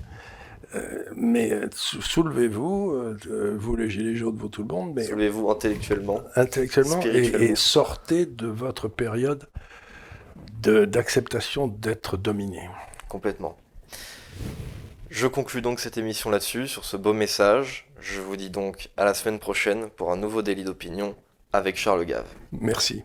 Euh, 0.75 1.03
mais 1.17 1.51
euh, 1.53 1.67
sou- 1.75 2.01
soulevez-vous, 2.01 2.93
euh, 2.93 3.17
euh, 3.31 3.57
vous 3.59 3.75
les 3.75 3.91
gilets 3.91 4.15
jaunes, 4.17 4.37
vous 4.37 4.49
tout 4.49 4.63
le 4.63 4.69
monde, 4.69 4.93
mais 4.95 5.05
Soulevez-vous 5.05 5.51
intellectuellement. 5.51 6.21
intellectuellement 6.37 7.01
et, 7.03 7.55
sortez 7.57 8.27
de 8.27 8.47
votre 8.47 8.87
période 8.89 9.49
de- 10.63 10.85
d'acceptation 10.85 11.69
d'être 11.69 12.17
dominé. 12.17 12.69
Complètement. 13.09 13.57
Je 15.11 15.27
conclus 15.27 15.63
donc 15.63 15.81
cette 15.81 15.97
émission 15.99 16.31
là-dessus, 16.31 16.69
sur 16.69 16.85
ce 16.85 16.97
beau 16.97 17.13
message. 17.13 17.89
Je 18.01 18.21
vous 18.21 18.37
dis 18.37 18.51
donc 18.51 18.91
à 18.97 19.05
la 19.05 19.15
semaine 19.15 19.39
prochaine 19.39 19.89
pour 19.97 20.13
un 20.13 20.17
nouveau 20.17 20.43
délit 20.43 20.65
d'opinion 20.65 21.15
avec 21.53 21.77
Charles 21.77 22.05
Gave. 22.05 22.27
Merci. 22.53 23.03